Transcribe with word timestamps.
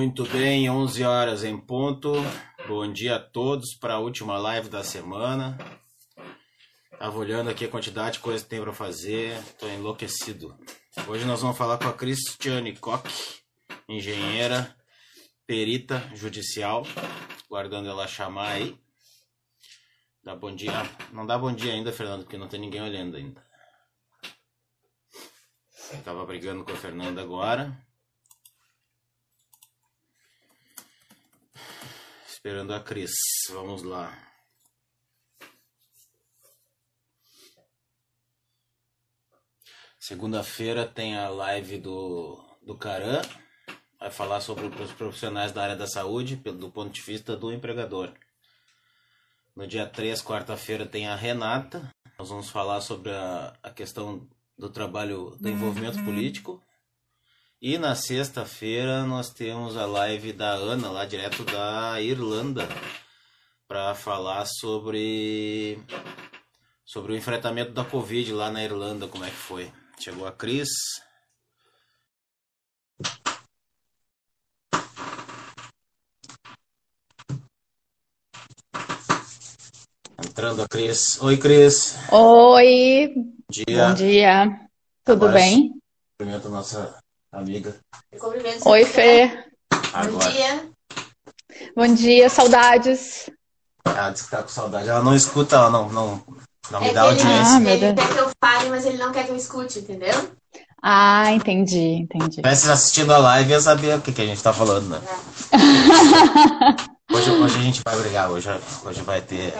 Muito 0.00 0.24
bem, 0.24 0.70
11 0.70 1.04
horas 1.04 1.44
em 1.44 1.58
ponto. 1.58 2.14
Bom 2.66 2.90
dia 2.90 3.16
a 3.16 3.20
todos 3.20 3.74
para 3.74 3.96
a 3.96 3.98
última 3.98 4.38
live 4.38 4.70
da 4.70 4.82
semana. 4.82 5.58
Tava 6.98 7.18
olhando 7.18 7.50
aqui 7.50 7.66
a 7.66 7.68
quantidade 7.68 8.14
de 8.14 8.20
coisa 8.20 8.42
que 8.42 8.48
tem 8.48 8.62
para 8.62 8.72
fazer, 8.72 9.38
tô 9.58 9.68
enlouquecido. 9.68 10.58
Hoje 11.06 11.26
nós 11.26 11.42
vamos 11.42 11.58
falar 11.58 11.76
com 11.76 11.86
a 11.86 11.92
Cristiane 11.92 12.74
Koch, 12.78 13.42
engenheira, 13.86 14.74
perita 15.46 16.02
judicial, 16.14 16.86
guardando 17.46 17.90
ela 17.90 18.08
chamar 18.08 18.52
aí. 18.52 18.80
Dá 20.24 20.34
bom 20.34 20.56
dia. 20.56 20.72
Não 21.12 21.26
dá 21.26 21.36
bom 21.36 21.52
dia 21.52 21.74
ainda, 21.74 21.92
Fernando, 21.92 22.22
porque 22.22 22.38
não 22.38 22.48
tem 22.48 22.58
ninguém 22.58 22.80
olhando 22.80 23.18
ainda. 23.18 23.46
Eu 25.92 26.02
tava 26.02 26.24
brigando 26.24 26.64
com 26.64 26.72
a 26.72 26.76
Fernanda 26.76 27.20
agora. 27.20 27.89
Esperando 32.42 32.72
a 32.72 32.80
Cris. 32.80 33.10
Vamos 33.50 33.82
lá. 33.82 34.18
Segunda-feira 39.98 40.86
tem 40.86 41.18
a 41.18 41.28
live 41.28 41.76
do, 41.76 42.42
do 42.62 42.78
Caran. 42.78 43.20
Vai 43.98 44.10
falar 44.10 44.40
sobre 44.40 44.64
os 44.68 44.90
profissionais 44.92 45.52
da 45.52 45.62
área 45.62 45.76
da 45.76 45.86
saúde 45.86 46.36
do 46.36 46.70
ponto 46.70 46.90
de 46.90 47.02
vista 47.02 47.36
do 47.36 47.52
empregador. 47.52 48.10
No 49.54 49.66
dia 49.66 49.86
3, 49.86 50.22
quarta-feira, 50.22 50.86
tem 50.86 51.08
a 51.08 51.14
Renata. 51.14 51.94
Nós 52.18 52.30
vamos 52.30 52.48
falar 52.48 52.80
sobre 52.80 53.10
a, 53.10 53.54
a 53.62 53.68
questão 53.68 54.26
do 54.56 54.70
trabalho 54.70 55.36
do 55.38 55.50
envolvimento 55.50 55.98
uhum. 55.98 56.06
político. 56.06 56.62
E 57.62 57.76
na 57.76 57.94
sexta-feira 57.94 59.04
nós 59.04 59.28
temos 59.28 59.76
a 59.76 59.84
live 59.84 60.32
da 60.32 60.48
Ana, 60.48 60.90
lá 60.90 61.04
direto 61.04 61.44
da 61.44 62.00
Irlanda, 62.00 62.66
para 63.68 63.94
falar 63.94 64.46
sobre 64.46 65.78
sobre 66.86 67.12
o 67.12 67.16
enfrentamento 67.16 67.72
da 67.72 67.84
Covid 67.84 68.32
lá 68.32 68.50
na 68.50 68.64
Irlanda, 68.64 69.06
como 69.08 69.26
é 69.26 69.28
que 69.28 69.36
foi. 69.36 69.70
Chegou 69.98 70.26
a 70.26 70.32
Cris. 70.32 70.70
Entrando 80.24 80.62
a 80.62 80.66
Cris. 80.66 81.20
Oi, 81.20 81.36
Cris. 81.36 81.98
Oi. 82.10 83.12
Bom 83.14 83.44
dia. 83.50 83.88
Bom 83.88 83.94
dia. 83.94 84.60
Tudo 85.04 85.26
Agora, 85.26 85.32
bem? 85.34 85.74
Cumprimento 86.16 86.48
a 86.48 86.50
nossa 86.50 86.99
amiga. 87.32 87.76
Oi, 88.64 88.84
Fê. 88.84 89.44
Agora. 89.92 90.24
Bom 90.24 90.30
dia. 90.30 90.70
Bom 91.76 91.94
dia, 91.94 92.28
saudades. 92.28 93.30
Ela 93.84 94.10
disse 94.10 94.24
que 94.24 94.30
tá 94.30 94.42
com 94.42 94.48
saudade. 94.48 94.88
Ela 94.88 95.02
não 95.02 95.14
escuta, 95.14 95.56
ela 95.56 95.70
não, 95.70 95.88
não, 95.90 96.22
não 96.70 96.80
é 96.80 96.88
me 96.88 96.94
dá 96.94 97.02
audiência. 97.02 97.56
Ele, 97.56 97.68
ah, 97.68 97.88
ele 97.88 97.94
quer 97.94 98.12
que 98.12 98.18
eu 98.18 98.30
fale, 98.42 98.68
mas 98.70 98.84
ele 98.84 98.98
não 98.98 99.12
quer 99.12 99.24
que 99.24 99.30
eu 99.30 99.36
escute, 99.36 99.78
entendeu? 99.80 100.30
Ah, 100.82 101.30
entendi, 101.32 102.02
entendi. 102.02 102.24
Se 102.24 102.30
tivesse 102.36 102.70
assistindo 102.70 103.12
a 103.12 103.18
live, 103.18 103.50
ia 103.50 103.60
saber 103.60 103.96
o 103.96 104.00
que, 104.00 104.12
que 104.12 104.22
a 104.22 104.26
gente 104.26 104.42
tá 104.42 104.52
falando, 104.52 104.88
né? 104.88 105.00
É. 105.52 107.14
hoje, 107.14 107.30
hoje 107.30 107.58
a 107.58 107.62
gente 107.62 107.82
vai 107.84 107.98
brigar, 107.98 108.30
hoje, 108.30 108.48
hoje 108.84 109.02
vai 109.02 109.20
ter 109.20 109.52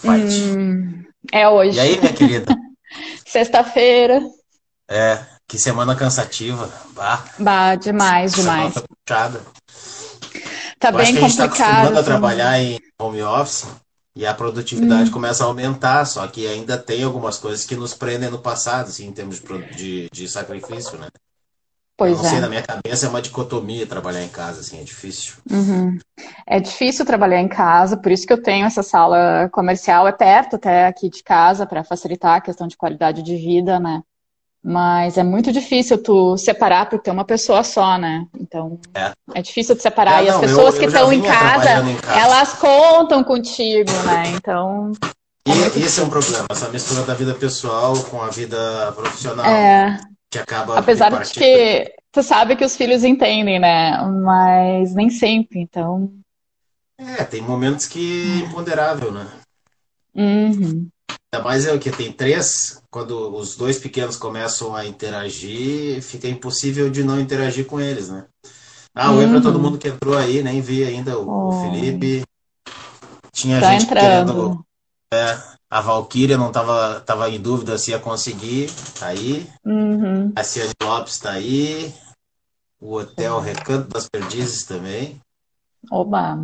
fight. 0.00 0.56
Hum, 0.56 1.04
é 1.32 1.48
hoje. 1.48 1.76
E 1.76 1.80
aí, 1.80 1.98
minha 1.98 2.12
querida? 2.12 2.54
Sexta-feira. 3.26 4.22
É, 4.88 5.18
que 5.48 5.58
semana 5.58 5.96
cansativa. 5.96 6.70
Bah, 6.94 7.24
bah 7.38 7.74
demais, 7.74 8.34
demais. 8.34 8.74
Tá 8.74 8.82
puxada. 8.82 9.40
Tá 10.78 10.90
Eu 10.90 10.92
bem 10.92 11.02
acho 11.02 11.12
que 11.14 11.20
complicado. 11.20 11.22
A 11.22 11.26
gente 11.26 11.36
tá 11.36 11.44
acostumando 11.44 11.98
a 11.98 12.02
trabalhar 12.02 12.60
em 12.60 12.78
home 13.00 13.22
office 13.22 13.66
e 14.14 14.26
a 14.26 14.34
produtividade 14.34 15.08
hum. 15.08 15.12
começa 15.12 15.42
a 15.42 15.46
aumentar, 15.46 16.04
só 16.04 16.26
que 16.26 16.46
ainda 16.46 16.76
tem 16.76 17.02
algumas 17.02 17.38
coisas 17.38 17.64
que 17.64 17.74
nos 17.74 17.94
prendem 17.94 18.30
no 18.30 18.38
passado, 18.38 18.88
assim, 18.88 19.06
em 19.06 19.12
termos 19.12 19.40
de, 19.40 19.74
de, 19.74 20.10
de 20.12 20.28
sacrifício, 20.28 20.98
né? 20.98 21.08
Pois 21.96 22.16
não 22.18 22.26
é. 22.26 22.28
sei, 22.28 22.40
na 22.40 22.48
minha 22.48 22.62
cabeça 22.62 23.06
é 23.06 23.08
uma 23.08 23.22
dicotomia 23.22 23.86
trabalhar 23.86 24.22
em 24.22 24.28
casa, 24.28 24.60
assim, 24.60 24.80
é 24.80 24.84
difícil. 24.84 25.34
Uhum. 25.50 25.98
É 26.46 26.60
difícil 26.60 27.04
trabalhar 27.04 27.40
em 27.40 27.48
casa, 27.48 27.96
por 27.96 28.12
isso 28.12 28.24
que 28.24 28.32
eu 28.32 28.40
tenho 28.40 28.66
essa 28.66 28.84
sala 28.84 29.48
comercial, 29.50 30.06
é 30.06 30.12
perto 30.12 30.56
até 30.56 30.86
aqui 30.86 31.08
de 31.08 31.24
casa, 31.24 31.66
para 31.66 31.82
facilitar 31.82 32.36
a 32.36 32.40
questão 32.40 32.68
de 32.68 32.76
qualidade 32.76 33.22
de 33.22 33.34
vida, 33.34 33.80
né? 33.80 34.02
Mas 34.62 35.16
é 35.16 35.22
muito 35.22 35.52
difícil 35.52 36.02
tu 36.02 36.36
separar 36.36 36.88
porque 36.88 37.04
tem 37.04 37.12
uma 37.12 37.24
pessoa 37.24 37.62
só, 37.62 37.96
né? 37.96 38.26
Então 38.38 38.80
é, 38.92 39.12
é 39.34 39.42
difícil 39.42 39.74
de 39.74 39.82
separar. 39.82 40.22
É, 40.22 40.26
e 40.26 40.28
as 40.28 40.38
pessoas 40.38 40.74
eu, 40.74 40.80
que 40.80 40.86
estão 40.86 41.12
em 41.12 41.22
casa, 41.22 41.88
em 41.88 41.96
casa, 41.96 42.20
elas 42.20 42.52
contam 42.54 43.22
contigo, 43.22 43.90
né? 44.04 44.32
Então. 44.34 44.92
É 45.46 45.78
e 45.78 45.82
esse 45.82 46.00
é 46.00 46.04
um 46.04 46.10
problema, 46.10 46.46
essa 46.50 46.68
mistura 46.68 47.02
da 47.02 47.14
vida 47.14 47.32
pessoal 47.34 47.96
com 48.04 48.20
a 48.20 48.28
vida 48.28 48.92
profissional. 48.92 49.46
É. 49.46 49.98
Que 50.30 50.38
acaba. 50.38 50.78
Apesar 50.78 51.10
de 51.22 51.32
que 51.32 51.94
tu 52.12 52.22
sabe 52.22 52.56
que 52.56 52.64
os 52.64 52.76
filhos 52.76 53.04
entendem, 53.04 53.58
né? 53.58 53.96
Mas 54.22 54.94
nem 54.94 55.08
sempre, 55.08 55.60
então. 55.60 56.12
É, 56.98 57.24
tem 57.24 57.40
momentos 57.40 57.86
que 57.86 58.42
é 58.42 58.46
imponderável, 58.46 59.12
né? 59.12 59.26
Uhum. 60.14 60.88
Ainda 61.32 61.44
mais 61.44 61.66
é 61.66 61.72
o 61.72 61.78
que 61.78 61.90
tem 61.90 62.10
três, 62.10 62.82
quando 62.90 63.36
os 63.36 63.54
dois 63.54 63.78
pequenos 63.78 64.16
começam 64.16 64.74
a 64.74 64.86
interagir, 64.86 66.02
fica 66.02 66.26
impossível 66.26 66.88
de 66.88 67.04
não 67.04 67.20
interagir 67.20 67.66
com 67.66 67.78
eles, 67.78 68.08
né? 68.08 68.24
Ah, 68.94 69.12
oi 69.12 69.24
uhum. 69.24 69.32
para 69.32 69.42
todo 69.42 69.58
mundo 69.58 69.78
que 69.78 69.88
entrou 69.88 70.16
aí, 70.16 70.42
nem 70.42 70.60
vi 70.60 70.84
ainda 70.84 71.18
o, 71.18 71.28
oh. 71.28 71.48
o 71.48 71.62
Felipe. 71.62 72.24
Tinha 73.32 73.60
tá 73.60 73.72
gente 73.72 73.84
entrando. 73.84 74.32
querendo. 74.32 74.64
É, 75.12 75.38
a 75.70 75.80
Valkyria 75.80 76.38
não 76.38 76.50
tava, 76.50 77.00
tava 77.00 77.28
em 77.30 77.40
dúvida 77.40 77.76
se 77.78 77.90
ia 77.90 77.98
conseguir, 77.98 78.70
tá 78.98 79.08
aí. 79.08 79.46
Uhum. 79.64 80.32
A 80.34 80.42
Ciane 80.42 80.72
Lopes 80.82 81.18
tá 81.18 81.32
aí. 81.32 81.94
O 82.80 82.94
Hotel 82.94 83.38
Recanto 83.40 83.88
das 83.88 84.08
Perdizes 84.08 84.64
também. 84.64 85.20
Oba! 85.90 86.38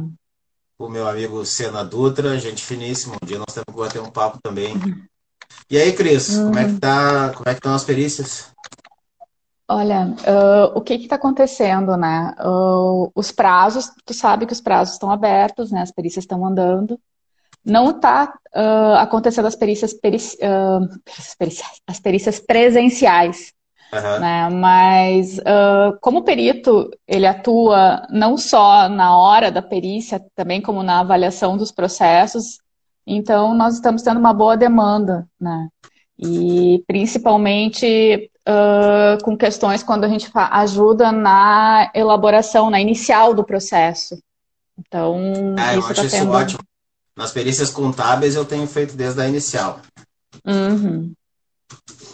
O 0.86 0.90
meu 0.90 1.08
amigo 1.08 1.44
Sena 1.44 1.84
Dutra, 1.84 2.38
gente 2.38 2.62
finíssima. 2.62 3.16
Um 3.22 3.26
dia 3.26 3.38
nós 3.38 3.52
temos 3.54 3.66
que 3.68 3.76
bater 3.76 4.00
um 4.00 4.10
papo 4.10 4.38
também. 4.42 4.74
E 5.70 5.78
aí, 5.78 5.92
Cris, 5.92 6.30
uhum. 6.30 6.46
como 6.46 6.58
é 6.58 6.64
que 6.66 6.80
tá? 6.80 7.32
Como 7.34 7.48
é 7.48 7.52
que 7.52 7.58
estão 7.58 7.74
as 7.74 7.84
perícias? 7.84 8.52
Olha, 9.66 10.08
uh, 10.08 10.78
o 10.78 10.82
que 10.82 10.94
está 10.94 11.16
acontecendo, 11.16 11.96
né? 11.96 12.34
Uh, 12.38 13.10
os 13.14 13.32
prazos, 13.32 13.90
tu 14.04 14.12
sabe 14.12 14.44
que 14.44 14.52
os 14.52 14.60
prazos 14.60 14.94
estão 14.94 15.10
abertos, 15.10 15.70
né? 15.72 15.80
As 15.80 15.90
perícias 15.90 16.24
estão 16.24 16.44
andando. 16.44 17.00
Não 17.64 17.90
está 17.90 18.34
uh, 18.54 18.96
acontecendo 18.98 19.46
as 19.46 19.56
perícias, 19.56 19.94
perici, 19.94 20.36
perícias, 21.38 21.66
as 21.86 21.98
perícias 21.98 22.40
presenciais. 22.40 23.54
Uhum. 23.94 24.20
Né? 24.20 24.48
Mas 24.50 25.38
uh, 25.38 25.96
como 26.00 26.18
o 26.18 26.24
perito 26.24 26.90
ele 27.06 27.26
atua 27.26 28.06
não 28.10 28.36
só 28.36 28.88
na 28.88 29.16
hora 29.16 29.50
da 29.50 29.62
perícia, 29.62 30.20
também 30.34 30.60
como 30.60 30.82
na 30.82 31.00
avaliação 31.00 31.56
dos 31.56 31.70
processos, 31.70 32.58
então 33.06 33.54
nós 33.54 33.74
estamos 33.74 34.02
tendo 34.02 34.18
uma 34.18 34.32
boa 34.32 34.56
demanda, 34.56 35.28
né? 35.40 35.68
E 36.18 36.82
principalmente 36.86 38.30
uh, 38.48 39.22
com 39.22 39.36
questões 39.36 39.82
quando 39.82 40.04
a 40.04 40.08
gente 40.08 40.30
ajuda 40.34 41.12
na 41.12 41.90
elaboração, 41.94 42.70
na 42.70 42.80
inicial 42.80 43.34
do 43.34 43.44
processo. 43.44 44.18
Então, 44.78 45.54
ah, 45.58 45.76
isso 45.76 45.92
está 45.92 46.18
tendo... 46.18 46.32
ótimo. 46.32 46.60
Nas 47.16 47.30
perícias 47.30 47.70
contábeis 47.70 48.34
eu 48.34 48.44
tenho 48.44 48.66
feito 48.66 48.96
desde 48.96 49.20
a 49.20 49.28
inicial. 49.28 49.80
Uhum. 50.44 51.12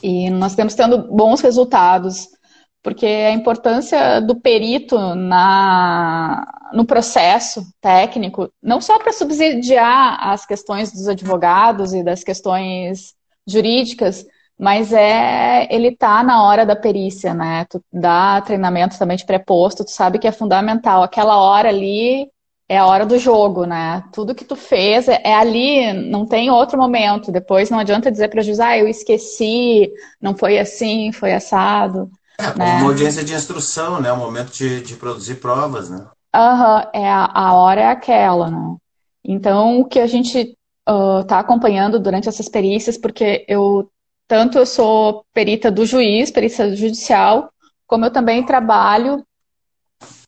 E 0.02 0.30
nós 0.30 0.54
temos 0.54 0.74
tendo 0.74 0.98
bons 1.14 1.40
resultados, 1.40 2.28
porque 2.82 3.06
a 3.06 3.32
importância 3.32 4.20
do 4.20 4.40
perito 4.40 4.98
na, 5.14 6.46
no 6.72 6.84
processo 6.84 7.62
técnico, 7.80 8.50
não 8.62 8.80
só 8.80 8.98
para 8.98 9.12
subsidiar 9.12 10.18
as 10.28 10.46
questões 10.46 10.90
dos 10.92 11.06
advogados 11.08 11.92
e 11.92 12.02
das 12.02 12.24
questões 12.24 13.14
jurídicas, 13.46 14.24
mas 14.58 14.92
é 14.92 15.66
ele 15.70 15.96
tá 15.96 16.22
na 16.22 16.42
hora 16.44 16.66
da 16.66 16.76
perícia, 16.76 17.32
né? 17.32 17.64
Tu 17.68 17.82
dá 17.92 18.40
treinamento 18.42 18.98
também 18.98 19.16
de 19.16 19.24
preposto, 19.24 19.84
tu 19.84 19.90
sabe 19.90 20.18
que 20.18 20.28
é 20.28 20.32
fundamental. 20.32 21.02
Aquela 21.02 21.38
hora 21.38 21.68
ali 21.70 22.30
é 22.70 22.78
a 22.78 22.86
hora 22.86 23.04
do 23.04 23.18
jogo, 23.18 23.64
né? 23.64 24.04
Tudo 24.12 24.32
que 24.32 24.44
tu 24.44 24.54
fez 24.54 25.08
é, 25.08 25.20
é 25.24 25.34
ali, 25.34 25.92
não 25.92 26.24
tem 26.24 26.52
outro 26.52 26.78
momento. 26.78 27.32
Depois 27.32 27.68
não 27.68 27.80
adianta 27.80 28.12
dizer 28.12 28.28
para 28.28 28.38
o 28.38 28.44
juiz, 28.44 28.60
ah, 28.60 28.78
eu 28.78 28.86
esqueci, 28.86 29.90
não 30.22 30.36
foi 30.36 30.56
assim, 30.56 31.10
foi 31.10 31.34
assado. 31.34 32.08
É, 32.38 32.56
né? 32.56 32.76
uma 32.76 32.90
audiência 32.90 33.24
de 33.24 33.34
instrução, 33.34 34.00
né? 34.00 34.12
O 34.12 34.16
momento 34.16 34.52
de, 34.52 34.82
de 34.82 34.94
produzir 34.94 35.40
provas, 35.40 35.90
né? 35.90 36.06
Aham, 36.32 36.76
uhum, 36.76 36.90
é 36.92 37.10
a, 37.10 37.28
a, 37.34 37.54
hora 37.54 37.80
é 37.80 37.86
aquela, 37.88 38.48
né? 38.48 38.76
Então, 39.24 39.80
o 39.80 39.84
que 39.84 39.98
a 39.98 40.06
gente 40.06 40.56
está 40.86 41.38
uh, 41.38 41.40
acompanhando 41.40 41.98
durante 41.98 42.28
essas 42.28 42.48
perícias, 42.48 42.96
porque 42.96 43.44
eu, 43.48 43.90
tanto 44.28 44.56
eu 44.58 44.64
sou 44.64 45.24
perita 45.34 45.72
do 45.72 45.84
juiz, 45.84 46.30
perícia 46.30 46.76
judicial, 46.76 47.50
como 47.84 48.04
eu 48.04 48.12
também 48.12 48.46
trabalho 48.46 49.24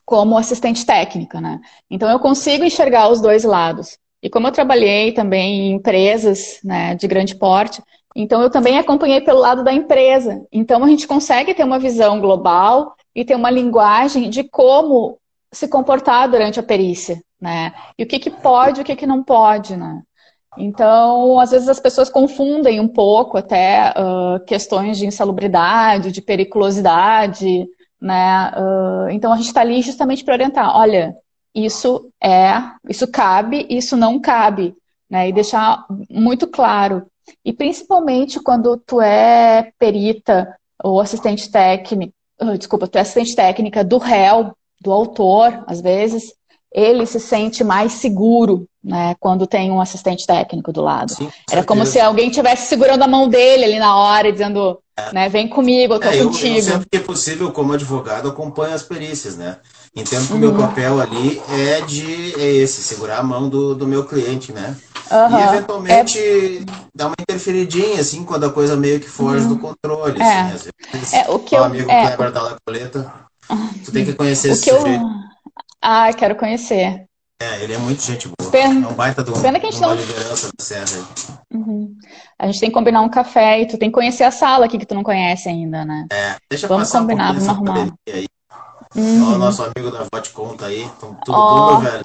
como 0.04 0.36
assistente 0.36 0.84
técnica, 0.84 1.40
né? 1.40 1.60
Então 1.90 2.10
eu 2.10 2.18
consigo 2.18 2.64
enxergar 2.64 3.08
os 3.08 3.20
dois 3.20 3.44
lados. 3.44 3.98
E 4.22 4.30
como 4.30 4.46
eu 4.46 4.52
trabalhei 4.52 5.12
também 5.12 5.60
em 5.60 5.72
empresas 5.72 6.60
né, 6.62 6.94
de 6.94 7.08
grande 7.08 7.34
porte, 7.34 7.82
então 8.14 8.40
eu 8.42 8.50
também 8.50 8.78
acompanhei 8.78 9.20
pelo 9.20 9.40
lado 9.40 9.64
da 9.64 9.72
empresa. 9.72 10.44
Então 10.52 10.84
a 10.84 10.88
gente 10.88 11.06
consegue 11.06 11.54
ter 11.54 11.64
uma 11.64 11.78
visão 11.78 12.20
global 12.20 12.94
e 13.14 13.24
ter 13.24 13.34
uma 13.34 13.50
linguagem 13.50 14.30
de 14.30 14.44
como 14.44 15.18
se 15.52 15.68
comportar 15.68 16.30
durante 16.30 16.58
a 16.60 16.62
perícia, 16.62 17.22
né? 17.40 17.72
E 17.98 18.04
o 18.04 18.06
que, 18.06 18.18
que 18.18 18.30
pode 18.30 18.80
e 18.80 18.82
o 18.82 18.84
que, 18.84 18.96
que 18.96 19.06
não 19.06 19.22
pode, 19.22 19.76
né? 19.76 20.02
Então, 20.56 21.40
às 21.40 21.50
vezes 21.50 21.68
as 21.68 21.80
pessoas 21.80 22.10
confundem 22.10 22.78
um 22.78 22.88
pouco 22.88 23.38
até 23.38 23.92
uh, 23.96 24.44
questões 24.44 24.98
de 24.98 25.06
insalubridade, 25.06 26.12
de 26.12 26.20
periculosidade, 26.20 27.66
né? 28.02 28.50
Uh, 28.50 29.10
então 29.10 29.32
a 29.32 29.36
gente 29.36 29.46
está 29.46 29.60
ali 29.60 29.80
justamente 29.80 30.24
para 30.24 30.34
orientar, 30.34 30.76
olha, 30.76 31.16
isso 31.54 32.10
é, 32.22 32.54
isso 32.88 33.06
cabe, 33.06 33.66
isso 33.70 33.96
não 33.96 34.20
cabe, 34.20 34.74
né? 35.08 35.28
E 35.28 35.32
deixar 35.32 35.86
muito 36.10 36.48
claro. 36.48 37.06
E 37.44 37.52
principalmente 37.52 38.40
quando 38.40 38.76
tu 38.76 39.00
é 39.00 39.70
perita 39.78 40.54
ou 40.82 41.00
assistente 41.00 41.50
técnica, 41.50 42.12
uh, 42.42 42.58
desculpa, 42.58 42.88
tu 42.88 42.98
é 42.98 43.02
assistente 43.02 43.36
técnica 43.36 43.84
do 43.84 43.98
réu, 43.98 44.52
do 44.80 44.92
autor, 44.92 45.62
às 45.68 45.80
vezes, 45.80 46.34
ele 46.72 47.06
se 47.06 47.20
sente 47.20 47.62
mais 47.62 47.92
seguro, 47.92 48.66
né, 48.82 49.14
quando 49.20 49.46
tem 49.46 49.70
um 49.70 49.80
assistente 49.80 50.26
técnico 50.26 50.72
do 50.72 50.82
lado. 50.82 51.12
Sim, 51.12 51.30
Era 51.50 51.62
como 51.62 51.86
se 51.86 52.00
alguém 52.00 52.28
estivesse 52.28 52.66
segurando 52.68 53.02
a 53.02 53.08
mão 53.08 53.28
dele 53.28 53.64
ali 53.64 53.78
na 53.78 53.96
hora 53.96 54.32
dizendo, 54.32 54.78
é. 54.96 55.12
né, 55.12 55.28
vem 55.28 55.48
comigo, 55.48 55.94
eu 55.94 56.00
tô 56.00 56.08
é, 56.08 56.18
contigo. 56.18 56.48
Eu, 56.48 56.56
eu 56.56 56.62
sempre 56.62 56.88
que 56.90 56.96
é 56.96 57.00
possível, 57.00 57.52
como 57.52 57.72
advogado, 57.72 58.28
acompanho 58.28 58.74
as 58.74 58.82
perícias, 58.82 59.36
né? 59.36 59.58
Entendo 59.94 60.26
que 60.26 60.32
o 60.32 60.38
meu 60.38 60.50
uhum. 60.50 60.58
papel 60.58 61.00
ali 61.00 61.40
é 61.50 61.82
de 61.82 62.34
é 62.40 62.50
esse, 62.56 62.82
segurar 62.82 63.18
a 63.18 63.22
mão 63.22 63.48
do, 63.48 63.74
do 63.74 63.86
meu 63.86 64.04
cliente, 64.04 64.50
né? 64.50 64.74
Uhum. 65.10 65.38
E 65.38 65.42
eventualmente 65.42 66.18
é... 66.18 66.64
dar 66.94 67.06
uma 67.08 67.14
interferidinha, 67.20 68.00
assim, 68.00 68.24
quando 68.24 68.44
a 68.44 68.50
coisa 68.50 68.74
meio 68.74 68.98
que 68.98 69.08
foge 69.08 69.44
uhum. 69.44 69.50
do 69.50 69.58
controle. 69.58 70.20
É. 70.20 70.24
Assim, 70.24 70.54
às 70.54 70.62
vezes, 70.62 71.12
é, 71.12 71.30
o 71.30 71.38
que 71.38 71.54
eu, 71.54 71.62
amigo 71.62 71.90
é... 71.90 72.06
Kleber 72.06 72.32
da 72.32 72.56
Coleta, 72.64 73.12
tu 73.84 73.92
tem 73.92 74.04
que 74.04 74.14
conhecer 74.14 74.48
o 74.48 74.52
esse 74.52 74.64
que. 74.64 74.70
Eu... 74.70 74.82
Ah, 75.82 76.10
quero 76.14 76.36
conhecer. 76.36 77.06
É, 77.42 77.64
ele 77.64 77.72
é 77.72 77.78
muito 77.78 78.00
gente 78.02 78.28
boa. 78.28 78.50
Pena, 78.52 78.86
é 78.86 78.88
um 78.88 78.94
baita 78.94 79.24
do, 79.24 79.32
pena 79.32 79.58
que 79.58 79.66
a 79.66 79.70
gente 79.70 79.80
não... 79.80 79.94
liderança 79.94 80.48
da. 80.56 81.04
Uhum. 81.52 81.96
A 82.38 82.46
gente 82.46 82.60
tem 82.60 82.68
que 82.68 82.74
combinar 82.74 83.00
um 83.00 83.08
café 83.08 83.60
e 83.60 83.66
tu 83.66 83.76
tem 83.76 83.88
que 83.88 83.94
conhecer 83.94 84.22
a 84.22 84.30
sala 84.30 84.66
aqui 84.66 84.78
que 84.78 84.86
tu 84.86 84.94
não 84.94 85.02
conhece 85.02 85.48
ainda, 85.48 85.84
né? 85.84 86.06
É, 86.12 86.36
deixa 86.48 86.68
Vamos 86.68 86.90
combinar, 86.92 87.32
um 87.32 87.34
vamos 87.34 87.48
arrumar. 87.48 87.94
Aí. 88.08 88.28
Uhum. 88.94 89.34
Ó, 89.34 89.38
nosso 89.38 89.62
amigo 89.64 89.90
da 89.90 90.06
Vote 90.12 90.30
Conta 90.30 90.66
aí. 90.66 90.88
Tudo 91.00 91.18
oh. 91.28 91.32
bom, 91.32 91.80
meu 91.80 91.90
velho? 91.90 92.04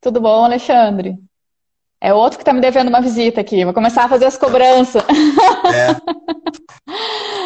Tudo 0.00 0.20
bom, 0.20 0.44
Alexandre? 0.44 1.18
É 2.00 2.14
outro 2.14 2.38
que 2.38 2.42
está 2.42 2.52
me 2.52 2.60
devendo 2.60 2.88
uma 2.88 3.02
visita 3.02 3.40
aqui. 3.40 3.64
Vou 3.64 3.74
começar 3.74 4.04
a 4.04 4.08
fazer 4.08 4.24
as 4.24 4.38
cobranças. 4.38 5.02
É. 5.72 5.96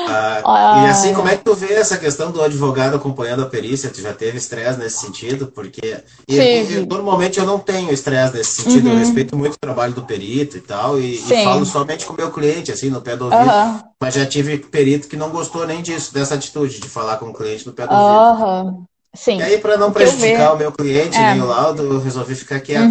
Ah, 0.07 0.85
e 0.85 0.91
assim, 0.91 1.15
como 1.15 1.29
é 1.29 1.37
que 1.37 1.45
tu 1.45 1.55
vê 1.55 1.73
essa 1.75 1.97
questão 1.97 2.31
do 2.31 2.43
advogado 2.43 2.95
acompanhando 2.95 3.43
a 3.43 3.47
perícia? 3.47 3.91
Tu 3.91 4.01
já 4.01 4.13
teve 4.13 4.37
estresse 4.39 4.79
nesse 4.79 4.99
sentido? 4.99 5.47
Porque 5.47 6.03
e, 6.29 6.37
e, 6.39 6.87
normalmente 6.87 7.39
eu 7.39 7.47
não 7.47 7.59
tenho 7.59 7.91
estresse 7.93 8.37
nesse 8.37 8.63
sentido. 8.63 8.87
Uhum. 8.87 8.93
Eu 8.93 8.99
respeito 8.99 9.37
muito 9.37 9.55
o 9.55 9.59
trabalho 9.59 9.95
do 9.95 10.05
perito 10.05 10.57
e 10.57 10.61
tal. 10.61 11.01
E, 11.01 11.17
e 11.17 11.45
falo 11.45 11.65
somente 11.65 12.05
com 12.05 12.13
o 12.13 12.17
meu 12.17 12.31
cliente, 12.31 12.71
assim, 12.71 12.91
no 12.91 13.01
pé 13.01 13.17
do 13.17 13.25
ouvido. 13.25 13.51
Uhum. 13.51 13.81
Mas 14.01 14.15
já 14.15 14.27
tive 14.27 14.59
perito 14.59 15.09
que 15.09 15.17
não 15.17 15.31
gostou 15.31 15.67
nem 15.67 15.83
disso, 15.83 16.13
dessa 16.13 16.35
atitude 16.35 16.81
de 16.81 16.89
falar 16.89 17.17
com 17.17 17.27
o 17.27 17.35
cliente 17.35 17.67
no 17.67 17.73
pé 17.73 17.87
do 17.87 17.95
ouvido. 17.95 18.45
Uhum. 18.45 18.85
Sim. 19.15 19.39
E 19.39 19.43
aí, 19.43 19.59
para 19.59 19.77
não 19.77 19.93
prejudicar 19.93 20.55
o 20.55 20.59
meu 20.59 20.73
cliente 20.73 21.17
é. 21.17 21.33
nem 21.33 21.43
o 21.43 21.47
laudo, 21.47 21.83
eu 21.83 22.01
resolvi 22.01 22.35
ficar 22.35 22.61
quieto. 22.61 22.91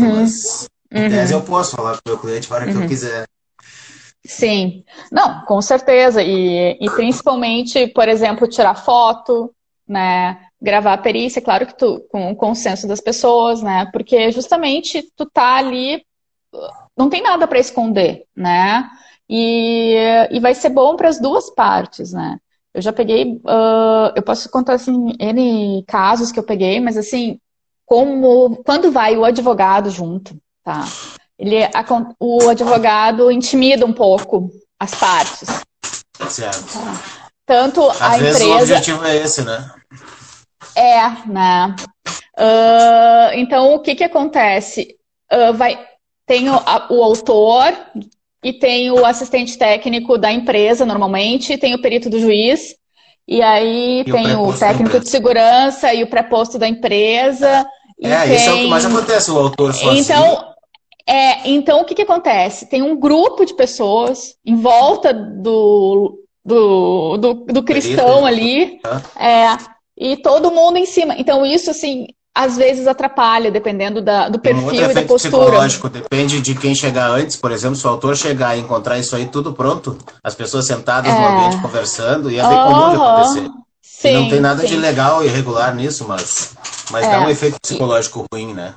Uhum. 0.93 1.09
Mas 1.09 1.31
eu 1.31 1.39
uhum. 1.39 1.45
posso 1.45 1.75
falar 1.75 1.93
com 1.93 2.01
o 2.05 2.09
meu 2.09 2.19
cliente 2.19 2.47
para 2.47 2.65
que 2.65 2.71
eu 2.71 2.81
uhum. 2.81 2.87
quiser. 2.87 3.25
Sim, 4.25 4.85
não, 5.11 5.43
com 5.45 5.61
certeza. 5.61 6.21
E, 6.21 6.77
e 6.79 6.89
principalmente, 6.91 7.87
por 7.87 8.07
exemplo, 8.07 8.47
tirar 8.47 8.75
foto, 8.75 9.53
né? 9.87 10.39
Gravar 10.61 10.93
a 10.93 10.97
perícia, 10.97 11.41
claro 11.41 11.65
que 11.65 11.77
tu, 11.77 12.05
com 12.09 12.31
o 12.31 12.35
consenso 12.35 12.87
das 12.87 13.01
pessoas, 13.01 13.61
né? 13.61 13.89
Porque 13.91 14.31
justamente 14.31 15.03
tu 15.15 15.25
tá 15.25 15.55
ali, 15.55 16.05
não 16.95 17.09
tem 17.09 17.21
nada 17.21 17.47
para 17.47 17.59
esconder, 17.59 18.23
né? 18.35 18.89
E, 19.29 19.97
e 20.31 20.39
vai 20.39 20.53
ser 20.53 20.69
bom 20.69 20.95
para 20.95 21.09
as 21.09 21.19
duas 21.19 21.49
partes, 21.49 22.13
né? 22.13 22.37
Eu 22.73 22.81
já 22.81 22.93
peguei, 22.93 23.35
uh, 23.35 24.13
eu 24.15 24.23
posso 24.23 24.49
contar 24.49 24.73
assim, 24.73 25.13
N 25.19 25.83
casos 25.85 26.31
que 26.31 26.39
eu 26.39 26.43
peguei, 26.43 26.79
mas 26.79 26.97
assim, 26.97 27.39
como 27.85 28.63
quando 28.63 28.91
vai 28.91 29.17
o 29.17 29.25
advogado 29.25 29.89
junto, 29.89 30.35
Tá. 30.63 30.85
Ele, 31.37 31.63
a, 31.63 31.85
o 32.19 32.49
advogado 32.49 33.31
intimida 33.31 33.85
um 33.85 33.93
pouco 33.93 34.49
as 34.79 34.95
partes. 34.95 35.49
Certo. 36.29 36.73
Tá. 36.73 37.23
Tanto 37.45 37.89
Às 37.89 38.01
a 38.01 38.17
vezes 38.17 38.41
empresa. 38.41 38.59
O 38.59 38.61
objetivo 38.61 39.05
é 39.05 39.17
esse, 39.17 39.41
né? 39.43 39.69
É, 40.75 41.27
né? 41.27 41.75
Uh, 42.37 43.33
então, 43.33 43.73
o 43.73 43.79
que 43.79 43.95
que 43.95 44.03
acontece? 44.03 44.95
Uh, 45.31 45.53
vai, 45.53 45.77
tem 46.25 46.49
o, 46.49 46.53
a, 46.53 46.87
o 46.89 47.03
autor 47.03 47.73
e 48.43 48.53
tem 48.53 48.91
o 48.91 49.05
assistente 49.05 49.57
técnico 49.57 50.17
da 50.17 50.31
empresa, 50.31 50.85
normalmente, 50.85 51.57
tem 51.57 51.75
o 51.75 51.81
perito 51.81 52.09
do 52.09 52.19
juiz, 52.19 52.75
e 53.27 53.41
aí 53.41 54.01
e 54.01 54.11
tem 54.11 54.35
o, 54.35 54.49
o 54.49 54.57
técnico 54.57 54.99
de 54.99 55.09
segurança 55.09 55.93
e 55.93 56.03
o 56.03 56.09
preposto 56.09 56.57
da 56.57 56.67
empresa. 56.67 57.65
É, 58.01 58.21
tem... 58.25 58.35
isso 58.35 58.49
é 58.49 58.53
o 58.53 58.57
que 58.57 58.67
mais 58.67 58.85
acontece, 58.85 59.31
o 59.31 59.37
autor 59.37 59.73
fala 59.73 59.97
Então, 59.97 60.25
assim, 60.25 60.52
é, 61.07 61.49
então, 61.49 61.81
o 61.81 61.85
que, 61.85 61.95
que 61.95 62.01
acontece? 62.01 62.67
Tem 62.67 62.81
um 62.81 62.97
grupo 62.97 63.45
de 63.45 63.53
pessoas 63.53 64.35
em 64.45 64.55
volta 64.55 65.13
do, 65.13 66.19
do, 66.43 67.17
do, 67.17 67.33
do 67.45 67.63
cristão 67.63 68.25
ali, 68.25 68.79
é, 69.17 69.57
e 69.97 70.17
todo 70.17 70.51
mundo 70.51 70.77
em 70.77 70.85
cima. 70.85 71.15
Então, 71.17 71.45
isso, 71.45 71.69
assim, 71.69 72.07
às 72.33 72.57
vezes 72.57 72.87
atrapalha, 72.87 73.51
dependendo 73.51 74.01
da, 74.01 74.27
do 74.27 74.39
perfil 74.39 74.67
um 74.67 74.91
e 74.91 74.93
da 74.93 75.01
postura. 75.03 75.43
Psicológico, 75.45 75.89
depende 75.89 76.41
de 76.41 76.55
quem 76.55 76.73
chegar 76.73 77.11
antes, 77.11 77.35
por 77.35 77.51
exemplo, 77.51 77.75
se 77.75 77.85
o 77.85 77.89
autor 77.89 78.15
chegar 78.15 78.57
e 78.57 78.61
encontrar 78.61 78.97
isso 78.97 79.15
aí 79.15 79.27
tudo 79.27 79.53
pronto, 79.53 79.97
as 80.23 80.33
pessoas 80.33 80.65
sentadas 80.65 81.13
é. 81.13 81.19
no 81.19 81.27
ambiente 81.27 81.61
conversando, 81.61 82.31
ia 82.31 82.47
bem 82.47 82.57
comum 82.57 82.89
de 82.89 82.95
acontecer. 82.95 83.51
Sim, 83.81 84.09
e 84.09 84.13
não 84.13 84.29
tem 84.29 84.39
nada 84.39 84.61
sim. 84.61 84.67
de 84.67 84.77
legal 84.77 85.23
e 85.23 85.27
irregular 85.27 85.75
nisso, 85.75 86.05
mas, 86.07 86.55
mas 86.91 87.05
é. 87.05 87.11
dá 87.11 87.21
um 87.21 87.29
efeito 87.29 87.57
psicológico 87.61 88.25
ruim, 88.33 88.53
né? 88.53 88.73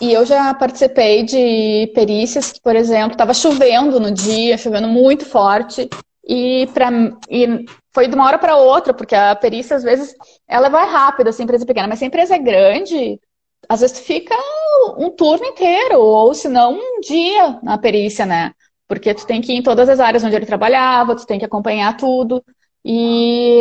E 0.00 0.12
eu 0.12 0.26
já 0.26 0.52
participei 0.54 1.22
de 1.22 1.90
perícias 1.94 2.52
que, 2.52 2.60
por 2.60 2.76
exemplo, 2.76 3.12
estava 3.12 3.32
chovendo 3.32 4.00
no 4.00 4.10
dia, 4.10 4.58
chovendo 4.58 4.88
muito 4.88 5.24
forte, 5.24 5.88
e, 6.26 6.68
pra, 6.72 6.90
e 7.30 7.64
foi 7.92 8.08
de 8.08 8.14
uma 8.14 8.26
hora 8.26 8.38
para 8.38 8.56
outra, 8.56 8.92
porque 8.92 9.14
a 9.14 9.36
perícia, 9.36 9.76
às 9.76 9.82
vezes, 9.82 10.14
ela 10.48 10.68
vai 10.68 10.86
rápido, 10.90 11.28
assim, 11.28 11.44
empresa 11.44 11.66
pequena, 11.66 11.86
mas 11.88 11.98
se 11.98 12.04
a 12.04 12.08
empresa 12.08 12.34
é 12.34 12.38
grande, 12.38 13.20
às 13.68 13.80
vezes 13.80 14.00
fica 14.00 14.34
um 14.98 15.10
turno 15.10 15.44
inteiro, 15.46 16.00
ou 16.00 16.34
se 16.34 16.48
não, 16.48 16.74
um 16.74 17.00
dia 17.00 17.58
na 17.62 17.78
perícia, 17.78 18.26
né? 18.26 18.52
Porque 18.88 19.14
tu 19.14 19.26
tem 19.26 19.40
que 19.40 19.52
ir 19.52 19.56
em 19.56 19.62
todas 19.62 19.88
as 19.88 20.00
áreas 20.00 20.24
onde 20.24 20.34
ele 20.36 20.46
trabalhava, 20.46 21.16
tu 21.16 21.26
tem 21.26 21.38
que 21.38 21.44
acompanhar 21.44 21.96
tudo. 21.96 22.42
E, 22.84 23.60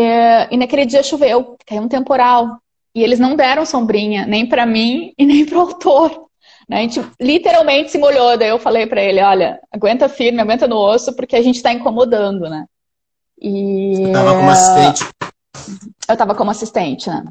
e 0.52 0.58
naquele 0.58 0.86
dia 0.86 1.02
choveu, 1.04 1.56
caiu 1.66 1.84
um 1.84 1.88
temporal. 1.88 2.60
E 2.96 3.02
eles 3.02 3.20
não 3.20 3.36
deram 3.36 3.66
sombrinha, 3.66 4.26
nem 4.26 4.48
para 4.48 4.66
mim 4.66 5.14
e 5.18 5.26
nem 5.26 5.46
para 5.46 5.58
o 5.58 5.62
autor. 5.62 6.28
Né? 6.70 6.78
A 6.78 6.82
gente 6.82 7.02
literalmente 7.20 7.92
se 7.92 7.98
molhou. 7.98 8.38
Daí 8.38 8.50
eu 8.50 8.60
falei 8.60 8.88
para 8.88 9.02
ele: 9.02 9.22
olha, 9.22 9.60
aguenta 9.72 10.08
firme, 10.10 10.42
aguenta 10.42 10.68
no 10.68 10.78
osso, 10.78 11.16
porque 11.16 11.36
a 11.36 11.42
gente 11.42 11.56
está 11.56 11.72
incomodando, 11.74 12.50
né? 12.50 12.66
E. 13.42 14.06
Você 14.06 14.12
tava 14.12 14.36
como 14.36 14.50
assistente? 14.50 15.14
Eu 16.08 16.14
estava 16.14 16.36
como 16.36 16.52
assistente, 16.52 17.10
né? 17.10 17.24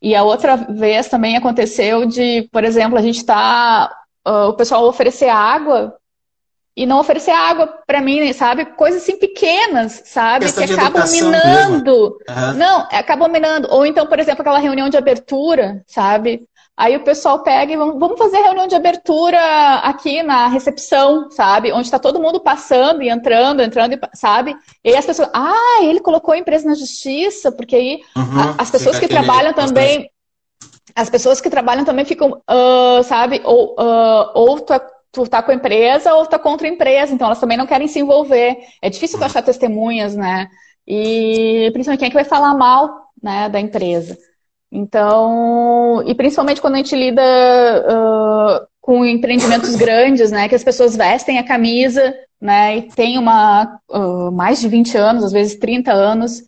E 0.00 0.14
a 0.14 0.22
outra 0.22 0.56
vez 0.56 1.08
também 1.08 1.36
aconteceu 1.36 2.06
de, 2.06 2.48
por 2.52 2.64
exemplo, 2.64 2.98
a 2.98 3.02
gente 3.02 3.16
está. 3.16 3.90
Uh, 4.26 4.48
o 4.48 4.54
pessoal 4.54 4.86
oferecer 4.86 5.28
água 5.28 5.94
e 6.76 6.86
não 6.86 6.98
oferecer 6.98 7.30
água 7.30 7.66
para 7.86 8.00
mim, 8.00 8.32
sabe? 8.32 8.64
Coisas 8.64 9.02
assim 9.02 9.16
pequenas, 9.16 10.02
sabe? 10.06 10.52
que 10.52 10.64
acabam 10.64 11.08
minando. 11.10 12.18
Uhum. 12.28 12.52
Não, 12.54 12.88
acabam 12.90 13.30
minando. 13.30 13.68
Ou 13.70 13.86
então, 13.86 14.06
por 14.06 14.18
exemplo, 14.18 14.40
aquela 14.40 14.58
reunião 14.58 14.88
de 14.88 14.96
abertura, 14.96 15.82
sabe? 15.86 16.48
Aí 16.76 16.96
o 16.96 17.04
pessoal 17.04 17.40
pega 17.44 17.72
e 17.72 17.76
vamos, 17.76 18.00
vamos 18.00 18.18
fazer 18.18 18.38
reunião 18.38 18.66
de 18.66 18.74
abertura 18.74 19.38
aqui 19.84 20.24
na 20.24 20.48
recepção, 20.48 21.30
sabe? 21.30 21.70
Onde 21.70 21.86
está 21.86 22.00
todo 22.00 22.20
mundo 22.20 22.40
passando 22.40 23.00
e 23.00 23.08
entrando, 23.08 23.62
entrando, 23.62 23.96
sabe? 24.12 24.56
E 24.82 24.88
aí 24.88 24.96
as 24.96 25.06
pessoas, 25.06 25.30
ah, 25.32 25.82
ele 25.82 26.00
colocou 26.00 26.34
a 26.34 26.38
empresa 26.38 26.68
na 26.68 26.74
justiça, 26.74 27.52
porque 27.52 27.76
aí 27.76 28.00
uhum, 28.16 28.54
as 28.58 28.72
pessoas 28.72 28.98
que 28.98 29.06
trabalham 29.06 29.52
também, 29.52 30.10
as 30.96 31.08
pessoas 31.08 31.40
que 31.40 31.48
trabalham 31.48 31.84
também 31.84 32.04
ficam, 32.04 32.42
uh, 32.50 33.02
sabe? 33.04 33.40
Ou, 33.44 33.76
uh, 33.78 34.30
ou 34.34 34.58
tu, 34.58 34.72
é, 34.72 34.80
tu 35.14 35.26
tá 35.28 35.42
com 35.42 35.52
a 35.52 35.54
empresa 35.54 36.12
ou 36.14 36.26
tá 36.26 36.38
contra 36.38 36.66
a 36.66 36.70
empresa, 36.70 37.14
então 37.14 37.28
elas 37.28 37.40
também 37.40 37.56
não 37.56 37.66
querem 37.66 37.88
se 37.88 38.00
envolver. 38.00 38.58
É 38.82 38.90
difícil 38.90 39.18
tu 39.18 39.24
achar 39.24 39.42
testemunhas, 39.42 40.16
né? 40.16 40.48
E 40.86 41.70
principalmente 41.72 42.00
quem 42.00 42.06
é 42.08 42.10
que 42.10 42.16
vai 42.16 42.24
falar 42.24 42.54
mal, 42.54 43.08
né, 43.22 43.48
da 43.48 43.60
empresa. 43.60 44.18
Então, 44.70 46.02
e 46.04 46.14
principalmente 46.14 46.60
quando 46.60 46.74
a 46.74 46.78
gente 46.78 46.96
lida 46.96 47.22
uh, 47.22 48.66
com 48.80 49.04
empreendimentos 49.04 49.76
grandes, 49.76 50.30
né, 50.32 50.48
que 50.48 50.54
as 50.54 50.64
pessoas 50.64 50.96
vestem 50.96 51.38
a 51.38 51.46
camisa, 51.46 52.14
né, 52.40 52.76
e 52.76 52.82
tem 52.82 53.16
uma 53.16 53.78
uh, 53.88 54.32
mais 54.32 54.60
de 54.60 54.68
20 54.68 54.96
anos, 54.98 55.24
às 55.24 55.32
vezes 55.32 55.58
30 55.58 55.92
anos 55.92 56.42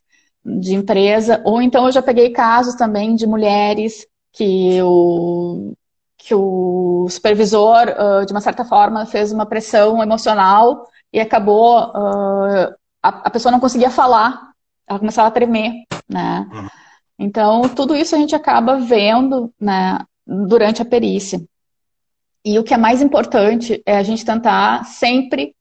de 0.44 0.74
empresa, 0.74 1.40
ou 1.44 1.62
então 1.62 1.86
eu 1.86 1.92
já 1.92 2.02
peguei 2.02 2.30
casos 2.30 2.74
também 2.74 3.14
de 3.14 3.26
mulheres 3.26 4.06
que 4.32 4.80
o, 4.82 5.72
que 6.18 6.34
o 6.34 6.95
supervisor, 7.08 7.86
uh, 7.88 8.26
de 8.26 8.32
uma 8.32 8.40
certa 8.40 8.64
forma, 8.64 9.06
fez 9.06 9.32
uma 9.32 9.46
pressão 9.46 10.02
emocional 10.02 10.86
e 11.12 11.20
acabou, 11.20 11.78
uh, 11.88 12.74
a, 13.02 13.08
a, 13.08 13.30
pessoa 13.30 13.52
não 13.52 13.60
conseguia 13.60 13.90
falar, 13.90 14.50
ela 14.88 14.98
começava 14.98 15.28
a 15.28 15.30
tremer, 15.30 15.84
né? 16.08 16.48
Uhum. 16.52 16.68
Então, 17.18 17.68
tudo 17.68 17.94
isso 17.96 18.14
a 18.14 18.18
gente 18.18 18.34
acaba 18.34 18.78
vendo, 18.78 19.52
né, 19.60 19.98
durante 20.26 20.82
a 20.82 20.84
perícia. 20.84 21.42
E 22.44 22.58
o 22.58 22.64
que 22.64 22.74
é 22.74 22.76
mais 22.76 23.00
importante 23.00 23.82
é 23.86 23.96
a 23.96 24.02
gente 24.02 24.24
tentar 24.24 24.84
sempre 24.84 25.54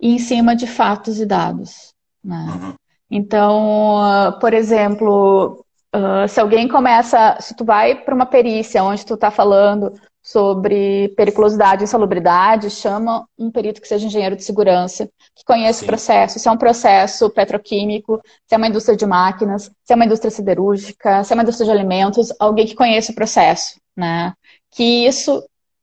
ir 0.00 0.14
em 0.14 0.18
cima 0.18 0.54
de 0.56 0.66
fatos 0.66 1.20
e 1.20 1.26
dados, 1.26 1.94
né? 2.22 2.46
Uhum. 2.54 2.74
Então, 3.10 4.38
por 4.40 4.52
exemplo, 4.52 5.64
Uh, 5.92 6.28
se 6.28 6.38
alguém 6.38 6.68
começa, 6.68 7.36
se 7.40 7.52
tu 7.56 7.64
vai 7.64 7.96
para 7.96 8.14
uma 8.14 8.26
perícia 8.26 8.82
onde 8.84 9.04
tu 9.04 9.14
está 9.14 9.28
falando 9.28 9.92
sobre 10.22 11.08
periculosidade 11.16 11.82
e 11.82 11.84
insalubridade, 11.84 12.70
chama 12.70 13.26
um 13.38 13.50
perito 13.50 13.80
que 13.80 13.88
seja 13.88 14.06
engenheiro 14.06 14.36
de 14.36 14.44
segurança, 14.44 15.08
que 15.34 15.44
conheça 15.44 15.80
Sim. 15.80 15.84
o 15.84 15.88
processo, 15.88 16.38
se 16.38 16.48
é 16.48 16.52
um 16.52 16.56
processo 16.56 17.30
petroquímico, 17.30 18.20
se 18.46 18.54
é 18.54 18.58
uma 18.58 18.68
indústria 18.68 18.96
de 18.96 19.06
máquinas, 19.06 19.70
se 19.84 19.92
é 19.92 19.96
uma 19.96 20.04
indústria 20.04 20.30
siderúrgica, 20.30 21.24
se 21.24 21.32
é 21.32 21.34
uma 21.34 21.42
indústria 21.42 21.66
de 21.66 21.72
alimentos, 21.72 22.32
alguém 22.38 22.66
que 22.66 22.74
conheça 22.74 23.12
o 23.12 23.14
processo, 23.14 23.80
né? 23.96 24.34
Que 24.70 25.06
isso 25.06 25.42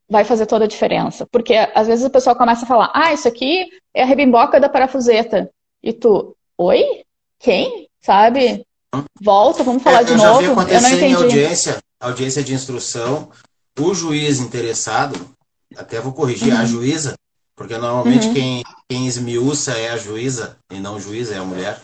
vai 0.10 0.24
fazer 0.24 0.46
toda 0.46 0.66
a 0.66 0.68
diferença. 0.68 1.28
Porque 1.32 1.54
às 1.74 1.88
vezes 1.88 2.06
o 2.06 2.10
pessoal 2.10 2.36
começa 2.36 2.64
a 2.64 2.68
falar, 2.68 2.92
ah, 2.94 3.14
isso 3.14 3.28
aqui 3.28 3.68
é 3.94 4.04
a 4.04 4.06
rebimboca 4.06 4.60
da 4.60 4.70
parafuseta. 4.70 5.50
E 5.84 5.92
tu, 5.92 6.36
oi? 6.58 7.04
Quem? 7.40 7.88
Sabe? 8.02 8.66
Volta, 9.22 9.64
vamos 9.64 9.84
falar 9.84 10.02
é, 10.02 10.04
de 10.06 10.14
eu 10.14 10.18
novo. 10.18 10.34
Já 10.34 10.40
vi 10.40 10.52
acontecer 10.52 10.76
eu 10.76 10.82
não 10.82 10.90
entendi. 10.90 11.12
Em 11.12 11.16
audiência, 11.16 11.78
audiência 12.00 12.44
de 12.44 12.54
instrução, 12.54 13.30
o 13.78 13.94
juiz 13.94 14.40
interessado, 14.40 15.16
até 15.76 16.00
vou 16.00 16.14
corrigir, 16.14 16.54
uhum. 16.54 16.60
a 16.60 16.66
juíza, 16.66 17.14
porque 17.56 17.78
normalmente 17.78 18.28
uhum. 18.28 18.34
quem, 18.34 18.64
quem 18.90 19.08
esmiuça 19.08 19.72
é 19.72 19.90
a 19.90 19.98
juíza 19.98 20.58
e 20.72 20.80
não 20.80 20.96
o 20.96 21.00
juiz, 21.00 21.32
é 21.32 21.38
a 21.38 21.44
mulher. 21.44 21.82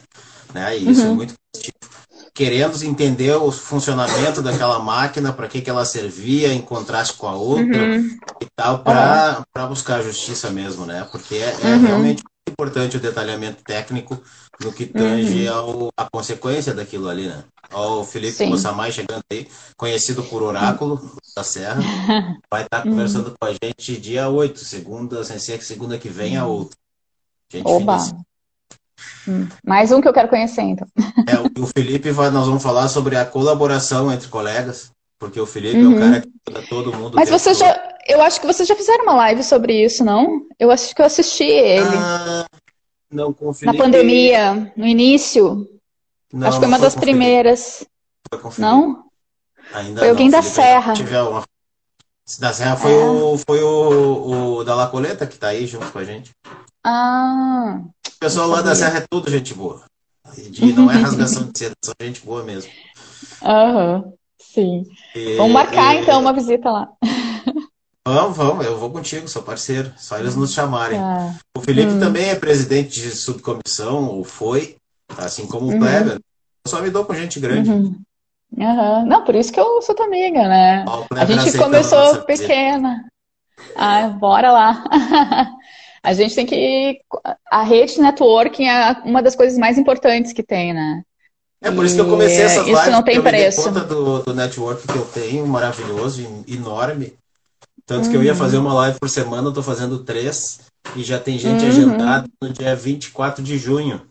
Né? 0.54 0.78
E 0.78 0.92
isso 0.92 1.02
é 1.02 1.06
uhum. 1.06 1.12
é 1.12 1.16
muito 1.16 1.34
positivo. 1.52 1.94
Querendo 2.36 2.84
entender 2.84 3.34
o 3.36 3.52
funcionamento 3.52 4.42
daquela 4.42 4.80
máquina, 4.80 5.32
para 5.32 5.48
que, 5.48 5.62
que 5.62 5.70
ela 5.70 5.86
servia 5.86 6.52
em 6.52 6.62
contraste 6.62 7.14
com 7.14 7.28
a 7.28 7.36
outra 7.36 7.84
uhum. 7.84 8.18
e 8.42 8.48
tal, 8.56 8.80
para 8.80 9.68
buscar 9.68 10.00
a 10.00 10.04
justiça 10.04 10.50
mesmo, 10.50 10.86
né? 10.86 11.08
Porque 11.12 11.36
é, 11.36 11.56
é 11.62 11.68
uhum. 11.68 11.86
realmente 11.86 12.24
importante 12.50 12.98
o 12.98 13.00
detalhamento 13.00 13.64
técnico 13.64 14.22
no 14.62 14.72
que 14.72 14.86
tange 14.86 15.48
uhum. 15.48 15.56
ao, 15.56 15.90
a 15.98 16.10
consequência 16.10 16.74
daquilo 16.74 17.10
ali, 17.10 17.28
né? 17.28 17.44
O 17.72 18.04
Felipe 18.04 18.46
Mossamai 18.46 18.92
chegando 18.92 19.24
aí, 19.32 19.48
conhecido 19.76 20.24
por 20.24 20.44
Oráculo 20.44 21.18
da 21.36 21.44
Serra, 21.44 21.82
vai 22.50 22.64
estar 22.64 22.84
conversando 22.84 23.30
uhum. 23.30 23.36
com 23.40 23.48
a 23.48 23.54
gente 23.54 23.98
dia 23.98 24.30
8, 24.30 24.60
segunda, 24.60 25.24
sem 25.24 25.40
ser 25.40 25.58
que 25.58 25.66
segunda 25.66 25.98
que 25.98 26.10
vem 26.10 26.38
a 26.38 26.46
outra. 26.46 26.78
Gente 27.52 27.68
Oba! 27.68 27.98
Hum. 29.28 29.48
Mais 29.66 29.92
um 29.92 30.02
que 30.02 30.08
eu 30.08 30.14
quero 30.14 30.28
conhecer, 30.28 30.62
então. 30.62 30.88
É, 31.26 31.62
o, 31.62 31.66
Felipe 31.68 32.12
vai, 32.12 32.30
nós 32.30 32.48
vamos 32.48 32.62
falar 32.62 32.90
sobre 32.90 33.16
a 33.16 33.26
colaboração 33.26 34.12
entre 34.12 34.28
colegas, 34.28 34.92
porque 35.18 35.40
o 35.40 35.46
Felipe 35.46 35.78
uhum. 35.78 35.94
é 35.94 35.96
o 35.96 36.00
cara 36.00 36.22
que 36.22 36.70
todo 36.70 36.94
mundo. 36.94 37.16
Mas 37.16 37.30
você 37.30 37.54
já, 37.54 37.96
eu 38.06 38.22
acho 38.22 38.42
que 38.42 38.48
vocês 38.48 38.68
já 38.68 38.76
fizeram 38.76 39.04
uma 39.04 39.16
live 39.16 39.42
sobre 39.42 39.86
isso, 39.86 40.04
não? 40.04 40.42
Eu 40.60 40.70
acho 40.70 40.94
que 40.94 41.02
eu 41.02 41.06
assisti 41.06 41.46
ele. 41.46 41.96
Ah, 41.96 42.46
não. 43.14 43.36
Na 43.62 43.74
pandemia, 43.74 44.74
no 44.76 44.86
início. 44.86 45.68
Não, 46.32 46.48
acho 46.48 46.58
que 46.58 46.66
foi 46.66 46.68
uma 46.68 46.80
das 46.80 46.96
primeiras. 46.96 47.86
Não? 48.58 49.04
Ainda 49.74 50.00
foi 50.00 50.10
alguém 50.10 50.30
da 50.30 50.42
Serra. 50.42 50.94
Uma... 50.94 51.44
Da 52.40 52.54
Serra 52.54 52.76
foi, 52.76 52.94
é. 52.94 52.98
o, 52.98 53.38
foi 53.38 53.64
o, 53.64 54.58
o 54.58 54.64
da 54.64 54.76
Lacoleta 54.76 55.28
que 55.28 55.38
tá 55.38 55.50
aí 55.50 55.68
junto 55.68 55.92
com 55.92 56.00
a 56.00 56.04
gente. 56.04 56.32
Ah. 56.84 57.82
O 58.08 58.20
pessoal 58.20 58.48
lá 58.48 58.62
da 58.62 58.76
Serra 58.76 59.00
é 59.00 59.06
tudo 59.10 59.30
gente 59.30 59.54
boa. 59.54 59.84
Não 60.76 60.90
é 60.90 60.96
rasgação 60.96 61.52
de 61.52 61.60
seda, 61.60 61.76
são 61.84 61.94
gente 62.02 62.22
boa 62.26 62.44
mesmo. 62.44 62.72
Aham, 63.44 64.04
uhum, 64.06 64.14
sim. 64.40 64.84
E, 65.14 65.36
Vamos 65.36 65.52
marcar 65.52 65.96
e... 65.96 66.00
então 66.00 66.20
uma 66.20 66.34
visita 66.34 66.72
lá. 66.72 66.90
Vamos, 68.06 68.36
vamos, 68.36 68.66
eu 68.66 68.78
vou 68.78 68.92
contigo, 68.92 69.28
sou 69.30 69.42
parceiro. 69.42 69.94
Só 69.98 70.18
eles 70.18 70.36
nos 70.36 70.54
chamarem. 70.54 71.00
Ah. 71.00 71.36
O 71.56 71.62
Felipe 71.62 71.94
hum. 71.94 72.00
também 72.00 72.30
é 72.30 72.36
presidente 72.36 73.00
de 73.00 73.12
subcomissão, 73.12 74.10
ou 74.10 74.26
foi, 74.26 74.76
assim 75.18 75.48
como 75.48 75.68
uhum. 75.68 75.78
o 75.78 75.80
Kleber. 75.80 76.16
Eu 76.16 76.70
só 76.70 76.82
me 76.82 76.90
dou 76.90 77.06
com 77.06 77.14
gente 77.14 77.40
grande. 77.40 77.70
Uhum. 77.70 77.96
Uhum. 78.58 79.06
Não, 79.06 79.24
por 79.24 79.36
isso 79.36 79.52
que 79.52 79.60
eu 79.60 79.82
sou 79.82 79.96
tua 79.96 80.06
amiga, 80.06 80.48
né? 80.48 80.86
a 81.16 81.26
gente 81.26 81.58
começou 81.58 82.24
pequena. 82.24 83.06
Ah, 83.76 84.10
bora 84.10 84.52
lá. 84.52 84.84
a 86.04 86.14
gente 86.14 86.36
tem 86.36 86.46
que. 86.46 87.00
A 87.50 87.64
rede 87.64 87.96
de 87.96 88.02
networking 88.02 88.68
é 88.68 89.02
uma 89.06 89.24
das 89.24 89.36
coisas 89.36 89.58
mais 89.58 89.78
importantes 89.78 90.34
que 90.34 90.44
tem, 90.44 90.74
né? 90.74 91.02
É 91.62 91.72
por 91.72 91.86
isso 91.86 91.96
que 91.96 92.02
eu 92.02 92.10
comecei 92.10 92.42
essas 92.42 92.66
lives. 92.66 92.82
Isso 92.82 92.92
não 92.92 93.02
tem 93.02 93.22
preço. 93.22 93.64
conta 93.64 93.80
do, 93.80 94.22
do 94.22 94.34
network 94.34 94.86
que 94.86 94.98
eu 94.98 95.06
tenho, 95.06 95.48
maravilhoso, 95.48 96.22
enorme. 96.46 97.14
Tanto 97.86 98.06
uhum. 98.06 98.12
que 98.12 98.18
eu 98.18 98.24
ia 98.24 98.36
fazer 98.36 98.58
uma 98.58 98.74
live 98.74 99.00
por 99.00 99.10
semana, 99.10 99.48
eu 99.48 99.54
tô 99.54 99.62
fazendo 99.62 100.00
três. 100.00 100.62
E 100.96 101.04
já 101.04 101.20
tem 101.20 101.38
gente 101.38 101.64
uhum. 101.64 101.70
agendada 101.70 102.28
no 102.42 102.50
dia 102.50 102.76
24 102.76 103.44
de 103.44 103.58
junho. 103.58 104.02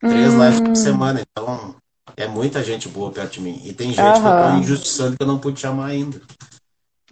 Três 0.00 0.32
uhum. 0.32 0.44
lives 0.44 0.60
por 0.60 0.76
semana. 0.76 1.20
Então, 1.20 1.74
é 2.16 2.26
muita 2.26 2.62
gente 2.62 2.88
boa 2.88 3.10
perto 3.10 3.34
de 3.34 3.40
mim. 3.40 3.60
E 3.64 3.72
tem 3.72 3.88
gente 3.88 4.00
uhum. 4.00 4.12
que 4.12 4.28
eu 4.28 4.50
tô 4.50 4.58
injustiçando 4.58 5.16
que 5.16 5.22
eu 5.22 5.26
não 5.26 5.38
pude 5.38 5.60
chamar 5.60 5.86
ainda. 5.86 6.20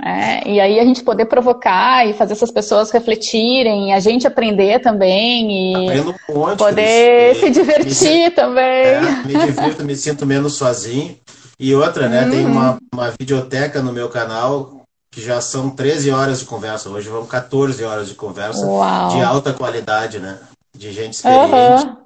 É, 0.01 0.49
e 0.49 0.61
aí 0.61 0.79
a 0.79 0.85
gente 0.85 1.03
poder 1.03 1.27
provocar 1.27 2.07
e 2.07 2.13
fazer 2.13 2.35
essas 2.35 2.53
pessoas 2.53 2.93
refletirem, 2.93 3.89
e 3.89 3.93
a 3.93 3.99
gente 3.99 4.29
aprender 4.29 4.79
também 4.79 5.51
e 5.51 6.01
um 6.01 6.35
monte, 6.35 6.57
poder 6.57 7.35
se 7.35 7.51
divertir 7.51 8.33
também. 8.33 8.65
É, 8.65 9.01
me 9.27 9.35
divirto, 9.35 9.85
me 9.85 9.97
sinto 9.97 10.25
menos 10.25 10.55
sozinho. 10.55 11.17
E 11.59 11.75
outra, 11.75 12.09
né? 12.09 12.23
Uhum. 12.23 12.31
Tem 12.31 12.47
uma, 12.47 12.79
uma 12.95 13.11
videoteca 13.19 13.83
no 13.83 13.93
meu 13.93 14.09
canal 14.09 14.78
que 15.11 15.21
já 15.21 15.41
são 15.41 15.71
13 15.71 16.11
horas 16.11 16.41
de 16.41 16.47
conversa. 16.47 16.91
Hoje 16.91 17.09
vão 17.09 17.27
14 17.27 17.83
horas 17.85 18.09
de 18.09 18.15
conversa 18.15 18.65
Uau. 18.67 19.09
de 19.11 19.23
alta 19.23 19.53
qualidade, 19.53 20.19
né? 20.19 20.39
De 20.77 20.93
gente 20.93 21.15
experiente, 21.15 21.53
uhum. 21.53 21.97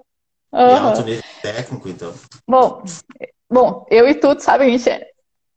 Uhum. 0.52 0.68
de 0.68 0.80
alto 0.80 1.02
nível 1.02 1.24
técnico, 1.42 1.88
então. 1.88 2.12
Bom, 2.48 2.82
bom, 3.50 3.86
eu 3.90 4.08
e 4.08 4.14
tu, 4.14 4.38
sabe, 4.38 4.64
a 4.64 4.68
gente 4.68 4.88
é, 4.88 5.08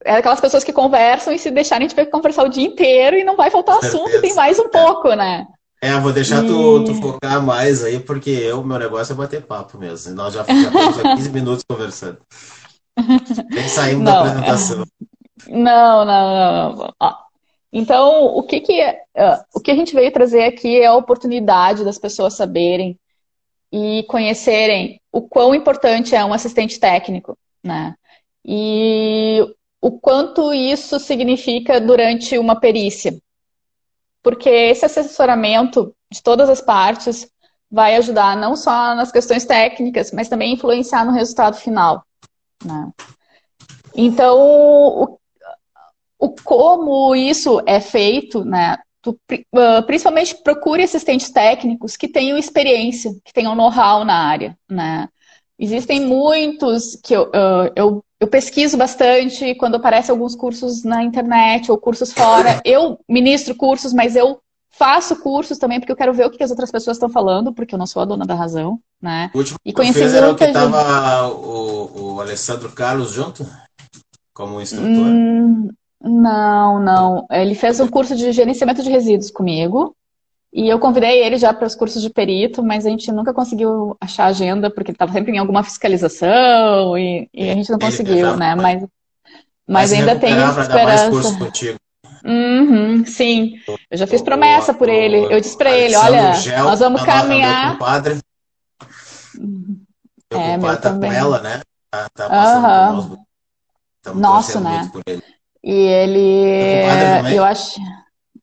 é 0.04 0.16
aquelas 0.16 0.42
pessoas 0.42 0.64
que 0.64 0.74
conversam 0.74 1.34
e 1.34 1.40
se 1.40 1.52
deixarem, 1.52 1.86
a 1.86 1.90
gente 1.90 1.96
vai 1.96 2.06
conversar 2.06 2.44
o 2.44 2.50
dia 2.50 2.66
inteiro 2.66 3.16
e 3.16 3.24
não 3.24 3.36
vai 3.36 3.52
faltar 3.52 3.78
assunto, 3.78 4.22
tem 4.22 4.34
mais 4.34 4.60
um 4.60 4.70
pouco, 4.70 5.14
né? 5.14 5.46
É, 5.82 6.00
vou 6.00 6.12
deixar 6.12 6.44
e... 6.44 6.48
tu, 6.48 6.84
tu, 6.86 6.96
focar 6.96 7.42
mais 7.42 7.84
aí, 7.84 8.00
porque 8.00 8.32
eu, 8.32 8.64
meu 8.64 8.80
negócio 8.80 9.14
é 9.14 9.16
bater 9.16 9.44
papo 9.44 9.78
mesmo. 9.78 10.16
Nós 10.16 10.34
já, 10.34 10.42
estamos 10.42 11.00
há 11.00 11.04
15 11.16 11.30
minutos 11.30 11.64
conversando. 11.70 12.18
Nem 13.52 13.68
saímos 13.68 14.06
da 14.06 14.22
apresentação. 14.22 14.86
Não, 15.48 16.06
não, 16.06 16.06
não. 16.06 16.76
não. 16.76 16.94
Ó, 17.00 17.14
então, 17.72 18.26
o 18.26 18.44
que, 18.44 18.62
que, 18.62 18.82
uh, 18.82 19.44
o 19.54 19.60
que 19.60 19.72
a 19.72 19.76
gente 19.76 19.94
veio 19.94 20.12
trazer 20.12 20.46
aqui 20.46 20.80
é 20.80 20.86
a 20.86 20.96
oportunidade 20.96 21.84
das 21.84 21.98
pessoas 21.98 22.34
saberem 22.34 22.98
e 23.72 24.04
conhecerem 24.04 25.02
o 25.12 25.22
quão 25.22 25.54
importante 25.54 26.16
é 26.16 26.24
um 26.24 26.34
assistente 26.34 26.80
técnico, 26.80 27.38
né? 27.64 27.96
E 28.46 29.40
o 29.82 29.92
quanto 30.00 30.54
isso 30.54 31.00
significa 31.00 31.82
durante 31.82 32.38
uma 32.38 32.60
perícia. 32.60 33.18
Porque 34.24 34.50
esse 34.50 34.86
assessoramento 34.86 35.94
de 36.12 36.24
todas 36.24 36.50
as 36.50 36.62
partes 36.62 37.30
vai 37.70 37.96
ajudar 37.96 38.38
não 38.38 38.56
só 38.56 38.96
nas 38.96 39.12
questões 39.12 39.46
técnicas, 39.46 40.12
mas 40.12 40.30
também 40.30 40.54
influenciar 40.54 41.06
no 41.06 41.12
resultado 41.12 41.58
final. 41.58 42.06
Né? 42.64 42.92
Então, 43.96 44.40
o, 44.40 45.20
o 46.26 46.36
como 46.44 47.16
isso 47.16 47.62
é 47.66 47.80
feito, 47.80 48.44
né? 48.44 48.78
Tu, 49.02 49.12
uh, 49.12 49.86
principalmente 49.86 50.36
procure 50.44 50.82
assistentes 50.84 51.30
técnicos 51.30 51.96
que 51.96 52.08
tenham 52.08 52.38
experiência, 52.38 53.12
que 53.24 53.32
tenham 53.32 53.56
know-how 53.56 54.04
na 54.04 54.16
área, 54.16 54.58
né? 54.70 55.08
Existem 55.58 56.02
muitos 56.02 57.00
que 57.02 57.14
eu, 57.16 57.24
uh, 57.28 57.72
eu, 57.76 58.04
eu, 58.20 58.28
pesquiso 58.28 58.76
bastante 58.76 59.56
quando 59.56 59.76
aparecem 59.76 60.12
alguns 60.12 60.36
cursos 60.36 60.84
na 60.84 61.04
internet 61.04 61.72
ou 61.72 61.78
cursos 61.78 62.12
fora. 62.12 62.60
Eu 62.66 63.00
ministro 63.08 63.56
cursos, 63.56 63.94
mas 63.94 64.16
eu 64.16 64.40
faço 64.72 65.16
cursos 65.18 65.58
também 65.58 65.80
porque 65.80 65.92
eu 65.92 65.96
quero 65.96 66.14
ver 66.14 66.26
o 66.26 66.32
que 66.32 66.44
as 66.44 66.50
outras 66.50 66.72
pessoas 66.72 66.98
estão 66.98 67.08
falando, 67.08 67.54
porque 67.54 67.76
eu 67.76 67.80
não 67.80 67.88
sou 67.88 68.02
a 68.02 68.06
dona 68.06 68.26
da 68.26 68.36
razão, 68.36 68.80
né? 69.02 69.30
O 69.34 69.38
último 69.38 69.60
e 69.64 69.72
conhecer 69.72 70.14
era 70.14 70.32
o 70.32 70.36
que 70.36 70.44
estava 70.44 71.28
o, 71.30 72.16
o 72.16 72.22
Alessandro 72.22 72.72
Carlos 72.72 73.14
junto? 73.14 73.46
como 74.36 74.62
instrutor? 74.62 75.08
Hum, 75.08 75.70
não, 76.06 76.80
não. 76.80 77.28
Ele 77.32 77.56
fez 77.56 77.80
um 77.80 77.88
curso 77.88 78.16
de 78.16 78.32
gerenciamento 78.32 78.84
de 78.84 78.90
resíduos 78.90 79.32
comigo. 79.32 79.96
E 80.54 80.70
eu 80.70 80.80
convidei 80.80 81.22
ele 81.22 81.38
já 81.38 81.54
para 81.54 81.68
os 81.68 81.76
cursos 81.76 82.02
de 82.02 82.10
perito, 82.10 82.64
mas 82.64 82.86
a 82.86 82.90
gente 82.90 83.12
nunca 83.12 83.34
conseguiu 83.34 83.98
achar 84.00 84.28
agenda, 84.28 84.70
porque 84.70 84.92
ele 84.92 84.96
estava 84.96 85.12
sempre 85.12 85.34
em 85.34 85.38
alguma 85.38 85.64
fiscalização 85.64 86.98
e, 86.98 87.28
e 87.34 87.50
a 87.50 87.54
gente 87.56 87.70
não 87.70 87.80
conseguiu, 87.80 88.38
né? 88.38 88.56
Mas, 88.56 88.82
mas, 88.82 88.90
mas 89.68 89.94
ainda 89.94 90.16
tem 90.18 90.32
esperança. 90.32 91.10
Uhum, 92.24 93.06
sim, 93.06 93.56
eu 93.92 93.98
já 93.98 94.08
fiz 94.08 94.22
promessa 94.22 94.74
por 94.74 94.88
ele. 94.88 95.18
Eu 95.32 95.42
disse 95.42 95.58
para 95.58 95.72
ele, 95.72 95.96
olha, 95.96 96.34
Gel, 96.36 96.64
nós 96.64 96.80
vamos 96.80 97.04
caminhar. 97.04 97.66
Meu 97.66 97.74
compadre, 97.74 98.20
meu 99.38 100.40
é, 100.40 100.58
meu 100.58 100.70
tá 100.70 100.78
também. 100.78 101.12
com 101.12 101.18
ela, 101.18 101.42
né? 101.42 101.62
Tá, 101.92 102.08
tá 102.16 102.92
uhum. 102.94 103.18
Nosso, 104.16 104.60
né? 104.62 104.90
E 105.66 105.74
ele, 105.74 106.84
eu 107.36 107.44
acho, 107.44 107.82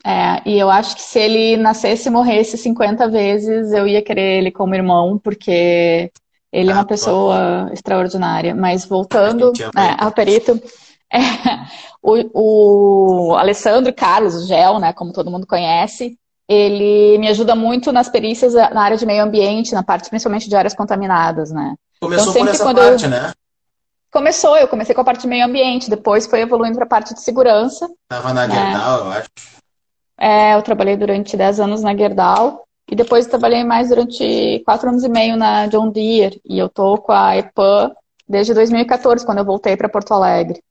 é, 0.04 0.42
e 0.44 0.58
eu 0.58 0.68
acho 0.68 0.96
que 0.96 1.02
se 1.02 1.20
ele 1.20 1.56
nascesse 1.56 2.08
e 2.08 2.10
morresse 2.10 2.58
50 2.58 3.08
vezes, 3.08 3.70
eu 3.70 3.86
ia 3.86 4.02
querer 4.02 4.38
ele 4.38 4.50
como 4.50 4.74
irmão, 4.74 5.16
porque 5.22 6.10
ele 6.52 6.70
é 6.70 6.72
uma 6.74 6.82
ah, 6.82 6.86
pessoa 6.86 7.70
extraordinária. 7.72 8.56
Mas 8.56 8.84
voltando 8.84 9.52
é, 9.56 10.04
ao 10.04 10.10
perito, 10.10 10.60
é, 11.14 11.20
o, 12.02 13.30
o, 13.30 13.36
Alessandro 13.36 13.94
Carlos, 13.94 14.34
o 14.34 14.46
Gel, 14.48 14.80
né, 14.80 14.92
como 14.92 15.12
todo 15.12 15.30
mundo 15.30 15.46
conhece, 15.46 16.18
ele 16.48 17.18
me 17.18 17.28
ajuda 17.28 17.54
muito 17.54 17.92
nas 17.92 18.08
perícias 18.08 18.52
na 18.52 18.82
área 18.82 18.96
de 18.96 19.06
meio 19.06 19.22
ambiente, 19.22 19.72
na 19.72 19.84
parte 19.84 20.10
principalmente 20.10 20.48
de 20.48 20.56
áreas 20.56 20.74
contaminadas, 20.74 21.52
né? 21.52 21.76
Começou 22.00 22.32
então, 22.32 22.44
por 22.44 22.50
essa 22.50 22.74
parte, 22.74 23.04
eu... 23.04 23.10
né? 23.10 23.32
Começou, 24.12 24.58
eu 24.58 24.68
comecei 24.68 24.94
com 24.94 25.00
a 25.00 25.04
parte 25.04 25.22
de 25.22 25.26
meio 25.26 25.46
ambiente, 25.46 25.88
depois 25.88 26.26
foi 26.26 26.42
evoluindo 26.42 26.74
para 26.74 26.84
a 26.84 26.88
parte 26.88 27.14
de 27.14 27.22
segurança. 27.22 27.90
Estava 28.02 28.34
na 28.34 28.46
Gerdau, 28.46 29.04
né? 29.04 29.06
eu 29.06 29.12
acho. 29.18 29.30
É, 30.20 30.54
eu 30.54 30.60
trabalhei 30.60 30.98
durante 30.98 31.34
10 31.34 31.60
anos 31.60 31.82
na 31.82 31.96
Gerdau 31.96 32.62
e 32.90 32.94
depois 32.94 33.26
trabalhei 33.26 33.64
mais 33.64 33.88
durante 33.88 34.62
4 34.66 34.90
anos 34.90 35.02
e 35.02 35.08
meio 35.08 35.34
na 35.34 35.66
John 35.66 35.88
Deere. 35.88 36.42
E 36.44 36.58
eu 36.58 36.68
tô 36.68 36.98
com 36.98 37.10
a 37.10 37.38
EPAM 37.38 37.90
desde 38.28 38.52
2014, 38.52 39.24
quando 39.24 39.38
eu 39.38 39.46
voltei 39.46 39.78
para 39.78 39.88
Porto 39.88 40.12
Alegre. 40.12 40.62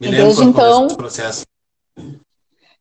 Me 0.00 0.08
e 0.08 0.10
desde 0.10 0.42
então. 0.42 0.88
Processo. 0.88 1.46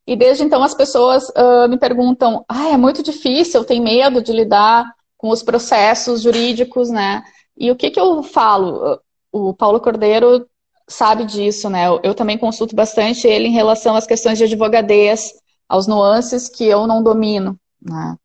E 0.07 0.15
desde 0.15 0.43
então 0.43 0.63
as 0.63 0.74
pessoas 0.74 1.29
uh, 1.29 1.69
me 1.69 1.77
perguntam: 1.77 2.43
ah, 2.50 2.69
é 2.69 2.77
muito 2.77 3.03
difícil, 3.03 3.62
eu 3.62 3.65
tenho 3.65 3.84
medo 3.84 4.24
de 4.24 4.31
lidar 4.31 4.91
com 5.15 5.29
os 5.29 5.43
processos 5.43 6.24
jurídicos, 6.24 6.89
né? 6.89 7.24
E 7.55 7.69
o 7.69 7.75
que, 7.75 7.91
que 7.91 8.00
eu 8.00 8.24
falo? 8.24 9.00
O 9.31 9.53
Paulo 9.53 9.79
Cordeiro 9.79 10.48
sabe 10.88 11.25
disso, 11.25 11.69
né? 11.69 11.86
Eu, 12.03 12.15
também 12.15 12.38
consulto 12.38 12.75
bastante 12.75 13.27
ele 13.27 13.48
em 13.48 13.53
relação 13.53 13.96
às 13.96 14.07
questões 14.07 14.38
de 14.38 14.46
advogadez, 14.46 15.34
aos 15.67 15.86
nuances 15.86 16.48
que 16.48 16.65
eu 16.65 16.88
não 16.88 17.03
domino, 17.03 17.57
né? 17.81 18.15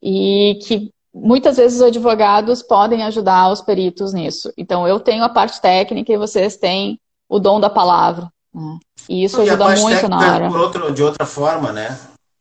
E 0.00 0.58
que 0.64 0.90
muitas 1.12 1.56
vezes 1.56 1.78
os 1.78 1.86
advogados 1.86 2.62
podem 2.62 3.02
ajudar 3.02 3.50
os 3.50 3.60
peritos 3.60 4.12
nisso. 4.12 4.52
Então, 4.56 4.86
eu 4.86 5.00
tenho 5.00 5.24
a 5.24 5.28
parte 5.28 5.60
técnica 5.60 6.12
e 6.12 6.18
vocês 6.18 6.56
têm 6.56 6.98
o 7.28 7.38
dom 7.38 7.60
da 7.60 7.68
palavra. 7.68 8.28
Né? 8.54 8.78
E 9.08 9.24
isso 9.24 9.40
e 9.40 9.48
ajuda 9.48 9.76
muito 9.76 10.08
na 10.08 10.34
hora. 10.34 10.50
Outro, 10.50 10.92
de 10.92 11.02
outra 11.02 11.26
forma, 11.26 11.72
né? 11.72 11.98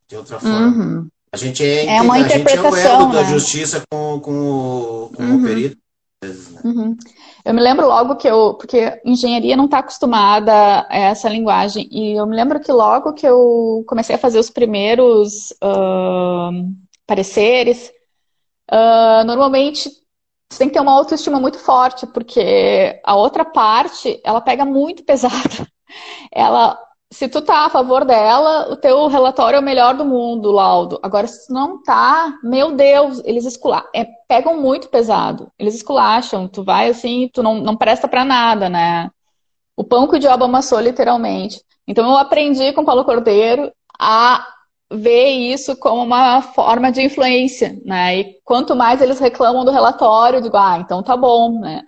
De 0.07 0.15
outra 0.15 0.39
forma. 0.39 0.67
Uhum. 0.67 1.07
A 1.33 1.37
gente 1.37 1.63
é, 1.63 1.97
é 1.97 2.01
uma 2.01 2.15
a 2.15 2.19
interpretação, 2.19 2.71
gente 2.75 2.85
é 2.85 2.89
o 2.89 2.93
elo 2.93 3.07
né? 3.07 3.13
da 3.13 3.23
justiça 3.23 3.81
com, 3.89 4.19
com, 4.19 4.31
o, 4.31 5.11
com 5.15 5.23
uhum. 5.23 5.37
o 5.37 5.43
perito. 5.43 5.77
Né? 6.21 6.35
Uhum. 6.63 6.97
Eu 7.43 7.53
me 7.53 7.61
lembro 7.61 7.87
logo 7.87 8.15
que 8.15 8.27
eu, 8.27 8.53
porque 8.55 9.01
engenharia 9.03 9.55
não 9.55 9.65
está 9.65 9.79
acostumada 9.79 10.85
a 10.89 10.97
essa 10.97 11.29
linguagem, 11.29 11.87
e 11.91 12.13
eu 12.13 12.25
me 12.27 12.35
lembro 12.35 12.59
que 12.59 12.71
logo 12.71 13.13
que 13.13 13.27
eu 13.27 13.83
comecei 13.87 14.15
a 14.15 14.19
fazer 14.19 14.39
os 14.39 14.49
primeiros 14.49 15.51
uh, 15.63 16.51
pareceres, 17.07 17.91
uh, 18.71 19.25
normalmente 19.25 19.89
você 20.51 20.59
tem 20.59 20.67
que 20.67 20.73
ter 20.73 20.81
uma 20.81 20.91
autoestima 20.91 21.39
muito 21.39 21.57
forte, 21.57 22.05
porque 22.07 22.99
a 23.05 23.15
outra 23.15 23.45
parte, 23.45 24.19
ela 24.23 24.41
pega 24.41 24.65
muito 24.65 25.03
pesado. 25.03 25.65
Ela 26.31 26.77
se 27.11 27.27
tu 27.27 27.41
tá 27.41 27.65
a 27.65 27.69
favor 27.69 28.05
dela, 28.05 28.71
o 28.71 28.77
teu 28.77 29.07
relatório 29.07 29.57
é 29.57 29.59
o 29.59 29.63
melhor 29.63 29.95
do 29.95 30.05
mundo, 30.05 30.49
laudo. 30.49 30.97
Agora, 31.03 31.27
se 31.27 31.47
tu 31.47 31.53
não 31.53 31.83
tá, 31.83 32.39
meu 32.41 32.71
Deus, 32.71 33.21
eles 33.25 33.45
esculacham. 33.45 33.89
É, 33.93 34.07
pegam 34.29 34.59
muito 34.61 34.87
pesado. 34.87 35.51
Eles 35.59 35.75
esculacham. 35.75 36.47
Tu 36.47 36.63
vai 36.63 36.89
assim, 36.89 37.29
tu 37.33 37.43
não, 37.43 37.55
não 37.55 37.75
presta 37.75 38.07
para 38.07 38.23
nada, 38.23 38.69
né? 38.69 39.11
O 39.75 39.83
pão 39.83 40.07
que 40.07 40.15
o 40.15 40.19
diabo 40.19 40.45
amassou, 40.45 40.79
literalmente. 40.79 41.61
Então, 41.85 42.09
eu 42.09 42.17
aprendi 42.17 42.71
com 42.71 42.81
o 42.81 42.85
Paulo 42.85 43.03
Cordeiro 43.03 43.73
a 43.99 44.47
ver 44.91 45.29
isso 45.29 45.75
como 45.75 46.03
uma 46.03 46.41
forma 46.41 46.91
de 46.91 47.01
influência, 47.01 47.79
né? 47.85 48.19
E 48.19 48.35
quanto 48.43 48.75
mais 48.75 49.01
eles 49.01 49.19
reclamam 49.19 49.63
do 49.63 49.71
relatório, 49.71 50.37
eu 50.37 50.41
digo, 50.41 50.57
ah, 50.57 50.79
então 50.79 51.01
tá 51.01 51.15
bom, 51.15 51.59
né? 51.59 51.81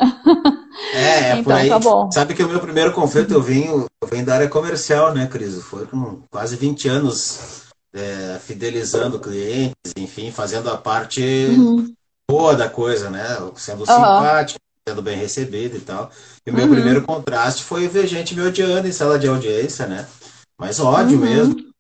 É, 0.94 1.00
é 1.00 1.32
então, 1.40 1.44
por 1.44 1.54
aí. 1.54 1.70
Tá 1.70 1.80
bom. 1.80 2.12
Sabe 2.12 2.34
que 2.34 2.44
o 2.44 2.48
meu 2.48 2.60
primeiro 2.60 2.94
conflito 2.94 3.34
eu 3.34 3.42
vim, 3.42 3.66
eu 3.66 4.08
vim 4.10 4.24
da 4.24 4.36
área 4.36 4.50
comercial, 4.50 5.14
né, 5.14 5.28
Cris? 5.28 5.62
Foi 5.64 5.86
com 5.86 6.22
quase 6.32 6.56
20 6.56 6.88
anos 6.88 7.64
é, 7.94 8.40
fidelizando 8.40 9.20
clientes, 9.20 9.94
enfim, 9.98 10.32
fazendo 10.32 10.70
a 10.70 10.78
parte 10.78 11.22
uhum. 11.50 11.94
boa 12.30 12.56
da 12.56 12.70
coisa, 12.70 13.10
né? 13.10 13.26
Sendo 13.56 13.80
uhum. 13.80 13.86
simpático, 13.86 14.60
sendo 14.88 15.02
bem 15.02 15.18
recebido 15.18 15.76
e 15.76 15.82
tal. 15.82 16.10
E 16.46 16.52
o 16.52 16.54
meu 16.54 16.66
uhum. 16.66 16.74
primeiro 16.74 17.02
contraste 17.02 17.64
foi 17.64 17.88
ver 17.88 18.08
gente 18.08 18.34
me 18.34 18.42
odiando 18.42 18.88
em 18.88 18.94
sala 18.94 19.20
de 19.20 19.28
audiência, 19.28 19.88
né? 19.88 20.08
Mas 20.58 20.80
ódio 20.80 21.18
uhum. 21.18 21.26
mesmo 21.26 21.73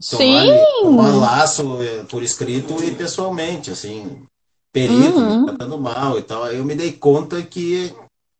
Sim. 0.00 0.48
Tomar, 0.82 1.14
laço 1.14 1.82
é, 1.82 2.04
por 2.04 2.22
escrito 2.22 2.82
e 2.82 2.90
pessoalmente, 2.92 3.70
assim, 3.70 4.22
perito, 4.72 5.18
uhum. 5.18 5.46
tratando 5.46 5.78
mal 5.78 6.18
e 6.18 6.22
tal. 6.22 6.44
Aí 6.44 6.56
eu 6.56 6.64
me 6.64 6.74
dei 6.74 6.92
conta 6.92 7.42
que, 7.42 7.92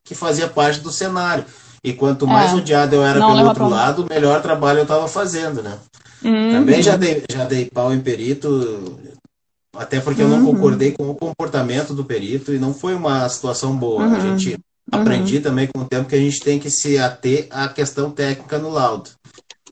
que 0.05 0.15
fazia 0.15 0.49
parte 0.49 0.81
do 0.81 0.91
cenário. 0.91 1.45
E 1.85 1.93
quanto 1.93 2.27
mais 2.27 2.53
é, 2.53 2.57
odiado 2.57 2.95
eu 2.95 3.05
era 3.05 3.19
pelo 3.19 3.47
outro 3.47 3.69
lado, 3.69 4.07
melhor 4.09 4.43
trabalho 4.43 4.81
eu 4.81 4.83
estava 4.83 5.09
fazendo, 5.09 5.63
né? 5.63 5.79
Uhum. 6.23 6.53
Também 6.53 6.83
já 6.83 6.97
dei, 6.97 7.23
já 7.31 7.45
dei 7.45 7.65
pau 7.67 7.93
em 7.93 8.01
perito, 8.01 8.99
até 9.75 10.01
porque 10.01 10.23
eu 10.23 10.29
não 10.29 10.41
uhum. 10.41 10.55
concordei 10.55 10.93
com 10.93 11.09
o 11.09 11.15
comportamento 11.15 11.95
do 11.95 12.05
perito 12.05 12.53
e 12.53 12.59
não 12.59 12.75
foi 12.75 12.95
uma 12.95 13.27
situação 13.29 13.75
boa. 13.77 14.05
A 14.05 14.09
uhum. 14.09 14.39
gente 14.39 14.59
aprendi 14.93 15.37
uhum. 15.37 15.43
também 15.43 15.67
com 15.67 15.81
o 15.81 15.87
tempo 15.87 16.09
que 16.09 16.15
a 16.17 16.19
gente 16.21 16.41
tem 16.41 16.59
que 16.59 16.71
se 16.71 16.99
ater 16.99 17.47
à 17.51 17.69
questão 17.69 18.11
técnica 18.11 18.59
no 18.59 18.71
laudo. 18.71 19.11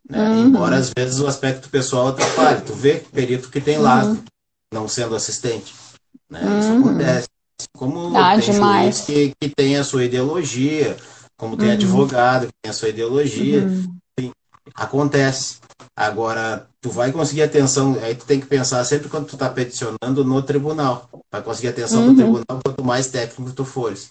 Né? 0.08 0.18
Uhum. 0.18 0.46
Embora 0.46 0.76
às 0.76 0.90
vezes 0.96 1.20
o 1.20 1.26
aspecto 1.26 1.68
pessoal 1.68 2.08
atrapalhe. 2.08 2.62
Tu 2.62 2.72
vê 2.72 3.04
perito 3.12 3.50
que 3.50 3.60
tem 3.60 3.78
lá, 3.78 4.04
uhum. 4.04 4.22
não 4.72 4.88
sendo 4.88 5.14
assistente. 5.14 5.74
Né? 6.30 6.40
Isso 6.60 6.72
acontece. 6.72 7.28
Como 7.76 8.16
ah, 8.16 8.36
tem 8.36 8.52
demais. 8.52 8.96
juiz 8.96 9.06
que, 9.06 9.34
que 9.40 9.54
tem 9.54 9.76
a 9.76 9.84
sua 9.84 10.04
ideologia, 10.04 10.96
como 11.36 11.56
tem 11.56 11.72
advogado 11.72 12.46
que 12.46 12.52
tem 12.62 12.70
a 12.70 12.74
sua 12.74 12.88
ideologia. 12.88 13.62
Uhum. 13.62 14.32
acontece. 14.74 15.56
Agora, 15.96 16.68
tu 16.80 16.90
vai 16.90 17.10
conseguir 17.10 17.42
atenção, 17.42 17.98
aí 18.02 18.14
tu 18.14 18.24
tem 18.24 18.40
que 18.40 18.46
pensar 18.46 18.84
sempre 18.84 19.08
quando 19.08 19.26
tu 19.26 19.34
está 19.34 19.48
peticionando 19.48 20.24
no 20.24 20.40
tribunal. 20.42 21.08
Vai 21.30 21.42
conseguir 21.42 21.68
atenção 21.68 22.02
do 22.02 22.08
uhum. 22.10 22.16
tribunal 22.16 22.60
quanto 22.64 22.84
mais 22.84 23.08
técnico 23.08 23.52
tu 23.52 23.64
fores. 23.64 24.10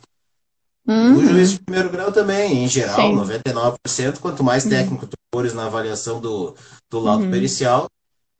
Uhum. 0.87 1.17
O 1.17 1.25
juiz 1.25 1.51
de 1.51 1.59
primeiro 1.59 1.89
grau 1.89 2.11
também, 2.11 2.63
em 2.63 2.67
geral, 2.67 2.95
Sim. 2.95 3.15
99%, 3.17 4.19
quanto 4.19 4.43
mais 4.43 4.63
uhum. 4.63 4.69
técnico 4.69 5.05
tu 5.05 5.17
fores 5.33 5.53
na 5.53 5.65
avaliação 5.65 6.21
do, 6.21 6.55
do 6.89 6.99
laudo 6.99 7.25
uhum. 7.25 7.31
pericial, 7.31 7.87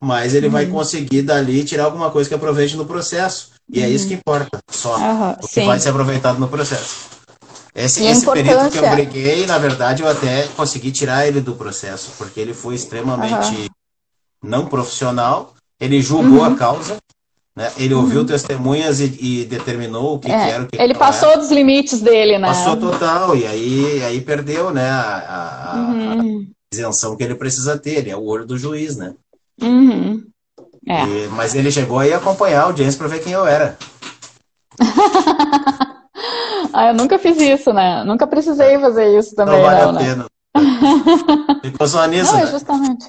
mais 0.01 0.33
ele 0.33 0.45
uhum. 0.45 0.53
vai 0.53 0.65
conseguir 0.67 1.23
dali 1.23 1.65
tirar 1.65 1.85
alguma 1.85 2.09
coisa 2.09 2.29
que 2.29 2.35
aproveite 2.35 2.77
no 2.77 2.85
processo. 2.85 3.51
E 3.69 3.81
é 3.81 3.89
isso 3.89 4.07
que 4.07 4.13
uhum. 4.13 4.19
importa, 4.19 4.59
só 4.71 4.97
o 5.41 5.47
que 5.47 5.65
vai 5.65 5.77
ser 5.77 5.89
aproveitado 5.89 6.39
no 6.39 6.47
processo. 6.47 7.17
Esse, 7.75 8.03
esse 8.05 8.25
perito 8.25 8.71
que 8.71 8.77
eu 8.77 8.89
briguei, 8.89 9.45
na 9.45 9.57
verdade, 9.57 10.01
eu 10.01 10.07
até 10.07 10.47
consegui 10.55 10.91
tirar 10.91 11.27
ele 11.27 11.41
do 11.41 11.53
processo, 11.53 12.11
porque 12.17 12.39
ele 12.39 12.53
foi 12.53 12.73
extremamente 12.73 13.69
não 14.41 14.65
profissional, 14.65 15.53
ele 15.79 16.01
julgou 16.01 16.43
a 16.43 16.47
uhum. 16.47 16.55
causa, 16.55 16.97
né? 17.57 17.71
Ele 17.75 17.95
ouviu 17.95 18.19
uhum. 18.19 18.25
testemunhas 18.27 18.99
e, 18.99 19.17
e, 19.19 19.45
determinou 19.45 20.13
o 20.13 20.19
que, 20.19 20.31
é, 20.31 20.45
que 20.45 20.51
era 20.51 20.63
o 20.63 20.67
que 20.67 20.79
Ele 20.79 20.93
passou 20.93 21.29
era. 21.29 21.39
dos 21.39 21.49
limites 21.49 21.99
dele, 22.01 22.37
né? 22.37 22.49
Passou 22.49 22.77
total, 22.77 23.35
e 23.35 23.47
aí, 23.47 24.03
aí 24.03 24.21
perdeu 24.21 24.69
né, 24.69 24.87
a, 24.87 25.71
a, 25.73 25.75
uhum. 25.75 26.41
a, 26.41 26.75
isenção 26.75 27.17
que 27.17 27.23
ele 27.23 27.33
precisa 27.33 27.75
ter. 27.75 27.95
Ele 27.95 28.11
é 28.11 28.15
o 28.15 28.23
olho 28.23 28.45
do 28.45 28.59
juiz, 28.59 28.95
né? 28.95 29.15
Uhum. 29.59 30.23
É. 30.87 31.03
E, 31.03 31.27
mas 31.29 31.55
ele 31.55 31.71
chegou 31.71 31.97
aí 31.97 32.13
a 32.13 32.17
acompanhar 32.17 32.61
a 32.61 32.65
audiência 32.65 32.99
para 32.99 33.07
ver 33.07 33.23
quem 33.23 33.33
eu 33.33 33.47
era. 33.47 33.75
ah, 36.71 36.89
eu 36.89 36.93
nunca 36.93 37.17
fiz 37.17 37.41
isso, 37.41 37.73
né? 37.73 38.03
Nunca 38.03 38.27
precisei 38.27 38.77
fazer 38.77 39.17
isso 39.17 39.33
também, 39.33 39.55
não, 39.55 39.63
vale 39.63 39.81
não, 39.81 39.89
a 39.89 39.93
né? 39.93 39.99
pena. 40.03 40.25
Ficou 41.63 41.87
só 41.87 42.05
nisso, 42.05 42.31
não, 42.33 42.39
é 42.39 42.45
né? 42.45 42.51
justamente. 42.51 43.07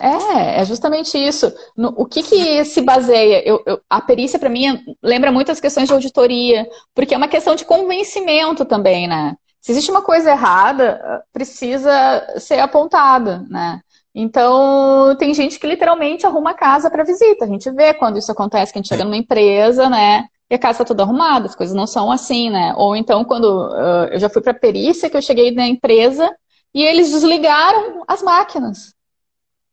É, 0.00 0.60
é 0.60 0.64
justamente 0.64 1.18
isso. 1.18 1.52
No, 1.76 1.88
o 1.96 2.06
que, 2.06 2.22
que 2.22 2.64
se 2.64 2.80
baseia? 2.80 3.42
Eu, 3.46 3.62
eu, 3.66 3.80
a 3.88 4.00
perícia, 4.00 4.38
para 4.38 4.48
mim, 4.48 4.84
lembra 5.02 5.32
muito 5.32 5.50
as 5.50 5.60
questões 5.60 5.88
de 5.88 5.94
auditoria, 5.94 6.66
porque 6.94 7.14
é 7.14 7.16
uma 7.16 7.28
questão 7.28 7.54
de 7.54 7.64
convencimento 7.64 8.64
também, 8.64 9.08
né? 9.08 9.34
Se 9.60 9.72
existe 9.72 9.90
uma 9.90 10.02
coisa 10.02 10.30
errada, 10.30 11.22
precisa 11.32 11.90
ser 12.38 12.60
apontada, 12.60 13.44
né? 13.50 13.80
Então, 14.14 15.14
tem 15.16 15.34
gente 15.34 15.58
que 15.58 15.66
literalmente 15.66 16.26
arruma 16.26 16.50
a 16.50 16.54
casa 16.54 16.90
para 16.90 17.04
visita. 17.04 17.44
A 17.44 17.48
gente 17.48 17.70
vê 17.70 17.92
quando 17.94 18.18
isso 18.18 18.32
acontece, 18.32 18.72
que 18.72 18.78
a 18.78 18.82
gente 18.82 18.88
chega 18.88 19.04
numa 19.04 19.16
empresa, 19.16 19.88
né? 19.88 20.26
E 20.50 20.54
a 20.54 20.58
casa 20.58 20.72
está 20.72 20.84
toda 20.84 21.02
arrumada, 21.02 21.46
as 21.46 21.54
coisas 21.54 21.76
não 21.76 21.86
são 21.86 22.10
assim, 22.10 22.50
né? 22.50 22.74
Ou 22.76 22.96
então, 22.96 23.24
quando 23.24 23.44
uh, 23.44 24.08
eu 24.10 24.18
já 24.18 24.30
fui 24.30 24.40
para 24.40 24.54
perícia, 24.54 25.10
que 25.10 25.16
eu 25.16 25.22
cheguei 25.22 25.50
na 25.50 25.66
empresa 25.66 26.34
e 26.74 26.82
eles 26.82 27.10
desligaram 27.10 28.02
as 28.08 28.22
máquinas. 28.22 28.94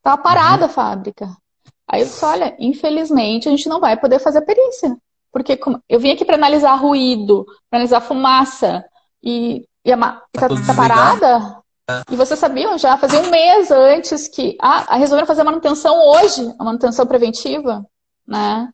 Estava 0.05 0.21
parada 0.21 0.65
uhum. 0.65 0.69
a 0.69 0.69
fábrica. 0.69 1.35
Aí 1.87 2.01
eu 2.01 2.05
disse, 2.05 2.23
olha, 2.23 2.55
infelizmente 2.59 3.47
a 3.47 3.51
gente 3.51 3.67
não 3.67 3.79
vai 3.79 3.97
poder 3.97 4.19
fazer 4.19 4.41
perícia. 4.41 4.95
Porque 5.31 5.59
eu 5.89 5.99
vim 5.99 6.11
aqui 6.11 6.23
para 6.23 6.35
analisar 6.35 6.75
ruído, 6.75 7.43
para 7.67 7.79
analisar 7.79 8.01
fumaça, 8.01 8.85
e, 9.23 9.67
e 9.83 9.91
a 9.91 9.95
está 9.95 10.47
tá, 10.47 10.55
tá 10.67 10.73
parada. 10.75 11.57
É. 11.89 12.03
E 12.11 12.15
vocês 12.15 12.39
sabiam 12.39 12.77
já, 12.77 12.95
fazia 12.97 13.19
um 13.19 13.31
mês 13.31 13.71
antes 13.71 14.27
que. 14.27 14.55
Ah, 14.61 14.95
resolveram 14.95 15.25
fazer 15.25 15.41
a 15.41 15.45
manutenção 15.45 15.99
hoje, 16.09 16.53
a 16.59 16.63
manutenção 16.63 17.07
preventiva, 17.07 17.83
né? 18.27 18.69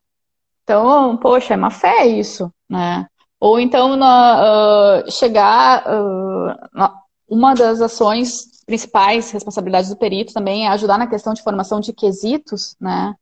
Então, 0.62 1.16
poxa, 1.16 1.54
é 1.54 1.56
má 1.56 1.70
fé 1.70 2.06
isso, 2.06 2.52
né? 2.68 3.06
Ou 3.40 3.58
então 3.58 3.96
na, 3.96 5.02
uh, 5.06 5.10
chegar. 5.10 5.82
Uh, 5.86 6.54
na, 6.74 6.94
uma 7.26 7.54
das 7.54 7.80
ações 7.80 8.51
principais 8.64 9.30
responsabilidades 9.30 9.90
do 9.90 9.96
perito 9.96 10.32
também 10.32 10.66
é 10.66 10.68
ajudar 10.68 10.98
na 10.98 11.06
questão 11.06 11.34
de 11.34 11.42
formação 11.42 11.80
de 11.80 11.92
quesitos, 11.92 12.76
né? 12.80 13.14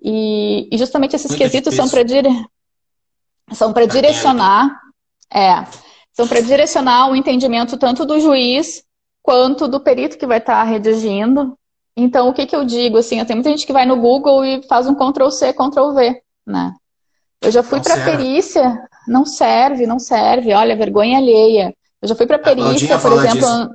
E, 0.00 0.68
e 0.70 0.76
justamente 0.76 1.16
esses 1.16 1.30
Muito 1.30 1.40
quesitos 1.40 1.72
difícil. 1.72 1.82
são 1.82 1.90
para 1.90 2.02
dire... 2.02 2.46
são 3.52 3.72
para 3.72 3.86
direcionar, 3.86 4.80
é, 5.32 5.64
são 6.12 6.28
para 6.28 6.40
direcionar 6.40 7.10
o 7.10 7.16
entendimento 7.16 7.76
tanto 7.76 8.04
do 8.04 8.20
juiz 8.20 8.84
quanto 9.22 9.66
do 9.66 9.80
perito 9.80 10.18
que 10.18 10.26
vai 10.26 10.38
estar 10.38 10.56
tá 10.56 10.62
redigindo. 10.62 11.56
Então, 11.96 12.28
o 12.28 12.34
que, 12.34 12.44
que 12.44 12.54
eu 12.54 12.64
digo? 12.64 12.98
Assim, 12.98 13.24
tem 13.24 13.36
muita 13.36 13.50
gente 13.50 13.66
que 13.66 13.72
vai 13.72 13.86
no 13.86 13.96
Google 13.96 14.44
e 14.44 14.62
faz 14.68 14.86
um 14.86 14.94
Ctrl 14.94 15.30
C, 15.30 15.52
Ctrl 15.52 15.92
V, 15.92 16.22
né? 16.46 16.74
Eu 17.40 17.50
já 17.50 17.62
fui 17.62 17.80
para 17.80 18.04
perícia, 18.04 18.78
não 19.06 19.24
serve, 19.24 19.86
não 19.86 19.98
serve. 19.98 20.52
Olha, 20.52 20.76
vergonha 20.76 21.18
alheia. 21.18 21.74
Eu 22.00 22.08
já 22.08 22.14
fui 22.14 22.26
para 22.26 22.38
perícia, 22.38 22.98
por 22.98 23.12
exemplo, 23.12 23.40
disso. 23.40 23.70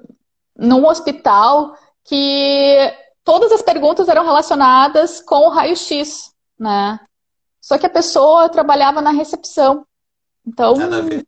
Num 0.60 0.86
hospital 0.86 1.76
que 2.04 2.78
todas 3.24 3.52
as 3.52 3.62
perguntas 3.62 4.08
eram 4.10 4.24
relacionadas 4.24 5.22
com 5.22 5.48
o 5.48 5.50
raio-x, 5.50 6.34
né? 6.60 7.00
Só 7.62 7.78
que 7.78 7.86
a 7.86 7.90
pessoa 7.90 8.50
trabalhava 8.50 9.02
na 9.02 9.12
recepção. 9.12 9.86
Então, 10.46 10.76
nada 10.76 10.98
a 10.98 11.02
ver. 11.02 11.26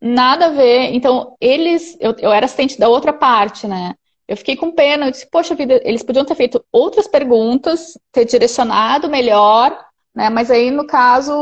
Nada 0.00 0.46
a 0.46 0.50
ver. 0.50 0.94
Então, 0.94 1.36
eles, 1.40 1.96
eu, 2.00 2.14
eu 2.18 2.30
era 2.30 2.46
assistente 2.46 2.78
da 2.78 2.88
outra 2.88 3.12
parte, 3.12 3.66
né? 3.66 3.94
Eu 4.26 4.36
fiquei 4.36 4.56
com 4.56 4.72
pena, 4.72 5.06
eu 5.06 5.10
disse, 5.10 5.28
poxa 5.30 5.54
vida, 5.54 5.80
eles 5.84 6.02
podiam 6.02 6.24
ter 6.24 6.34
feito 6.34 6.62
outras 6.70 7.08
perguntas, 7.08 7.98
ter 8.12 8.26
direcionado 8.26 9.08
melhor, 9.08 9.82
né? 10.14 10.28
Mas 10.28 10.50
aí, 10.50 10.70
no 10.70 10.86
caso, 10.86 11.32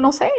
não 0.00 0.10
sei, 0.10 0.30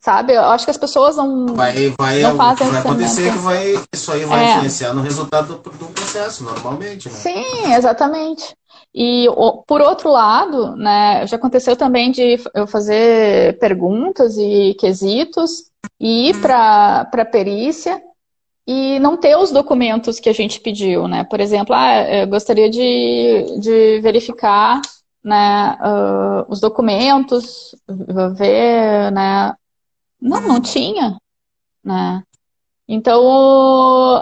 sabe? 0.00 0.32
Eu 0.32 0.44
acho 0.44 0.64
que 0.64 0.70
as 0.70 0.78
pessoas 0.78 1.16
não, 1.16 1.54
vai, 1.54 1.94
vai, 1.98 2.22
não 2.22 2.36
fazem 2.36 2.68
Vai 2.68 2.80
acontecer 2.80 3.30
que 3.32 3.38
vai, 3.38 3.74
isso 3.92 4.10
aí 4.10 4.24
vai 4.24 4.44
é. 4.44 4.54
influenciar 4.54 4.94
no 4.94 5.02
resultado 5.02 5.56
do, 5.56 5.70
do, 5.70 5.86
processo, 5.86 6.42
normalmente, 6.42 7.08
né? 7.08 7.14
Sim, 7.14 7.74
exatamente. 7.74 8.56
E 8.94 9.26
por 9.66 9.80
outro 9.80 10.10
lado, 10.10 10.74
né, 10.74 11.26
já 11.26 11.36
aconteceu 11.36 11.76
também 11.76 12.10
de 12.10 12.40
eu 12.54 12.66
fazer 12.66 13.58
perguntas 13.58 14.36
e 14.36 14.74
quesitos 14.80 15.70
e 16.00 16.30
ir 16.30 16.40
para 16.40 17.08
a 17.12 17.24
perícia 17.24 18.02
e 18.66 18.98
não 18.98 19.16
ter 19.16 19.36
os 19.36 19.50
documentos 19.50 20.18
que 20.18 20.28
a 20.28 20.32
gente 20.32 20.60
pediu, 20.60 21.06
né? 21.06 21.24
Por 21.24 21.40
exemplo, 21.40 21.74
ah, 21.74 22.02
eu 22.08 22.26
gostaria 22.26 22.70
de, 22.70 23.58
de 23.60 24.00
verificar 24.00 24.80
né, 25.22 25.76
uh, 25.80 26.50
os 26.50 26.60
documentos, 26.60 27.74
ver, 28.36 29.12
né? 29.12 29.54
Não, 30.20 30.40
não 30.40 30.60
tinha, 30.60 31.18
né? 31.82 32.22
Então, 32.86 33.22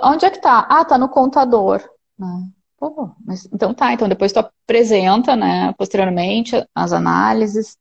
onde 0.05 0.25
é 0.25 0.31
que 0.31 0.41
tá? 0.41 0.67
Ah, 0.69 0.85
tá 0.85 0.99
no 0.99 1.09
contador, 1.09 1.83
né? 2.19 2.49
Pô, 2.79 3.11
mas, 3.25 3.49
então 3.53 3.75
tá, 3.75 3.93
então 3.93 4.09
depois 4.09 4.33
tu 4.33 4.39
apresenta, 4.39 5.35
né, 5.35 5.75
posteriormente 5.77 6.65
as 6.73 6.93
análises, 6.93 7.77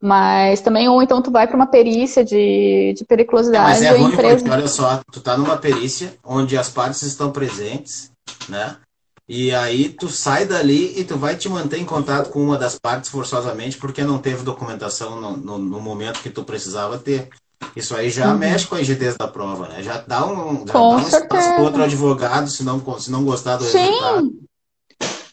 mas 0.00 0.60
também, 0.60 0.88
ou 0.88 1.02
então 1.02 1.20
tu 1.20 1.30
vai 1.30 1.46
para 1.48 1.56
uma 1.56 1.66
perícia 1.66 2.24
de, 2.24 2.94
de 2.96 3.04
periculosidade. 3.04 3.64
É, 3.64 3.68
mas 3.68 3.82
é 3.82 3.90
ruim 3.98 4.12
empresa... 4.12 4.36
porque, 4.36 4.50
olha 4.50 4.68
só, 4.68 5.00
tu 5.10 5.20
tá 5.20 5.36
numa 5.36 5.56
perícia 5.56 6.14
onde 6.22 6.56
as 6.56 6.68
partes 6.68 7.02
estão 7.02 7.32
presentes, 7.32 8.12
né? 8.48 8.76
E 9.28 9.52
aí 9.54 9.90
tu 9.90 10.08
sai 10.08 10.46
dali 10.46 10.98
e 10.98 11.04
tu 11.04 11.18
vai 11.18 11.36
te 11.36 11.48
manter 11.48 11.78
em 11.78 11.84
contato 11.84 12.30
com 12.30 12.40
uma 12.40 12.56
das 12.56 12.78
partes 12.78 13.10
forçosamente 13.10 13.76
porque 13.76 14.02
não 14.02 14.18
teve 14.18 14.42
documentação 14.42 15.20
no, 15.20 15.36
no, 15.36 15.58
no 15.58 15.80
momento 15.80 16.22
que 16.22 16.30
tu 16.30 16.44
precisava 16.44 16.96
ter. 16.96 17.28
Isso 17.74 17.94
aí 17.94 18.10
já 18.10 18.32
uhum. 18.32 18.38
mexe 18.38 18.66
com 18.66 18.74
a 18.74 18.78
rigidez 18.78 19.16
da 19.16 19.28
prova, 19.28 19.68
né? 19.68 19.82
Já 19.82 20.02
dá 20.06 20.26
um, 20.26 20.66
já 20.66 20.72
com 20.72 20.96
dá 20.96 20.96
um 20.96 20.98
espaço 21.00 21.26
para 21.26 21.62
outro 21.62 21.82
advogado 21.82 22.48
se 22.48 22.64
não, 22.64 22.98
se 22.98 23.10
não 23.10 23.24
gostar 23.24 23.56
do 23.56 23.64
Sim. 23.64 23.78
resultado. 23.78 24.32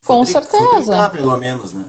Com 0.05 0.25
certeza. 0.25 1.09
pelo 1.09 1.35
menos, 1.37 1.73
né? 1.73 1.85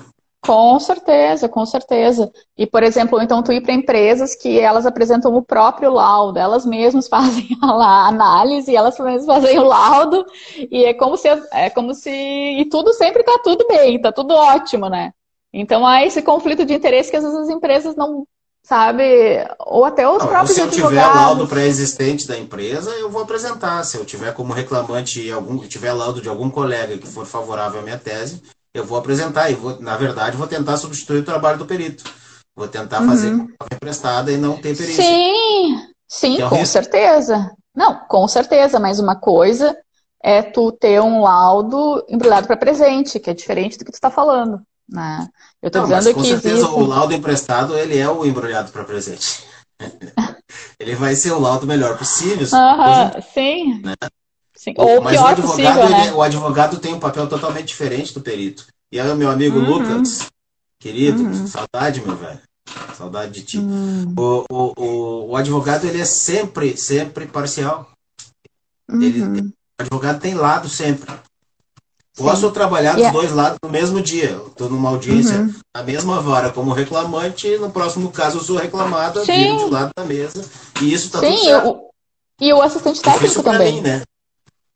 Com 0.46 0.78
certeza, 0.78 1.48
com 1.48 1.66
certeza. 1.66 2.32
E, 2.56 2.66
por 2.66 2.84
exemplo, 2.84 3.20
então 3.20 3.42
tu 3.42 3.52
ir 3.52 3.62
para 3.62 3.74
empresas 3.74 4.36
que 4.36 4.60
elas 4.60 4.86
apresentam 4.86 5.34
o 5.34 5.42
próprio 5.42 5.92
laudo, 5.92 6.38
elas 6.38 6.64
mesmas 6.64 7.08
fazem 7.10 7.48
a 7.60 8.06
análise, 8.06 8.74
elas 8.74 8.96
mesmas 8.98 9.26
fazem 9.26 9.58
o 9.58 9.64
laudo, 9.64 10.24
e 10.70 10.84
é 10.84 10.94
como 10.94 11.16
se 11.16 11.28
é 11.52 11.68
como 11.70 11.92
se 11.94 12.10
e 12.10 12.64
tudo 12.70 12.92
sempre 12.92 13.20
está 13.20 13.40
tudo 13.42 13.66
bem, 13.66 13.96
está 13.96 14.12
tudo 14.12 14.34
ótimo, 14.34 14.88
né? 14.88 15.12
Então 15.52 15.84
há 15.84 16.04
esse 16.04 16.22
conflito 16.22 16.64
de 16.64 16.74
interesse 16.74 17.10
que 17.10 17.16
às 17.16 17.24
vezes 17.24 17.38
as 17.40 17.48
empresas 17.48 17.96
não 17.96 18.24
sabe, 18.66 19.46
ou 19.60 19.84
até 19.84 20.08
os 20.08 20.18
não, 20.18 20.26
próprios 20.26 20.56
se 20.56 20.60
eu 20.60 20.66
advogados. 20.66 21.12
tiver 21.12 21.24
laudo 21.24 21.46
pré-existente 21.46 22.26
da 22.26 22.36
empresa, 22.36 22.90
eu 22.90 23.08
vou 23.08 23.22
apresentar. 23.22 23.84
Se 23.84 23.96
eu 23.96 24.04
tiver 24.04 24.34
como 24.34 24.52
reclamante 24.52 25.30
algum, 25.30 25.58
tiver 25.58 25.92
laudo 25.92 26.20
de 26.20 26.28
algum 26.28 26.50
colega 26.50 26.98
que 26.98 27.06
for 27.06 27.24
favorável 27.24 27.78
à 27.78 27.82
minha 27.82 27.96
tese, 27.96 28.42
eu 28.74 28.84
vou 28.84 28.98
apresentar 28.98 29.50
e 29.50 29.54
vou, 29.54 29.80
na 29.80 29.96
verdade, 29.96 30.36
vou 30.36 30.48
tentar 30.48 30.76
substituir 30.78 31.20
o 31.20 31.24
trabalho 31.24 31.58
do 31.58 31.64
perito. 31.64 32.02
Vou 32.56 32.66
tentar 32.66 33.02
uhum. 33.02 33.08
fazer 33.08 33.28
emprestada 33.72 34.32
e 34.32 34.36
não 34.36 34.56
ter 34.56 34.76
perícia. 34.76 35.04
Sim, 35.04 35.88
sim, 36.08 36.42
é 36.42 36.48
com 36.48 36.56
risco. 36.56 36.72
certeza. 36.72 37.52
Não, 37.72 38.00
com 38.08 38.26
certeza, 38.26 38.80
mas 38.80 38.98
uma 38.98 39.14
coisa 39.14 39.76
é 40.20 40.42
tu 40.42 40.72
ter 40.72 41.00
um 41.00 41.20
laudo 41.20 42.04
embrulhado 42.08 42.48
para 42.48 42.56
presente, 42.56 43.20
que 43.20 43.30
é 43.30 43.34
diferente 43.34 43.78
do 43.78 43.84
que 43.84 43.92
tu 43.92 43.94
está 43.94 44.10
falando. 44.10 44.60
Né? 44.88 45.28
Eu 45.62 45.68
estou 45.68 45.86
dizendo 45.86 46.14
com 46.14 46.22
que 46.22 46.28
certeza 46.28 46.56
existe... 46.56 46.74
o 46.74 46.86
laudo 46.86 47.12
emprestado 47.12 47.76
ele 47.76 47.98
é 47.98 48.08
o 48.08 48.24
embrulhado 48.24 48.70
para 48.70 48.84
presente. 48.84 49.44
ele 50.78 50.94
vai 50.94 51.14
ser 51.14 51.32
o 51.32 51.40
laudo 51.40 51.66
melhor 51.66 51.98
possível. 51.98 52.46
Uh 52.46 52.50
-huh, 52.50 53.24
sim. 53.34 53.82
Né? 53.82 53.94
Sim. 54.54 54.74
Ou 54.78 55.02
Mas 55.02 55.20
o 55.20 55.26
advogado, 55.26 55.42
possível, 55.42 55.84
ele, 55.84 55.92
né? 55.92 56.12
o 56.12 56.22
advogado 56.22 56.78
tem 56.78 56.94
um 56.94 56.98
papel 56.98 57.28
totalmente 57.28 57.68
diferente 57.68 58.14
do 58.14 58.20
perito. 58.20 58.66
E 58.90 58.98
aí, 58.98 59.14
meu 59.14 59.30
amigo 59.30 59.58
uhum. 59.58 59.64
Lucas, 59.64 60.26
querido, 60.78 61.22
uhum. 61.22 61.46
saudade, 61.46 62.00
meu 62.00 62.16
velho. 62.16 62.40
Saudade 62.96 63.32
de 63.32 63.42
ti. 63.42 63.58
Uhum. 63.58 64.14
O, 64.16 64.44
o, 64.50 64.72
o, 64.76 65.30
o, 65.30 65.36
advogado, 65.36 65.86
ele 65.86 66.00
é 66.00 66.04
sempre, 66.04 66.76
sempre 66.76 67.26
parcial. 67.26 67.90
Ele, 68.88 69.22
uhum. 69.22 69.52
o 69.78 69.82
advogado 69.82 70.20
tem 70.20 70.34
lado 70.34 70.68
sempre. 70.68 71.12
Posso 72.16 72.46
Sim. 72.46 72.52
trabalhar 72.52 72.92
dos 72.92 73.00
yeah. 73.00 73.18
dois 73.18 73.32
lados 73.32 73.58
no 73.62 73.68
mesmo 73.68 74.00
dia. 74.00 74.40
Estou 74.46 74.70
numa 74.70 74.88
audiência 74.88 75.38
uhum. 75.38 75.54
na 75.76 75.82
mesma 75.82 76.20
vara 76.20 76.50
como 76.50 76.72
reclamante, 76.72 77.46
e 77.46 77.58
no 77.58 77.70
próximo 77.70 78.10
caso 78.10 78.38
eu 78.38 78.42
sou 78.42 78.56
reclamada, 78.56 79.22
viro 79.22 79.58
de 79.58 79.70
lado 79.70 79.90
da 79.94 80.04
mesa. 80.04 80.42
E 80.80 80.92
isso 80.92 81.06
está 81.06 81.20
tudo 81.20 81.36
certo. 81.36 81.80
E 82.40 82.52
o 82.52 82.62
assistente 82.62 83.02
técnico 83.02 83.42
também. 83.42 83.74
Mim, 83.74 83.80
né? 83.82 84.02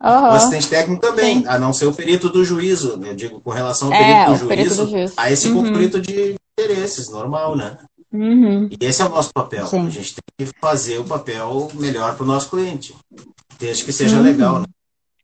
Uhum. 0.03 0.11
O 0.11 0.27
assistente 0.33 0.69
técnico 0.69 1.01
também, 1.01 1.41
Sim. 1.41 1.47
a 1.47 1.59
não 1.59 1.73
ser 1.73 1.87
o 1.87 1.95
perito 1.95 2.29
do 2.29 2.45
juízo, 2.45 3.01
eu 3.03 3.15
digo, 3.15 3.41
com 3.41 3.51
relação 3.51 3.89
ao 3.89 3.99
perito, 3.99 4.11
é, 4.11 4.25
do, 4.25 4.29
juízo, 4.31 4.49
perito 4.49 4.75
do 4.75 4.91
juízo, 4.91 5.15
a 5.17 5.31
esse 5.31 5.49
uhum. 5.49 5.63
conflito 5.63 6.01
de 6.01 6.37
interesses, 6.59 7.09
normal, 7.09 7.57
né? 7.57 7.79
Uhum. 8.13 8.69
E 8.71 8.85
esse 8.85 9.01
é 9.01 9.05
o 9.05 9.09
nosso 9.09 9.31
papel. 9.33 9.67
Sim. 9.67 9.87
A 9.87 9.91
gente 9.91 10.15
tem 10.15 10.47
que 10.47 10.53
fazer 10.61 10.99
o 10.99 11.05
papel 11.05 11.71
melhor 11.75 12.17
para 12.17 12.25
o 12.25 12.27
nosso 12.27 12.51
cliente, 12.51 12.95
desde 13.59 13.85
que 13.85 13.93
seja 13.93 14.17
uhum. 14.17 14.23
legal, 14.23 14.61
né? 14.61 14.67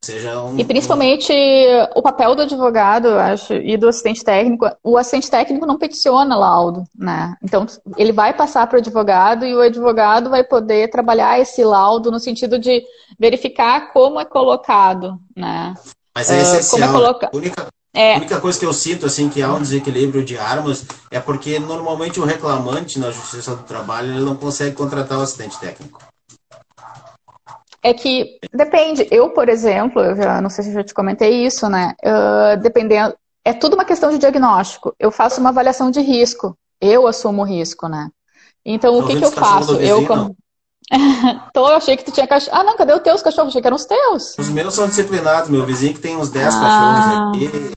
Seja 0.07 0.41
um, 0.41 0.57
e 0.57 0.65
principalmente 0.65 1.33
um... 1.33 1.99
o 1.99 2.03
papel 2.03 2.37
do 2.37 2.43
advogado, 2.43 3.09
acho, 3.09 3.55
e 3.55 3.77
do 3.77 3.89
assistente 3.89 4.23
técnico. 4.23 4.71
O 4.85 4.97
assistente 4.97 5.29
técnico 5.29 5.67
não 5.67 5.77
peticiona 5.77 6.37
laudo, 6.37 6.85
né? 6.97 7.35
Então 7.43 7.67
ele 7.97 8.13
vai 8.13 8.33
passar 8.33 8.69
para 8.69 8.77
o 8.77 8.79
advogado 8.79 9.45
e 9.45 9.53
o 9.53 9.61
advogado 9.61 10.31
vai 10.31 10.45
poder 10.45 10.91
trabalhar 10.91 11.41
esse 11.41 11.65
laudo 11.65 12.13
no 12.13 12.21
sentido 12.21 12.57
de 12.57 12.85
verificar 13.19 13.93
como 13.93 14.21
é 14.21 14.25
colocado, 14.25 15.19
né? 15.37 15.75
Mas 16.15 16.31
é 16.31 16.41
essencial. 16.41 16.81
Uh, 16.81 16.85
é 16.85 16.93
coloca... 16.93 17.31
a, 17.33 17.37
única, 17.37 17.67
é... 17.93 18.15
a 18.15 18.19
única 18.19 18.41
coisa 18.41 18.61
que 18.61 18.65
eu 18.65 18.73
sinto 18.73 19.07
assim 19.07 19.29
que 19.29 19.43
há 19.43 19.53
um 19.53 19.61
desequilíbrio 19.61 20.25
de 20.25 20.39
armas 20.39 20.87
é 21.11 21.19
porque 21.19 21.59
normalmente 21.59 22.21
o 22.21 22.25
reclamante 22.25 23.01
na 23.01 23.11
Justiça 23.11 23.57
do 23.57 23.65
Trabalho 23.65 24.13
ele 24.13 24.25
não 24.25 24.37
consegue 24.37 24.77
contratar 24.77 25.19
o 25.19 25.23
assistente 25.23 25.59
técnico. 25.59 26.01
É 27.87 27.95
que 27.95 28.41
depende. 28.53 29.07
Eu, 29.13 29.31
por 29.31 29.49
exemplo, 29.49 30.03
eu 30.03 30.17
já 30.17 30.41
não 30.41 30.51
sei 30.51 30.65
se 30.65 30.71
eu 30.71 30.75
já 30.75 30.83
te 30.83 30.93
comentei 30.93 31.47
isso, 31.47 31.69
né? 31.69 31.95
Uh, 32.05 32.61
dependendo, 32.61 33.15
é 33.45 33.53
tudo 33.53 33.75
uma 33.75 33.85
questão 33.85 34.11
de 34.11 34.19
diagnóstico. 34.19 34.93
Eu 34.99 35.13
faço 35.13 35.41
uma 35.41 35.51
avaliação 35.51 35.89
de 35.89 36.01
risco. 36.01 36.59
Eu 36.81 37.07
assumo 37.07 37.43
o 37.43 37.45
risco, 37.45 37.87
né? 37.87 38.09
Então, 38.65 38.99
o 38.99 39.07
que, 39.07 39.17
que 39.17 39.25
eu 39.25 39.31
faço? 39.31 39.77
Eu, 39.77 40.05
como... 40.05 40.37
Tô, 41.55 41.69
eu 41.69 41.77
achei 41.77 41.97
que 41.97 42.05
tu 42.05 42.11
tinha 42.11 42.27
cachorro. 42.27 42.57
Ah, 42.59 42.65
não, 42.65 42.77
cadê 42.77 42.93
os 42.93 43.03
teus 43.03 43.23
cachorros? 43.23 43.51
Achei 43.51 43.61
que 43.61 43.69
eram 43.69 43.77
os 43.77 43.85
teus. 43.85 44.37
Os 44.37 44.49
meus 44.49 44.75
são 44.75 44.89
disciplinados. 44.89 45.49
Meu 45.49 45.65
vizinho 45.65 45.95
que 45.95 46.01
tem 46.01 46.17
uns 46.17 46.29
10 46.29 46.55
ah, 46.55 46.61
cachorros 46.61 47.29
aqui. 47.29 47.77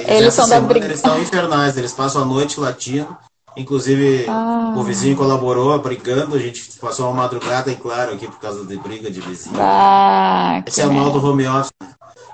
Eles, 0.00 0.20
eles 0.20 0.34
são 0.34 0.48
da 0.48 0.60
briga. 0.60 0.86
Eles 0.86 0.98
estão 0.98 1.20
infernais. 1.20 1.76
Eles 1.76 1.92
passam 1.92 2.22
a 2.22 2.24
noite 2.24 2.58
latindo. 2.58 3.16
Inclusive, 3.56 4.26
ah. 4.28 4.74
o 4.76 4.82
vizinho 4.82 5.16
colaborou 5.16 5.78
brigando. 5.78 6.36
A 6.36 6.38
gente 6.38 6.78
passou 6.80 7.06
uma 7.06 7.22
madrugada 7.22 7.70
em 7.70 7.76
claro 7.76 8.12
aqui 8.12 8.26
por 8.26 8.40
causa 8.40 8.64
de 8.64 8.76
briga 8.76 9.10
de 9.10 9.20
vizinho. 9.20 9.56
Ah, 9.58 10.62
esse 10.66 10.80
é 10.80 10.86
o 10.86 10.92
mal 10.92 11.10
do 11.10 11.24
home 11.24 11.46
office. 11.46 11.70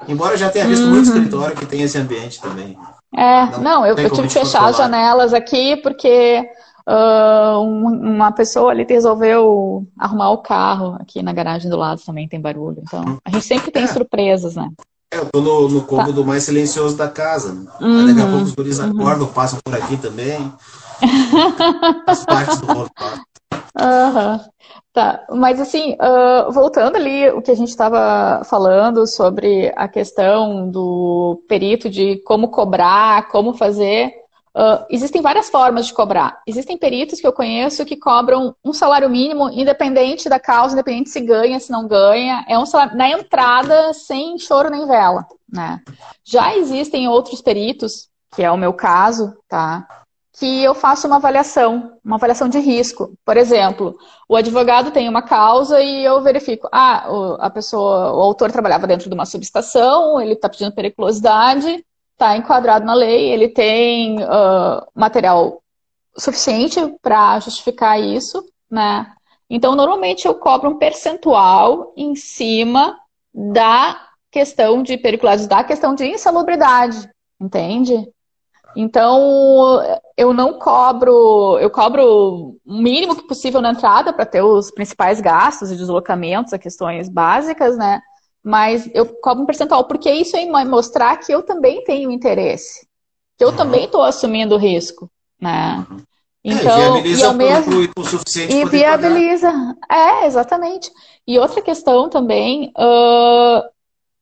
Embora 0.09 0.35
eu 0.35 0.38
já 0.38 0.48
tenha 0.48 0.66
visto 0.66 0.85
uhum. 0.85 0.90
muito 0.90 1.06
escritório 1.06 1.56
que 1.56 1.66
tem 1.66 1.83
esse 1.83 1.98
ambiente 1.98 2.40
também. 2.40 2.76
É, 3.14 3.46
não, 3.46 3.61
não 3.61 3.87
eu, 3.87 3.96
eu 3.96 4.11
tive 4.11 4.28
que 4.28 4.35
fechar 4.35 4.66
as 4.66 4.76
janelas 4.76 5.35
aqui 5.35 5.76
porque 5.76 6.48
Uh, 6.88 7.61
uma 7.61 8.33
pessoa 8.33 8.72
ali 8.72 8.85
resolveu 8.88 9.87
arrumar 9.96 10.30
o 10.30 10.38
carro 10.38 10.96
aqui 10.98 11.22
na 11.22 11.33
garagem 11.33 11.70
do 11.70 11.76
lado 11.76 12.00
também 12.04 12.26
tem 12.26 12.40
barulho. 12.40 12.83
Então, 12.83 13.20
a 13.24 13.30
gente 13.30 13.44
sempre 13.44 13.70
tem 13.70 13.85
é. 13.85 13.87
surpresas, 13.87 14.56
né? 14.56 14.68
É, 15.12 15.18
eu 15.18 15.26
tô 15.26 15.40
no, 15.40 15.68
no 15.68 15.83
cômodo 15.83 16.22
tá. 16.22 16.26
mais 16.26 16.44
silencioso 16.44 16.96
da 16.96 17.09
casa. 17.09 17.52
Né? 17.52 17.66
Uhum, 17.80 18.06
Daqui 18.06 18.20
a 18.20 18.26
pouco 18.26 18.44
os 18.44 18.54
guris 18.54 18.78
uhum. 18.78 18.90
acordam, 18.90 19.26
passam 19.28 19.59
por 19.62 19.74
aqui 19.74 19.96
também. 19.98 20.52
As 22.06 22.24
partes 22.24 22.60
do. 22.60 22.88
Uhum. 23.80 24.40
Tá, 24.92 25.24
mas 25.30 25.60
assim, 25.60 25.92
uh, 25.94 26.50
voltando 26.50 26.96
ali 26.96 27.28
o 27.30 27.40
que 27.40 27.50
a 27.50 27.54
gente 27.54 27.68
estava 27.68 28.42
falando 28.44 29.06
sobre 29.06 29.72
a 29.76 29.86
questão 29.86 30.68
do 30.68 31.42
perito 31.48 31.88
de 31.88 32.16
como 32.24 32.48
cobrar, 32.48 33.28
como 33.28 33.54
fazer, 33.54 34.12
Uh, 34.52 34.84
existem 34.90 35.22
várias 35.22 35.48
formas 35.48 35.86
de 35.86 35.94
cobrar. 35.94 36.42
Existem 36.44 36.76
peritos 36.76 37.20
que 37.20 37.26
eu 37.26 37.32
conheço 37.32 37.84
que 37.84 37.96
cobram 37.96 38.54
um 38.64 38.72
salário 38.72 39.08
mínimo, 39.08 39.48
independente 39.48 40.28
da 40.28 40.40
causa, 40.40 40.74
independente 40.74 41.10
se 41.10 41.20
ganha, 41.20 41.60
se 41.60 41.70
não 41.70 41.86
ganha. 41.86 42.44
É 42.48 42.58
um 42.58 42.66
salário 42.66 42.96
na 42.96 43.08
entrada, 43.08 43.92
sem 43.92 44.38
choro 44.38 44.68
nem 44.68 44.86
vela. 44.86 45.24
Né? 45.48 45.80
Já 46.24 46.56
existem 46.56 47.08
outros 47.08 47.40
peritos, 47.40 48.08
que 48.34 48.42
é 48.42 48.50
o 48.50 48.58
meu 48.58 48.72
caso, 48.72 49.36
tá? 49.48 49.86
Que 50.32 50.62
eu 50.62 50.74
faço 50.74 51.06
uma 51.06 51.16
avaliação, 51.16 51.98
uma 52.04 52.16
avaliação 52.16 52.48
de 52.48 52.58
risco. 52.58 53.12
Por 53.24 53.36
exemplo, 53.36 53.98
o 54.28 54.36
advogado 54.36 54.90
tem 54.90 55.08
uma 55.08 55.22
causa 55.22 55.80
e 55.82 56.04
eu 56.04 56.22
verifico, 56.22 56.68
ah, 56.72 57.08
a 57.40 57.50
pessoa, 57.50 58.12
o 58.12 58.20
autor 58.20 58.52
trabalhava 58.52 58.86
dentro 58.86 59.08
de 59.08 59.14
uma 59.14 59.26
subestação, 59.26 60.20
ele 60.20 60.34
está 60.34 60.48
pedindo 60.48 60.72
periculosidade, 60.72 61.84
está 62.12 62.36
enquadrado 62.36 62.84
na 62.84 62.94
lei, 62.94 63.32
ele 63.32 63.48
tem 63.48 64.22
uh, 64.22 64.86
material 64.94 65.62
suficiente 66.16 66.78
para 67.00 67.40
justificar 67.40 67.98
isso, 67.98 68.44
né? 68.70 69.10
Então, 69.48 69.74
normalmente 69.74 70.26
eu 70.26 70.34
cobro 70.34 70.70
um 70.70 70.78
percentual 70.78 71.92
em 71.96 72.14
cima 72.14 72.96
da 73.34 74.00
questão 74.30 74.82
de 74.82 74.96
periculosidade, 74.96 75.62
da 75.62 75.64
questão 75.64 75.94
de 75.94 76.06
insalubridade, 76.06 77.10
entende? 77.40 78.08
Então, 78.76 79.83
eu 80.16 80.33
não 80.33 80.59
cobro, 80.59 81.59
eu 81.59 81.70
cobro 81.70 82.59
o 82.64 82.80
mínimo 82.80 83.16
que 83.16 83.26
possível 83.26 83.61
na 83.61 83.72
entrada 83.72 84.12
para 84.12 84.24
ter 84.24 84.42
os 84.42 84.70
principais 84.70 85.20
gastos 85.20 85.72
e 85.72 85.76
deslocamentos, 85.76 86.52
as 86.52 86.61
questões 86.61 87.09
básicas, 87.09 87.76
né? 87.76 88.00
mas 88.42 88.88
eu 88.94 89.06
cobro 89.20 89.42
um 89.42 89.46
percentual, 89.46 89.85
porque 89.85 90.11
isso 90.11 90.37
é 90.37 90.64
mostrar 90.64 91.16
que 91.18 91.33
eu 91.33 91.42
também 91.42 91.85
tenho 91.85 92.11
interesse, 92.11 92.87
que 93.37 93.44
eu 93.44 93.48
uhum. 93.48 93.56
também 93.56 93.85
estou 93.85 94.02
assumindo 94.02 94.56
risco, 94.56 95.11
né? 95.40 95.87
Uhum. 95.90 96.02
Então, 96.42 96.96
é, 96.96 97.06
e 97.06 97.22
ao 97.22 97.35
mesmo 97.35 97.92
o 97.94 98.02
suficiente 98.02 98.54
e 98.54 98.64
viabiliza, 98.64 99.52
pagar. 99.52 100.22
é 100.22 100.26
exatamente. 100.26 100.90
E 101.26 101.38
outra 101.38 101.61
questão 101.61 102.09
também, 102.09 102.72
uh, 102.78 103.62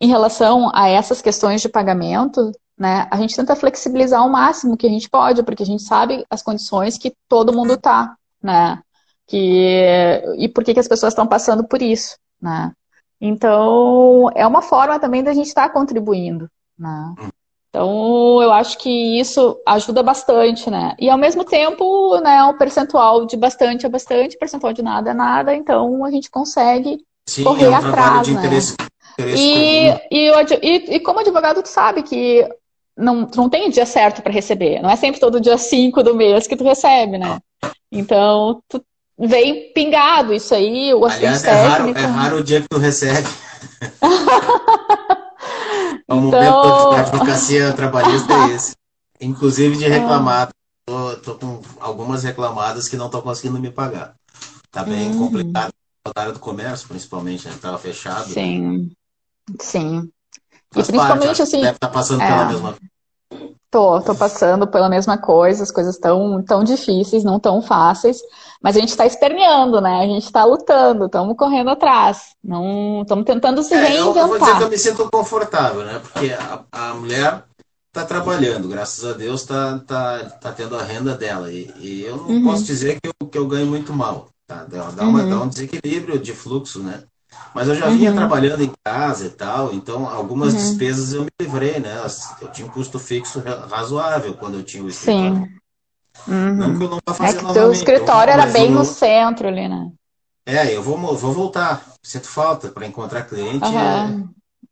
em 0.01 0.09
relação 0.09 0.69
a 0.75 0.89
essas 0.89 1.23
questões 1.23 1.63
de 1.63 1.69
pagamento, 1.69 2.51
né? 2.79 3.09
A 3.11 3.17
gente 3.17 3.35
tenta 3.35 3.57
flexibilizar 3.57 4.25
o 4.25 4.31
máximo 4.31 4.77
que 4.77 4.87
a 4.87 4.91
gente 4.91 5.11
pode, 5.11 5.43
porque 5.43 5.63
a 5.63 5.67
gente 5.67 5.83
sabe 5.83 6.25
as 6.31 6.43
condições 6.43 6.97
que 6.97 7.13
todo 7.29 7.53
mundo 7.53 7.75
está, 7.75 8.15
né? 8.43 8.81
Que 9.27 10.23
e 10.39 10.49
por 10.49 10.63
que, 10.63 10.73
que 10.73 10.81
as 10.81 10.89
pessoas 10.89 11.13
estão 11.13 11.27
passando 11.27 11.67
por 11.67 11.83
isso, 11.83 12.17
né? 12.41 12.73
Então, 13.21 14.31
é 14.35 14.47
uma 14.47 14.63
forma 14.63 14.99
também 15.01 15.25
da 15.25 15.35
gente 15.35 15.49
estar 15.49 15.69
tá 15.69 15.75
contribuindo, 15.75 16.49
né? 16.79 17.15
Então, 17.69 18.41
eu 18.41 18.53
acho 18.53 18.79
que 18.79 19.19
isso 19.21 19.61
ajuda 19.67 20.03
bastante, 20.03 20.71
né? 20.71 20.95
E 20.99 21.11
ao 21.11 21.19
mesmo 21.19 21.45
tempo, 21.45 22.19
né, 22.21 22.43
um 22.45 22.57
percentual 22.57 23.27
de 23.27 23.37
bastante 23.37 23.85
é 23.85 23.89
bastante, 23.89 24.39
percentual 24.39 24.73
de 24.73 24.83
nada 24.83 25.11
é 25.11 25.15
nada, 25.15 25.55
então 25.55 26.05
a 26.05 26.11
gente 26.11 26.31
consegue 26.31 26.99
Sim, 27.29 27.45
correr 27.45 27.67
é 27.67 27.71
um 27.71 27.75
atrás, 27.77 28.29
né? 28.29 28.41
Interesse, 28.41 28.77
interesse 29.19 29.43
e, 29.43 29.89
e, 30.11 30.31
e, 30.63 30.97
e, 30.97 31.01
como 31.01 31.21
advogado, 31.21 31.63
tu 31.63 31.69
sabe 31.69 32.03
que 32.03 32.49
não, 32.99 33.25
tu 33.25 33.37
não 33.37 33.49
tem 33.49 33.69
o 33.69 33.73
dia 33.73 33.87
certo 33.87 34.21
para 34.21 34.33
receber, 34.33 34.83
não 34.83 34.91
é 34.91 34.97
sempre 34.97 35.21
todo 35.21 35.41
dia 35.41 35.57
5 35.57 36.03
do 36.03 36.15
mês 36.15 36.47
que 36.47 36.57
tu 36.57 36.65
recebe, 36.65 37.17
né? 37.17 37.39
Então, 37.91 38.61
tu 38.69 38.85
vem 39.19 39.73
pingado 39.73 40.35
isso 40.35 40.55
aí, 40.55 40.93
o 40.93 41.05
Aliás, 41.05 41.45
é 41.45 41.53
raro, 41.53 41.97
é 41.97 42.05
raro 42.05 42.37
o 42.39 42.45
dia 42.45 42.61
que 42.61 42.69
tu 42.69 42.79
recebe. 42.79 43.29
o 46.09 46.15
então... 46.15 46.21
momento 46.21 46.91
da 46.91 47.01
advocacia 47.01 47.73
trabalhista 47.73 48.33
é 48.33 48.55
esse. 48.55 48.77
Inclusive 49.21 49.77
de 49.77 49.89
reclamado. 49.89 50.53
Tô, 50.87 51.17
tô, 51.17 51.35
com 51.35 51.61
algumas 51.81 52.25
reclamadas 52.25 52.89
que 52.89 52.97
não 52.97 53.07
estão 53.07 53.21
conseguindo 53.21 53.61
me 53.61 53.71
pagar. 53.71 54.15
Tá 54.71 54.83
bem 54.83 55.11
uhum. 55.11 55.19
complicado. 55.19 55.73
A 56.17 56.21
área 56.21 56.33
do 56.33 56.39
comércio, 56.39 56.89
principalmente, 56.89 57.47
né? 57.47 57.55
Tava 57.61 57.79
fechado. 57.79 58.29
Sim. 58.31 58.91
Sim. 59.61 60.11
Faz 60.73 60.89
e 60.89 60.93
principalmente 60.93 61.27
parte, 61.27 61.43
assim. 61.43 61.61
Deve 61.61 61.77
estar 61.77 61.89
tá 61.89 61.93
passando 61.93 62.23
é... 62.23 62.27
pela 62.27 62.45
mesma 62.47 62.77
Tô, 63.71 64.01
tô 64.01 64.15
passando 64.15 64.67
pela 64.67 64.89
mesma 64.89 65.19
coisa, 65.19 65.63
as 65.63 65.71
coisas 65.71 65.99
tão, 65.99 66.43
tão 66.43 66.65
difíceis, 66.65 67.23
não 67.23 67.39
tão 67.39 67.61
fáceis. 67.61 68.19
Mas 68.63 68.77
a 68.77 68.81
gente 68.81 68.89
está 68.89 69.05
esperneando, 69.05 69.79
né? 69.79 70.01
A 70.01 70.07
gente 70.07 70.25
está 70.25 70.43
lutando, 70.43 71.05
estamos 71.05 71.37
correndo 71.37 71.69
atrás. 71.69 72.35
Não 72.43 73.03
estamos 73.03 73.27
tentando 73.27 73.63
se 73.63 73.75
é, 73.75 73.77
reinventar. 73.77 74.23
Eu, 74.23 74.29
vou 74.29 74.39
dizer 74.39 74.57
que 74.57 74.63
eu 74.63 74.71
me 74.71 74.79
sinto 74.79 75.11
confortável, 75.11 75.85
né? 75.85 76.01
Porque 76.03 76.33
a, 76.33 76.65
a 76.73 76.95
mulher 76.95 77.45
está 77.89 78.07
trabalhando, 78.07 78.69
graças 78.69 79.05
a 79.05 79.13
Deus 79.13 79.43
está 79.43 79.79
tá, 79.81 80.25
tá 80.41 80.53
tendo 80.53 80.75
a 80.75 80.83
renda 80.83 81.15
dela. 81.15 81.53
E, 81.53 81.71
e 81.79 82.03
eu 82.05 82.17
não 82.17 82.27
uhum. 82.27 82.45
posso 82.45 82.65
dizer 82.65 82.99
que 82.99 83.09
eu, 83.09 83.29
que 83.29 83.37
eu 83.37 83.47
ganho 83.47 83.67
muito 83.67 83.93
mal. 83.93 84.29
Tá? 84.47 84.65
Dá, 84.65 85.05
uma, 85.05 85.23
uhum. 85.23 85.31
dá 85.31 85.41
um 85.43 85.49
desequilíbrio 85.49 86.19
de 86.19 86.33
fluxo, 86.33 86.83
né? 86.83 87.03
Mas 87.55 87.69
eu 87.69 87.75
já 87.75 87.89
vinha 87.89 88.11
uhum. 88.11 88.17
trabalhando 88.17 88.63
em 88.63 88.73
casa 88.85 89.27
e 89.27 89.31
tal, 89.31 89.73
então 89.73 90.09
algumas 90.09 90.53
uhum. 90.53 90.59
despesas 90.59 91.13
eu 91.13 91.25
me 91.25 91.31
livrei, 91.41 91.81
né? 91.81 92.01
Eu 92.41 92.49
tinha 92.49 92.67
um 92.67 92.71
custo 92.71 92.99
fixo 92.99 93.43
razoável 93.69 94.35
quando 94.35 94.59
eu 94.59 94.63
tinha 94.63 94.83
o 94.83 94.89
escritório. 94.89 95.37
Sim. 95.37 95.59
Uhum. 96.27 96.55
Não 96.55 96.79
que 96.79 96.85
eu 96.85 96.91
não 96.91 96.99
vá 97.07 97.15
fazer 97.15 97.39
é 97.39 97.41
que 97.41 97.53
teu 97.53 97.73
escritório 97.73 98.33
era 98.33 98.47
bem 98.47 98.71
no 98.71 98.85
centro 98.85 99.49
ali, 99.49 99.69
né? 99.69 99.91
É, 100.47 100.75
eu 100.75 100.83
vou, 100.83 100.97
vou 101.17 101.33
voltar. 101.33 101.83
Sinto 102.03 102.29
falta 102.29 102.69
para 102.69 102.87
encontrar 102.87 103.25
cliente. 103.25 103.65
Uhum. 103.67 104.29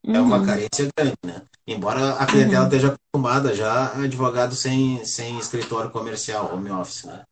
É, 0.07 0.17
é, 0.17 0.21
uma 0.21 0.39
uhum. 0.39 0.47
carência 0.47 0.89
grande, 0.97 1.17
né? 1.25 1.43
Embora 1.67 2.15
a 2.15 2.27
clientela 2.27 2.61
uhum. 2.61 2.67
esteja 2.67 2.95
acostumada 2.95 3.55
já 3.55 3.89
a 3.89 4.05
advogado 4.05 4.55
sem, 4.55 5.05
sem 5.05 5.39
escritório 5.39 5.91
comercial, 5.91 6.51
home 6.55 6.71
office, 6.71 7.05
né? 7.05 7.23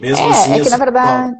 Mesmo 0.00 0.26
é, 0.26 0.30
assim, 0.30 0.52
é 0.52 0.60
que 0.60 0.70
na 0.70 0.76
verdade. 0.76 1.36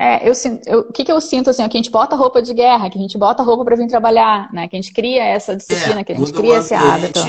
É, 0.00 0.28
eu, 0.28 0.32
eu, 0.66 0.80
o 0.80 0.92
que, 0.92 1.04
que 1.04 1.10
eu 1.10 1.20
sinto 1.20 1.50
assim, 1.50 1.62
é 1.62 1.68
que 1.68 1.76
a 1.76 1.80
gente 1.80 1.90
bota 1.90 2.14
roupa 2.14 2.40
de 2.40 2.54
guerra, 2.54 2.88
que 2.88 2.96
a 2.96 3.00
gente 3.00 3.18
bota 3.18 3.42
roupa 3.42 3.64
para 3.64 3.74
vir 3.74 3.88
trabalhar, 3.88 4.48
né? 4.52 4.68
Que 4.68 4.76
a 4.76 4.80
gente 4.80 4.92
cria 4.92 5.24
essa 5.24 5.56
disciplina, 5.56 6.00
é, 6.00 6.04
que 6.04 6.12
a 6.12 6.16
gente 6.16 6.32
cria 6.32 6.58
esse 6.58 6.72
hábito. 6.72 7.20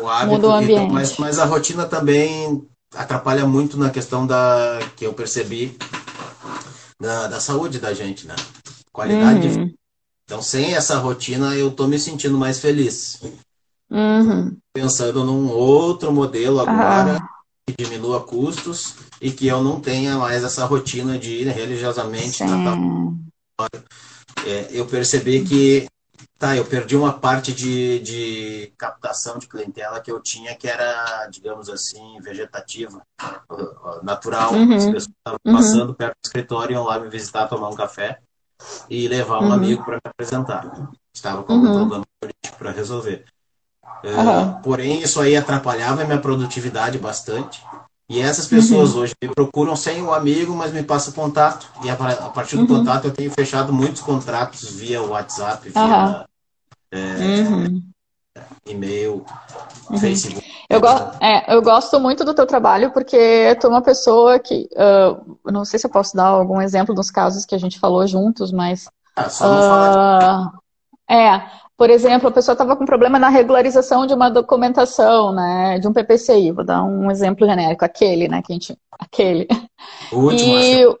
O 0.00 0.06
hábito 0.06 0.30
muda 0.32 0.48
o 0.48 0.52
ambiente. 0.52 0.82
Então, 0.82 0.94
mas, 0.94 1.16
mas 1.16 1.38
a 1.38 1.46
rotina 1.46 1.86
também 1.86 2.62
atrapalha 2.94 3.46
muito 3.46 3.78
na 3.78 3.88
questão 3.88 4.26
da 4.26 4.78
que 4.94 5.06
eu 5.06 5.14
percebi 5.14 5.74
da, 7.00 7.28
da 7.28 7.40
saúde 7.40 7.78
da 7.78 7.94
gente, 7.94 8.26
né? 8.26 8.36
Qualidade 8.92 9.34
uhum. 9.34 9.40
de 9.40 9.48
vida. 9.48 9.72
Então, 10.24 10.42
sem 10.42 10.74
essa 10.74 10.98
rotina, 10.98 11.54
eu 11.54 11.70
tô 11.70 11.86
me 11.86 11.98
sentindo 11.98 12.36
mais 12.36 12.60
feliz. 12.60 13.22
Uhum. 13.90 14.54
Pensando 14.74 15.24
num 15.24 15.50
outro 15.50 16.12
modelo 16.12 16.60
agora 16.60 17.22
diminua 17.78 18.24
custos 18.24 18.96
e 19.20 19.30
que 19.30 19.46
eu 19.46 19.62
não 19.62 19.80
tenha 19.80 20.16
mais 20.16 20.42
essa 20.42 20.64
rotina 20.64 21.18
de 21.18 21.30
ir 21.42 21.48
religiosamente. 21.48 22.42
É, 24.46 24.68
eu 24.70 24.86
percebi 24.86 25.44
que 25.44 25.86
Tá, 26.38 26.56
eu 26.56 26.64
perdi 26.64 26.96
uma 26.96 27.12
parte 27.12 27.52
de, 27.52 28.00
de 28.00 28.72
captação 28.76 29.38
de 29.38 29.46
clientela 29.46 30.00
que 30.00 30.10
eu 30.10 30.20
tinha, 30.20 30.56
que 30.56 30.66
era, 30.66 31.28
digamos 31.28 31.68
assim, 31.68 32.20
vegetativa, 32.20 33.00
natural. 34.02 34.52
Uhum. 34.52 34.74
As 34.76 34.84
pessoas 34.86 35.04
estavam 35.04 35.38
uhum. 35.46 35.52
passando 35.52 35.94
perto 35.94 36.14
do 36.14 36.26
escritório, 36.26 36.74
iam 36.74 36.82
lá 36.82 36.98
me 36.98 37.08
visitar, 37.08 37.46
tomar 37.46 37.68
um 37.68 37.76
café. 37.76 38.18
e 38.88 39.08
levar 39.08 39.40
um 39.40 39.46
Uhum. 39.46 39.52
amigo 39.52 39.84
para 39.84 39.94
me 39.96 40.00
apresentar. 40.04 40.90
Estava 41.14 41.42
com 41.42 41.52
Uhum. 41.52 41.58
algum 41.66 41.78
problema 41.78 42.04
político 42.20 42.58
para 42.58 42.70
resolver. 42.70 43.24
É. 44.04 44.62
Porém, 44.62 45.00
isso 45.00 45.20
aí 45.20 45.36
atrapalhava 45.36 46.02
a 46.02 46.04
minha 46.04 46.18
produtividade 46.18 46.98
bastante. 46.98 47.62
E 48.08 48.20
essas 48.20 48.46
pessoas 48.46 48.94
Uhum. 48.94 49.02
hoje 49.02 49.14
me 49.22 49.28
procuram 49.34 49.74
sem 49.76 50.02
o 50.02 50.12
amigo, 50.12 50.54
mas 50.54 50.72
me 50.72 50.82
passam 50.82 51.12
contato. 51.12 51.66
E 51.84 51.88
a, 51.90 51.94
a 51.94 52.28
partir 52.30 52.56
do 52.56 52.62
Uhum. 52.62 52.78
contato 52.78 53.06
eu 53.06 53.12
tenho 53.12 53.30
fechado 53.30 53.72
muitos 53.72 54.02
contratos 54.02 54.70
via 54.70 55.00
WhatsApp, 55.02 55.68
via 55.68 56.26
é, 56.92 56.98
Uhum. 56.98 57.82
e-mail, 58.66 59.24
Uhum. 59.90 59.98
Facebook. 59.98 60.46
Eu, 60.68 60.80
go 60.80 60.88
é, 61.20 61.54
eu 61.54 61.62
gosto 61.62 61.98
muito 62.00 62.24
do 62.24 62.34
teu 62.34 62.46
trabalho 62.46 62.92
porque 62.92 63.54
tu 63.60 63.66
é 63.66 63.70
uma 63.70 63.82
pessoa 63.82 64.38
que. 64.38 64.68
eu 64.74 65.52
não 65.52 65.64
sei 65.64 65.78
se 65.78 65.86
eu 65.86 65.90
posso 65.90 66.16
dar 66.16 66.26
algum 66.26 66.60
exemplo 66.60 66.94
dos 66.94 67.10
casos 67.10 67.44
que 67.44 67.54
a 67.54 67.58
gente 67.58 67.78
falou 67.78 68.06
juntos, 68.06 68.52
mas. 68.52 68.88
Ah, 69.14 69.28
só 69.28 69.48
não 69.48 69.62
falar 69.62 69.90
de 69.90 69.96
ah, 69.98 70.50
é, 71.10 71.42
por 71.82 71.90
exemplo, 71.90 72.28
a 72.28 72.30
pessoa 72.30 72.52
estava 72.52 72.76
com 72.76 72.84
problema 72.84 73.18
na 73.18 73.28
regularização 73.28 74.06
de 74.06 74.14
uma 74.14 74.30
documentação, 74.30 75.32
né, 75.32 75.80
de 75.80 75.88
um 75.88 75.92
PPCI. 75.92 76.52
Vou 76.52 76.62
dar 76.62 76.84
um 76.84 77.10
exemplo 77.10 77.44
genérico, 77.44 77.84
aquele, 77.84 78.28
né, 78.28 78.40
que 78.40 78.52
a 78.52 78.54
gente. 78.54 78.78
Aquele. 79.00 79.48
o 80.12 80.18
último, 80.18 80.58
acho 80.58 80.68
E, 80.68 80.96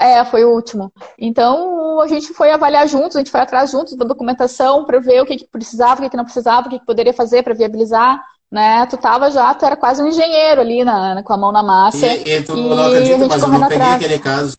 é, 0.00 0.22
foi 0.26 0.44
o 0.44 0.50
último. 0.50 0.92
Então, 1.18 1.98
a 2.02 2.06
gente 2.06 2.34
foi 2.34 2.50
avaliar 2.50 2.86
juntos, 2.86 3.16
a 3.16 3.20
gente 3.20 3.30
foi 3.30 3.40
atrás 3.40 3.70
juntos 3.70 3.96
da 3.96 4.04
documentação 4.04 4.84
para 4.84 5.00
ver 5.00 5.22
o 5.22 5.24
que, 5.24 5.38
que 5.38 5.48
precisava, 5.48 5.98
o 5.98 6.04
que, 6.04 6.10
que 6.10 6.16
não 6.18 6.24
precisava, 6.24 6.66
o 6.66 6.70
que, 6.70 6.78
que 6.78 6.84
poderia 6.84 7.14
fazer 7.14 7.42
para 7.42 7.54
viabilizar, 7.54 8.22
né? 8.52 8.84
Tu 8.84 8.98
tava 8.98 9.30
já, 9.30 9.54
tu 9.54 9.64
era 9.64 9.78
quase 9.78 10.02
um 10.02 10.08
engenheiro 10.08 10.60
ali 10.60 10.84
na, 10.84 11.22
com 11.22 11.32
a 11.32 11.38
mão 11.38 11.52
na 11.52 11.62
massa. 11.62 12.06
E, 12.06 12.32
e 12.32 12.42
tu 12.42 12.54
e 12.54 12.68
não 12.68 12.78
a 12.78 13.00
gente 13.00 13.28
mas 13.28 13.40
eu 13.40 13.46
correndo 13.46 13.62
não 13.62 13.68
peguei 13.68 13.82
atrás. 13.82 14.04
aquele 14.04 14.18
caso. 14.18 14.56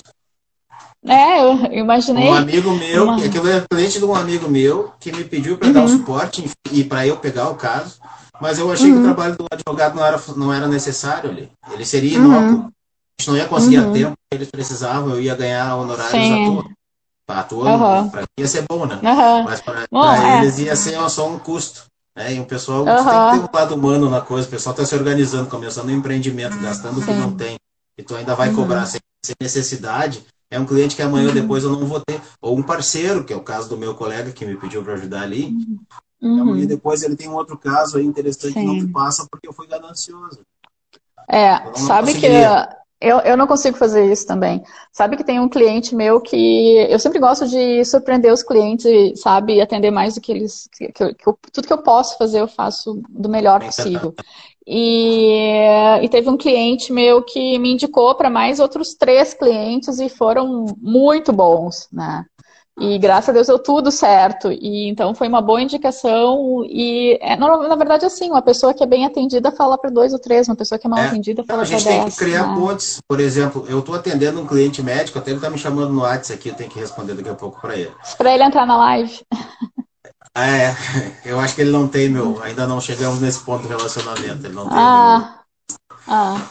É, 1.06 1.42
eu 1.42 1.84
imaginei. 1.84 2.30
Um 2.30 2.34
amigo 2.34 2.72
meu, 2.72 3.04
Uma- 3.06 3.16
que 3.18 3.26
aquilo 3.26 3.48
é 3.50 3.66
cliente 3.72 4.00
de 4.00 4.06
um 4.06 4.14
amigo 4.14 4.50
meu, 4.50 4.92
que 5.00 5.12
me 5.12 5.24
pediu 5.24 5.58
para 5.58 5.68
Uhum. 5.68 5.74
dar 5.74 5.84
o 5.84 5.88
suporte 5.88 6.52
e 6.72 6.84
para 6.84 7.08
eu 7.08 7.18
pegar 7.18 7.50
o 7.50 7.56
caso, 7.56 7.98
mas 8.42 8.60
eu 8.60 8.70
achei 8.72 8.88
que 8.88 8.94
Uhum. 8.94 9.00
o 9.00 9.04
trabalho 9.04 9.38
do 9.38 9.46
advogado 9.50 9.96
não 9.96 10.06
era, 10.06 10.22
não 10.36 10.54
era 10.54 10.68
necessário 10.68 11.30
ali. 11.30 11.50
Ele 11.72 11.86
seria 11.86 12.20
Uhum. 12.20 12.26
inócuo. 12.26 12.60
A 12.66 13.22
gente 13.22 13.30
não 13.30 13.38
ia 13.38 13.48
conseguir 13.48 13.78
a 13.78 13.84
Uhum. 13.84 13.94
tempo 13.94 14.12
que 14.30 14.36
eles 14.38 14.52
precisavam, 14.52 15.10
eu 15.12 15.22
ia 15.22 15.36
ganhar 15.36 15.76
honorários 15.78 16.12
Sim. 16.28 16.34
à 16.34 16.46
toa. 16.46 16.66
À 17.28 17.44
toa, 17.44 17.70
Aham. 17.70 18.10
para 18.10 18.22
mim 18.22 18.28
ia 18.40 18.48
ser 18.48 18.66
bom, 18.68 18.86
né? 18.86 19.00
Mas 19.46 19.62
para 19.62 19.84
é. 19.84 20.38
eles 20.38 20.58
ia 20.60 20.76
ser 20.76 20.98
só 21.10 21.30
um 21.30 21.38
custo. 21.40 21.84
Né? 22.16 22.34
E 22.34 22.40
o 22.40 22.46
pessoal 22.46 22.84
tem 22.84 22.96
que 22.96 23.04
ter 23.04 23.56
um 23.56 23.58
lado 23.60 23.76
humano 23.76 24.10
na 24.10 24.20
coisa, 24.20 24.48
o 24.48 24.52
pessoal 24.52 24.74
está 24.74 24.86
se 24.86 24.96
organizando, 24.96 25.50
começando 25.50 25.88
um 25.90 25.92
empreendimento, 25.96 26.60
gastando 26.60 27.00
o 27.00 27.06
que 27.06 27.14
não 27.14 27.32
tem. 27.32 27.58
E 27.98 28.04
tu 28.04 28.16
ainda 28.16 28.36
vai 28.36 28.50
Uhum. 28.50 28.56
cobrar 28.56 28.86
sem, 28.86 29.00
sem 29.24 29.36
necessidade. 29.40 30.26
É 30.52 30.60
um 30.60 30.66
cliente 30.66 30.96
que 30.96 31.02
amanhã 31.02 31.28
ou 31.28 31.34
depois 31.34 31.64
eu 31.64 31.72
não 31.72 31.86
vou 31.86 32.00
ter. 32.02 32.20
Ou 32.42 32.58
um 32.58 32.64
parceiro, 32.64 33.24
que 33.24 33.32
é 33.32 33.36
o 33.36 33.44
caso 33.44 33.70
do 33.70 33.78
meu 33.78 33.94
colega 33.94 34.32
que 34.32 34.46
me 34.46 34.56
pediu 34.58 34.84
para 34.84 34.94
ajudar 34.94 35.22
ali. 35.22 35.56
Uhum. 36.22 36.42
Amanhã 36.42 36.66
depois 36.66 37.04
ele 37.04 37.16
tem 37.16 37.30
um 37.30 37.36
outro 37.36 37.58
caso 37.58 37.98
aí 37.98 38.06
interessante 38.06 38.54
que 38.54 38.66
não 38.66 38.80
Sim. 38.80 38.92
passa 38.92 39.28
porque 39.30 39.48
eu 39.48 39.54
fui 39.54 39.68
ganancioso. 39.68 40.40
É, 41.30 41.56
Eu 41.58 41.66
não 41.66 41.74
sabe 41.76 42.20
que 42.20 42.28
eu, 43.02 43.20
eu 43.20 43.38
não 43.38 43.48
consigo 43.48 43.78
fazer 43.78 44.12
isso 44.12 44.26
também. 44.28 44.62
Sabe 44.92 45.16
que 45.16 45.24
tem 45.24 45.40
um 45.40 45.48
cliente 45.48 45.96
meu 45.96 46.20
que 46.20 46.76
eu 46.90 47.00
sempre 47.00 47.20
gosto 47.20 47.48
de 47.48 47.86
surpreender 47.86 48.34
os 48.34 48.44
clientes, 48.44 49.22
sabe, 49.22 49.56
e 49.56 49.62
atender 49.62 49.92
mais 49.92 50.16
do 50.16 50.22
que 50.22 50.32
eles, 50.32 50.68
que, 50.74 51.04
eu- 51.04 51.16
que 51.16 51.28
eu- 51.30 51.40
tudo 51.54 51.68
que 51.68 51.74
eu 51.74 51.82
posso 51.82 52.18
fazer 52.18 52.42
eu 52.42 52.48
faço 52.48 53.02
do 53.08 53.30
melhor 53.30 53.64
possível. 53.64 54.14
E, 54.72 56.00
e 56.04 56.10
teve 56.10 56.30
um 56.30 56.38
cliente 56.38 56.94
meu 56.94 57.24
que 57.24 57.58
me 57.58 57.74
indicou 57.74 58.14
para 58.14 58.30
mais 58.30 58.60
outros 58.60 58.94
três 58.94 59.34
clientes 59.34 60.00
e 60.00 60.08
foram 60.10 60.66
muito 60.80 61.34
bons, 61.34 61.88
né? 61.92 62.24
E 62.80 62.98
graças 62.98 63.30
a 63.30 63.34
Deus 63.34 63.48
deu 63.48 63.60
tudo 63.60 63.92
certo. 63.92 64.52
E 64.52 64.88
então 64.88 65.14
foi 65.16 65.28
uma 65.28 65.42
boa 65.42 65.60
indicação. 65.62 66.64
E 66.66 67.18
é, 67.20 67.36
na, 67.36 67.68
na 67.68 67.76
verdade, 67.76 68.06
assim, 68.06 68.30
uma 68.30 68.42
pessoa 68.42 68.74
que 68.74 68.84
é 68.84 68.88
bem 68.88 69.06
atendida 69.06 69.52
fala 69.52 69.78
para 69.78 69.90
dois 69.90 70.14
ou 70.14 70.20
três, 70.20 70.48
uma 70.48 70.56
pessoa 70.56 70.78
que 70.80 70.88
é 70.88 70.90
mal 70.90 71.00
É. 71.00 71.08
atendida 71.08 71.44
fala 71.44 71.64
a 71.64 71.66
para 71.66 71.78
gente 71.78 71.88
tem 71.88 71.98
que 71.98 72.04
dez. 72.06 72.16
criar 72.16 72.48
né? 72.48 72.56
pontes. 72.56 73.00
Por 73.08 73.20
exemplo, 73.20 73.66
eu 73.68 73.80
estou 73.80 73.96
atendendo 73.96 74.40
um 74.40 74.46
cliente 74.48 74.82
médico, 74.82 75.18
até 75.20 75.32
ele 75.32 75.40
está 75.40 75.50
me 75.50 75.58
chamando 75.58 75.92
no 75.92 76.02
WhatsApp 76.04 76.40
aqui, 76.40 76.50
eu 76.50 76.56
tenho 76.56 76.70
que 76.70 76.80
responder 76.80 77.16
daqui 77.16 77.30
a 77.30 77.36
pouco 77.36 77.60
para 77.60 77.76
ele. 77.76 77.92
Para 78.18 78.34
ele 78.34 78.44
entrar 78.44 78.66
na 78.66 78.78
live. 78.78 79.20
Ah, 80.36 80.48
é. 80.48 80.76
Eu 81.26 81.40
acho 81.40 81.56
que 81.56 81.62
ele 81.62 81.72
não 81.72 81.88
tem 81.88 82.10
meu. 82.10 82.42
Ainda 82.44 82.66
não 82.68 82.80
chegamos 82.80 83.20
nesse 83.20 83.40
ponto 83.40 83.64
do 83.64 83.68
relacionamento. 83.68 84.46
Ele 84.46 84.54
não 84.54 84.68
tem 84.68 84.78
meu. 84.78 84.84
Ah, 84.86 85.40
ah, 86.08 86.42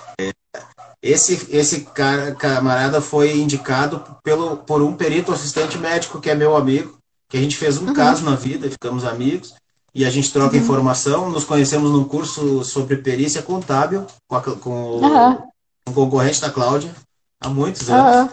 Esse, 1.03 1.47
esse 1.51 1.83
cara, 1.83 2.35
camarada 2.35 3.01
foi 3.01 3.37
indicado 3.39 4.05
pelo, 4.23 4.57
por 4.59 4.83
um 4.83 4.95
perito 4.95 5.33
assistente 5.33 5.79
médico 5.79 6.21
que 6.21 6.29
é 6.29 6.35
meu 6.35 6.57
amigo, 6.57 6.99
que 7.31 7.37
a 7.37 7.41
gente 7.41 7.57
fez 7.57 7.79
um 7.79 7.87
Uhum. 7.87 7.93
caso 7.95 8.25
na 8.25 8.35
vida 8.35 8.69
ficamos 8.71 9.05
amigos. 9.05 9.55
E 9.95 10.05
a 10.05 10.11
gente 10.11 10.31
troca 10.33 10.57
informação, 10.57 11.31
nos 11.31 11.45
conhecemos 11.45 11.91
num 11.91 12.05
curso 12.05 12.63
sobre 12.65 12.97
perícia 12.99 13.43
contábil 13.43 14.07
com, 14.29 14.37
a- 14.37 14.41
com 14.43 14.99
o 14.99 15.05
Aham. 15.05 15.43
um 15.89 15.93
concorrente 15.93 16.41
da 16.41 16.51
Cláudia 16.51 16.95
há 17.41 17.49
muitos 17.49 17.89
anos. 17.89 18.31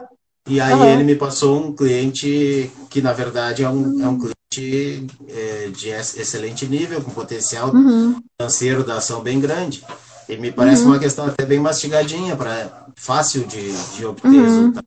E 0.48 0.60
aí 0.60 0.74
ele 0.90 1.04
me 1.04 1.16
passou 1.16 1.58
um 1.66 1.74
cliente 1.74 2.70
que, 2.90 3.02
na 3.02 3.14
verdade, 3.14 3.64
é 3.64 3.70
um, 3.70 4.04
é 4.04 4.08
um 4.08 4.18
cliente 4.20 4.36
é, 4.62 5.70
de 5.70 5.90
ex- 5.90 6.18
excelente 6.18 6.66
nível, 6.68 7.02
com 7.02 7.12
potencial 7.12 7.72
uhum, 7.72 8.22
financeiro 8.40 8.84
da 8.84 8.98
ação 8.98 9.22
bem 9.22 9.40
grande. 9.40 9.84
E 10.28 10.38
me 10.38 10.52
parece 10.52 10.84
Uhum. 10.84 10.90
uma 10.92 11.00
questão 11.00 11.26
até 11.28 11.46
bem 11.46 11.60
mastigadinha, 11.60 12.36
para 12.36 12.88
fácil 12.96 13.46
de, 13.46 13.72
de 13.96 14.06
obter 14.06 14.28
Uhum. 14.28 14.44
resultado. 14.44 14.86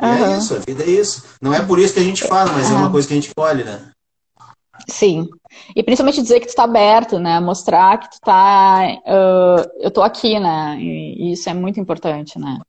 E 0.00 0.04
é 0.04 0.22
Aham. 0.22 0.38
isso, 0.38 0.54
a 0.54 0.58
vida 0.58 0.82
é 0.84 0.90
isso. 0.90 1.24
Não 1.40 1.52
é 1.54 1.64
por 1.64 1.78
isso 1.78 1.94
que 1.94 2.00
a 2.00 2.04
gente 2.04 2.22
fala, 2.22 2.52
mas 2.52 2.66
é 2.70 2.74
uma 2.74 2.82
Aham. 2.82 2.92
coisa 2.92 3.08
que 3.08 3.14
a 3.14 3.16
gente 3.16 3.34
colhe, 3.34 3.64
né? 3.64 3.90
Sim. 4.88 5.28
E 5.74 5.82
principalmente 5.82 6.22
dizer 6.22 6.40
que 6.40 6.46
tu 6.46 6.54
tá 6.54 6.64
aberto, 6.64 7.18
né? 7.18 7.40
Mostrar 7.40 7.98
que 7.98 8.10
tu 8.10 8.20
tá. 8.20 8.86
ah, 9.06 9.66
eu 9.80 9.90
tô 9.90 10.02
aqui, 10.02 10.38
né? 10.38 10.78
E, 10.78 11.32
isso 11.32 11.48
é 11.48 11.54
muito 11.54 11.80
importante, 11.80 12.38
né? 12.38 12.60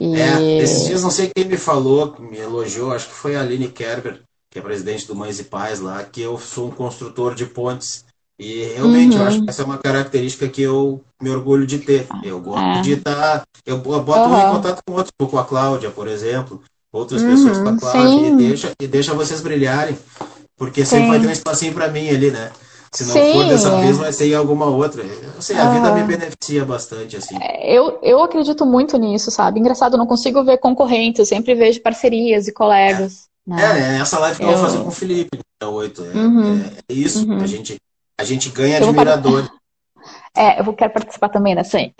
E... 0.00 0.14
É, 0.14 0.62
esses 0.62 0.86
dias 0.86 1.02
não 1.02 1.10
sei 1.10 1.30
quem 1.34 1.44
me 1.44 1.56
falou, 1.56 2.16
me 2.20 2.38
elogiou, 2.38 2.92
acho 2.92 3.08
que 3.08 3.14
foi 3.14 3.36
a 3.36 3.40
Aline 3.40 3.68
Kerber, 3.68 4.22
que 4.56 4.60
é 4.60 4.62
presidente 4.62 5.06
do 5.06 5.14
Mães 5.14 5.38
e 5.38 5.44
Pais 5.44 5.80
lá, 5.80 6.02
que 6.02 6.22
eu 6.22 6.38
sou 6.38 6.68
um 6.68 6.70
construtor 6.70 7.34
de 7.34 7.44
pontes. 7.44 8.06
E 8.38 8.64
realmente 8.74 9.14
Uhum. 9.14 9.22
eu 9.22 9.28
acho 9.28 9.42
que 9.42 9.50
essa 9.50 9.60
é 9.60 9.64
uma 9.66 9.76
característica 9.76 10.48
que 10.48 10.62
eu 10.62 11.02
me 11.20 11.28
orgulho 11.28 11.66
de 11.66 11.78
ter. 11.78 12.06
Eu 12.24 12.40
gosto 12.40 12.64
É. 12.78 12.80
de 12.80 12.92
estar. 12.92 13.42
eu 13.66 13.76
boto 13.78 14.28
um 14.30 14.38
em 14.40 14.46
contato 14.50 14.80
com 14.86 14.94
outros, 14.94 15.12
com 15.30 15.38
a 15.38 15.44
Cláudia, 15.44 15.90
por 15.90 16.08
exemplo, 16.08 16.62
outras 16.90 17.20
Uhum, 17.22 17.28
pessoas 17.28 17.58
com 17.58 17.68
a 17.68 17.76
Cláudia, 17.76 18.28
e 18.28 18.36
deixa, 18.36 18.72
e 18.80 18.86
deixa 18.86 19.12
vocês 19.12 19.42
brilharem. 19.42 19.98
Porque 20.56 20.86
sempre 20.86 21.04
Sim. 21.04 21.10
vai 21.10 21.20
ter 21.20 21.26
um 21.26 21.32
espacinho 21.32 21.74
para 21.74 21.88
mim 21.88 22.08
ali, 22.08 22.30
né? 22.30 22.50
Se 22.92 23.04
não 23.04 23.12
Sim. 23.12 23.32
for 23.32 23.44
dessa 23.48 23.76
vez, 23.78 23.98
vai 23.98 24.10
ser 24.10 24.28
em 24.28 24.34
alguma 24.34 24.66
outra. 24.66 25.02
Eu 25.02 25.42
sei, 25.42 25.56
a 25.58 25.68
vida 25.68 25.92
me 25.92 26.02
beneficia 26.04 26.64
bastante, 26.64 27.16
assim. 27.18 27.36
Eu, 27.62 27.98
eu 28.02 28.22
acredito 28.22 28.64
muito 28.64 28.96
nisso, 28.96 29.30
sabe? 29.30 29.60
Engraçado, 29.60 29.94
eu 29.94 29.98
não 29.98 30.06
consigo 30.06 30.42
ver 30.42 30.56
concorrentes, 30.56 31.18
eu 31.18 31.26
sempre 31.26 31.54
vejo 31.54 31.82
parcerias 31.82 32.48
e 32.48 32.52
colegas. 32.52 33.26
Né? 33.46 33.62
É, 33.62 33.96
é 33.96 34.00
essa 34.00 34.18
live 34.18 34.38
que 34.38 34.44
eu, 34.44 34.50
Eu- 34.50 34.56
vou 34.56 34.66
fazer 34.66 34.78
com 34.82 34.88
o 34.88 34.92
Felipe, 34.92 35.38
dia 35.62 35.70
8. 35.70 36.02
É, 36.04 36.14
Uhum. 36.16 36.60
é- 36.64 36.72
é 36.88 36.94
isso, 36.94 37.26
Uhum. 37.26 37.40
a, 37.40 37.46
gente, 37.46 37.76
a 38.18 38.24
gente 38.24 38.48
ganha 38.50 38.78
Eu 38.78 38.88
admiradores. 38.88 39.48
É, 40.38 40.60
eu 40.60 40.70
quero 40.74 40.92
participar 40.92 41.30
também 41.30 41.54
dessa 41.54 41.78
aí. 41.80 41.94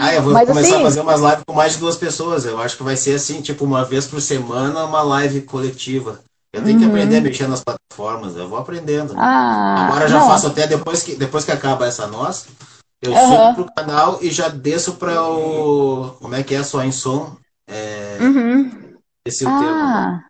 Ah, 0.00 0.12
eu 0.12 0.22
vou 0.22 0.32
Mas, 0.32 0.48
começar 0.48 0.68
assim- 0.74 0.76
a 0.80 0.82
fazer 0.82 1.00
umas 1.00 1.20
lives 1.20 1.44
com 1.46 1.54
mais 1.54 1.72
de 1.74 1.78
duas 1.78 1.96
pessoas. 1.96 2.44
Eu 2.44 2.60
acho 2.60 2.76
que 2.76 2.82
vai 2.82 2.96
ser 2.96 3.14
assim, 3.14 3.40
tipo, 3.40 3.64
uma 3.64 3.84
vez 3.84 4.06
por 4.06 4.20
semana, 4.20 4.84
uma 4.84 5.02
live 5.02 5.42
coletiva. 5.42 6.20
Eu 6.52 6.64
tenho 6.64 6.78
que 6.78 6.84
Uhum. 6.84 6.90
aprender 6.90 7.18
a 7.18 7.20
mexer 7.20 7.46
nas 7.48 7.62
plataformas, 7.62 8.36
eu 8.36 8.48
vou 8.48 8.58
aprendendo. 8.58 9.14
Ah, 9.16 9.86
Agora 9.86 10.04
eu 10.06 10.08
já 10.08 10.18
não. 10.18 10.26
faço 10.26 10.48
até 10.48 10.66
depois 10.66 11.02
que, 11.04 11.14
depois 11.14 11.44
que 11.44 11.52
acaba 11.52 11.86
essa 11.86 12.06
nossa, 12.08 12.46
eu 13.00 13.14
Aham. 13.14 13.54
subo 13.54 13.54
pro 13.66 13.74
canal 13.74 14.18
e 14.20 14.30
já 14.30 14.48
desço 14.48 14.94
para 14.94 15.22
o. 15.22 16.16
Como 16.20 16.34
é 16.34 16.42
que 16.42 16.54
é? 16.56 16.62
Só 16.64 16.82
em 16.82 16.90
som? 16.92 17.36
É, 17.68 18.18
Uhum. 18.20 18.70
Esse 19.26 19.44
é 19.44 19.48
o 19.48 19.58
termo. 19.58 19.74
Ah, 19.74 20.20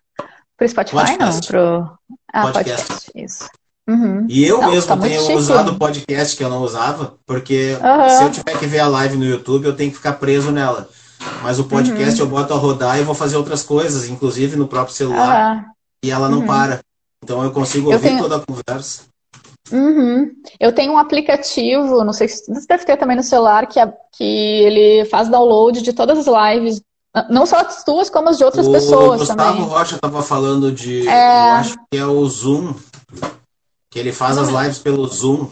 pro 0.57 0.69
Spotify 0.69 0.97
Podcast. 0.97 1.21
não? 1.21 1.41
Pro... 1.49 1.99
Ah, 2.33 2.43
Podcast. 2.43 2.87
podcast, 2.87 3.11
isso. 3.15 3.49
Uhum. 3.89 4.27
E 4.29 4.45
eu 4.45 4.61
Não, 4.61 4.71
mesmo 4.73 4.89
tá 4.89 4.97
tenho 4.97 5.21
chique. 5.21 5.35
usado 5.37 5.71
o 5.73 5.79
podcast 5.79 6.37
que 6.37 6.43
eu 6.43 6.49
não 6.49 6.61
usava, 6.63 7.15
porque 7.25 7.79
Aham. 7.81 8.09
se 8.09 8.25
eu 8.25 8.31
tiver 8.33 8.59
que 8.59 8.67
ver 8.67 8.81
a 8.81 8.89
live 8.89 9.17
no 9.17 9.25
YouTube, 9.25 9.65
eu 9.67 9.77
tenho 9.77 9.91
que 9.91 9.97
ficar 9.97 10.15
preso 10.15 10.51
nela. 10.51 10.89
Mas 11.43 11.59
o 11.61 11.65
podcast 11.65 12.21
Uhum. 12.21 12.27
eu 12.27 12.31
boto 12.31 12.53
a 12.53 12.57
rodar 12.57 12.99
e 12.99 13.05
vou 13.05 13.15
fazer 13.15 13.37
outras 13.37 13.63
coisas, 13.63 14.09
inclusive 14.09 14.57
no 14.57 14.67
próprio 14.67 14.95
celular, 14.95 15.65
Ah, 15.67 15.71
e 16.05 16.11
ela 16.11 16.29
não 16.29 16.41
Uhum. 16.41 16.47
para. 16.47 16.81
Então 17.23 17.43
eu 17.45 17.51
consigo 17.53 17.89
Eu 17.91 17.95
ouvir 17.95 18.09
tenho- 18.09 18.23
toda 18.23 18.37
a 18.37 18.41
conversa. 18.41 19.03
uhum. 19.73 20.31
Eu 20.61 20.73
tenho 20.73 20.93
um 20.93 20.99
aplicativo, 20.99 22.05
não 22.05 22.13
sei 22.13 22.29
se 22.29 22.45
você 22.53 22.67
deve 22.67 22.85
ter 22.85 22.97
também 22.97 23.17
no 23.17 23.23
celular, 23.23 23.67
que, 23.67 23.79
é- 23.81 23.93
que 24.17 24.25
ele 24.25 25.05
faz 25.07 25.29
download 25.29 25.81
de 25.83 25.93
todas 25.93 26.19
as 26.19 26.27
lives, 26.27 26.81
não 27.31 27.47
só 27.47 27.57
as 27.61 27.83
tuas, 27.85 28.11
como 28.11 28.29
as 28.29 28.39
de 28.39 28.45
outras 28.45 28.67
o 28.67 28.73
pessoas 28.73 29.21
Gustavo 29.21 29.41
também. 29.57 29.63
Rocha 29.65 29.95
estava 29.97 30.23
falando 30.23 30.71
de, 30.73 31.07
É. 31.09 31.39
eu 31.51 31.53
acho 31.55 31.75
que 31.91 31.99
é 31.99 32.05
o 32.07 32.27
Zoom, 32.29 32.75
que 33.91 33.99
ele 33.99 34.13
faz 34.13 34.37
as 34.39 34.49
lives 34.49 34.79
pelo 34.79 35.07
Zoom. 35.07 35.49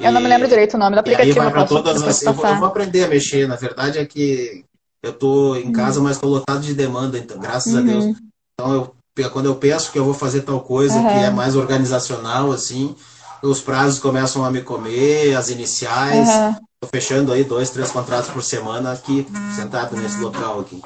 Eu 0.00 0.10
não 0.12 0.20
me 0.20 0.26
E- 0.26 0.30
lembro 0.30 0.48
direito 0.48 0.74
o 0.74 0.78
nome 0.78 0.90
do 0.96 0.96
E 0.96 0.98
aí 0.98 1.00
aplicativo, 1.14 1.36
vai 1.40 1.50
para 1.52 1.64
todas 1.66 2.02
as. 2.02 2.22
Eu 2.22 2.32
vou, 2.32 2.46
eu 2.46 2.56
vou 2.56 2.66
aprender 2.66 3.04
a 3.04 3.08
mexer. 3.08 3.46
Na 3.46 3.56
verdade 3.56 3.98
é 3.98 4.04
que 4.04 4.64
eu 5.02 5.12
tô 5.12 5.50
Uhum. 5.52 5.56
em 5.56 5.72
casa, 5.72 6.00
mas 6.00 6.18
tô 6.18 6.26
lotado 6.28 6.60
de 6.60 6.74
demanda, 6.74 7.18
então, 7.18 7.38
graças 7.38 7.74
a 7.74 7.80
Deus. 7.80 8.04
Então, 8.58 8.72
eu, 8.72 9.30
quando 9.30 9.46
eu 9.46 9.54
penso 9.54 9.92
que 9.92 9.98
eu 9.98 10.04
vou 10.04 10.14
fazer 10.14 10.40
tal 10.42 10.60
coisa 10.60 10.96
Uhum. 10.98 11.06
que 11.08 11.18
é 11.18 11.30
mais 11.30 11.54
organizacional, 11.56 12.50
assim, 12.50 12.94
os 13.42 13.60
prazos 13.60 13.98
começam 13.98 14.44
a 14.44 14.50
me 14.50 14.62
comer, 14.62 15.36
as 15.36 15.50
iniciais. 15.50 16.28
Fechando 16.86 17.32
aí 17.32 17.44
dois, 17.44 17.70
três 17.70 17.90
contratos 17.90 18.30
por 18.30 18.42
semana 18.42 18.92
aqui, 18.92 19.26
sentado 19.54 19.96
nesse 19.96 20.20
local 20.20 20.60
aqui. 20.60 20.82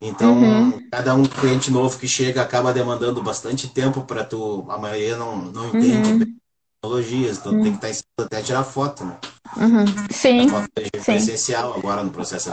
Então, 0.00 0.34
Uhum. 0.34 0.88
cada 0.90 1.14
um 1.14 1.24
cliente 1.24 1.70
novo 1.70 1.98
que 1.98 2.06
chega 2.06 2.42
acaba 2.42 2.72
demandando 2.72 3.22
bastante 3.22 3.68
tempo 3.68 4.02
para 4.02 4.22
tu. 4.24 4.66
A 4.68 4.76
maioria 4.76 5.16
não, 5.16 5.36
não 5.36 5.68
entende 5.68 6.12
Uhum. 6.12 6.36
tecnologias, 6.82 7.38
então 7.38 7.52
tem 7.52 7.70
que 7.70 7.76
estar 7.76 7.90
ensinando 7.90 8.26
até 8.26 8.42
tirar 8.42 8.64
foto, 8.64 9.04
né? 9.04 9.16
Uhum. 9.56 9.84
Sim. 10.10 10.46
A 10.46 10.50
foto 10.50 10.68
é 10.76 11.00
sim. 11.00 11.14
essencial 11.16 11.74
agora 11.74 12.02
no 12.02 12.10
processo. 12.10 12.50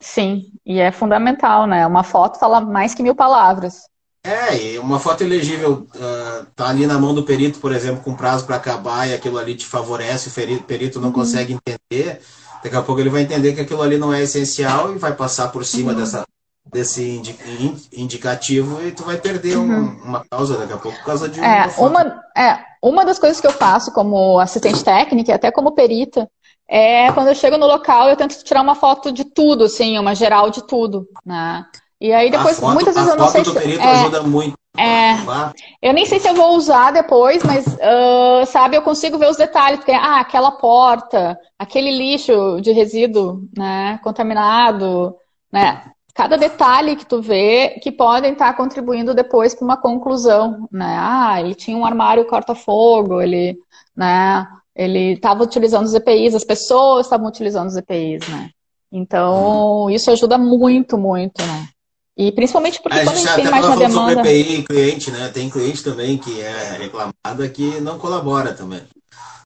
Sim. 0.00 0.52
E 0.64 0.78
é 0.78 0.90
fundamental, 0.90 1.66
né? 1.66 1.86
Uma 1.86 2.02
foto 2.02 2.38
fala 2.38 2.60
mais 2.60 2.94
que 2.94 3.02
mil 3.02 3.14
palavras. 3.14 3.82
É, 4.26 4.56
e 4.60 4.78
uma 4.78 4.98
foto 4.98 5.22
elegível 5.22 5.86
ah, 6.00 6.46
tá 6.56 6.68
ali 6.68 6.86
na 6.86 6.98
mão 6.98 7.14
do 7.14 7.22
perito, 7.22 7.60
por 7.60 7.72
exemplo, 7.72 8.02
com 8.02 8.14
prazo 8.14 8.44
para 8.44 8.56
acabar 8.56 9.08
e 9.08 9.14
aquilo 9.14 9.38
ali 9.38 9.54
te 9.54 9.64
favorece, 9.64 10.28
o 10.28 10.62
perito 10.64 11.00
não 11.00 11.12
consegue 11.12 11.52
entender, 11.54 12.20
daqui 12.62 12.74
a 12.74 12.82
pouco 12.82 13.00
ele 13.00 13.10
vai 13.10 13.22
entender 13.22 13.54
que 13.54 13.60
aquilo 13.60 13.82
ali 13.82 13.96
não 13.96 14.12
é 14.12 14.22
essencial 14.22 14.92
e 14.92 14.98
vai 14.98 15.14
passar 15.14 15.48
por 15.52 15.64
cima 15.64 15.94
dessa, 15.94 16.24
desse 16.72 17.02
indi- 17.02 17.38
in- 17.60 18.02
indicativo 18.02 18.82
e 18.82 18.90
tu 18.90 19.04
vai 19.04 19.16
perder 19.16 19.58
um- 19.58 20.02
uma 20.02 20.24
causa 20.28 20.56
daqui 20.58 20.72
a 20.72 20.76
pouco 20.76 20.98
por 20.98 21.04
causa 21.04 21.28
de 21.28 21.40
É, 21.40 21.62
uma 21.62 21.68
foto. 21.68 21.90
uma, 21.90 22.22
é, 22.36 22.58
uma 22.82 23.04
das 23.04 23.18
coisas 23.18 23.40
que 23.40 23.46
eu 23.46 23.52
faço 23.52 23.92
como 23.92 24.40
assistente 24.40 24.82
técnica 24.82 25.30
e 25.30 25.34
até 25.34 25.52
como 25.52 25.72
perita 25.72 26.28
é 26.68 27.12
quando 27.12 27.28
eu 27.28 27.34
chego 27.36 27.56
no 27.56 27.66
local 27.66 28.08
eu 28.08 28.16
tento 28.16 28.42
tirar 28.42 28.60
uma 28.62 28.74
foto 28.74 29.12
de 29.12 29.24
tudo, 29.24 29.64
assim, 29.64 29.96
uma 29.98 30.14
geral 30.16 30.50
de 30.50 30.66
tudo, 30.66 31.06
né? 31.24 31.64
E 32.00 32.12
aí 32.12 32.30
depois, 32.30 32.60
foto, 32.60 32.74
muitas 32.74 32.94
vezes 32.94 33.10
eu 33.10 33.16
não 33.16 33.28
sei 33.28 33.44
se. 33.44 33.80
é, 33.80 33.90
ajuda 33.90 34.22
muito. 34.22 34.54
é, 34.76 35.16
tá? 35.24 35.52
eu 35.80 35.94
nem 35.94 36.04
sei 36.04 36.20
se 36.20 36.28
eu 36.28 36.34
vou 36.34 36.54
usar 36.54 36.90
depois, 36.90 37.42
mas, 37.42 37.64
ah, 37.80 38.44
sabe, 38.46 38.76
eu 38.76 38.82
consigo 38.82 39.16
ver 39.18 39.30
os 39.30 39.36
detalhes, 39.36 39.78
porque, 39.78 39.92
ah, 39.92 40.20
aquela 40.20 40.52
porta, 40.52 41.38
aquele 41.58 41.90
lixo 41.90 42.60
de 42.60 42.72
resíduo, 42.72 43.48
né, 43.56 43.98
contaminado, 44.04 45.16
né, 45.50 45.84
cada 46.14 46.36
detalhe 46.36 46.96
que 46.96 47.06
tu 47.06 47.22
vê 47.22 47.78
que 47.82 47.90
podem 47.90 48.32
estar 48.32 48.54
contribuindo 48.54 49.14
depois 49.14 49.54
para 49.54 49.64
uma 49.64 49.76
conclusão, 49.78 50.68
né, 50.70 50.98
ah, 51.00 51.40
ele 51.40 51.54
tinha 51.54 51.78
um 51.78 51.86
armário 51.86 52.26
corta-fogo, 52.26 53.22
ele, 53.22 53.56
né, 53.96 54.46
ele 54.74 55.14
estava 55.14 55.42
utilizando 55.42 55.86
os 55.86 55.94
EPIs, 55.94 56.34
as 56.34 56.44
pessoas 56.44 57.06
estavam 57.06 57.26
utilizando 57.26 57.68
os 57.68 57.76
EPIs, 57.76 58.28
né, 58.28 58.50
então, 58.92 59.88
isso 59.88 60.10
ajuda 60.10 60.36
muito, 60.36 60.98
muito, 60.98 61.42
né, 61.42 61.68
e 62.16 62.32
principalmente 62.32 62.80
porque 62.80 62.98
A 62.98 63.04
quando 63.04 63.16
a 63.16 63.20
gente 63.20 63.34
tem 63.34 63.50
mais 63.50 63.64
uma 63.66 63.76
demanda... 63.76 64.14
sobre 64.22 64.30
EPI 64.40 64.62
cliente, 64.64 65.10
né? 65.10 65.28
Tem 65.28 65.50
cliente 65.50 65.84
também 65.84 66.16
que 66.16 66.40
é 66.40 66.76
reclamada 66.78 67.48
que 67.52 67.80
não 67.80 67.98
colabora 67.98 68.54
também. 68.54 68.82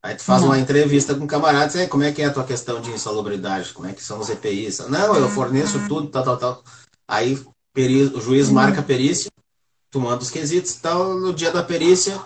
Aí 0.02 0.14
tu 0.14 0.22
faz 0.22 0.40
Não. 0.42 0.48
uma 0.48 0.58
entrevista 0.58 1.14
com 1.14 1.24
um 1.24 1.26
camarada 1.26 1.64
e 1.64 1.68
diz, 1.68 1.76
"Ei, 1.76 1.86
como 1.86 2.04
é 2.04 2.12
que 2.12 2.22
é 2.22 2.26
a 2.26 2.32
tua 2.32 2.44
questão 2.44 2.80
de 2.80 2.90
insalubridade? 2.90 3.72
Como 3.72 3.86
é 3.88 3.92
que 3.92 4.02
são 4.02 4.18
os 4.18 4.30
EPIs? 4.30 4.78
Não, 4.88 5.14
eu 5.16 5.28
forneço 5.28 5.78
tudo, 5.88 6.08
tal, 6.08 6.22
tal, 6.24 6.36
tal. 6.38 6.64
Aí 7.08 7.38
peri- 7.74 8.04
o 8.14 8.20
juiz 8.20 8.48
marca 8.48 8.80
a 8.80 8.84
perícia, 8.84 9.30
tu 9.90 10.00
manda 10.00 10.22
os 10.22 10.30
quesitos 10.30 10.72
e 10.74 10.80
tal, 10.80 11.14
no 11.14 11.34
dia 11.34 11.50
da 11.50 11.62
perícia, 11.62 12.18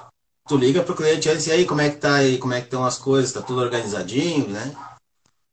tu 0.46 0.56
liga 0.56 0.82
pro 0.82 0.94
cliente 0.94 1.28
antes, 1.28 1.46
e 1.46 1.52
aí, 1.52 1.64
como 1.64 1.80
é 1.80 1.88
que 1.90 1.96
tá 1.96 2.14
aí, 2.16 2.38
como 2.38 2.52
é 2.52 2.60
que 2.60 2.66
estão 2.66 2.84
as 2.84 2.98
coisas? 2.98 3.32
Tá 3.32 3.40
tudo 3.42 3.60
organizadinho, 3.60 4.48
né? 4.48 4.72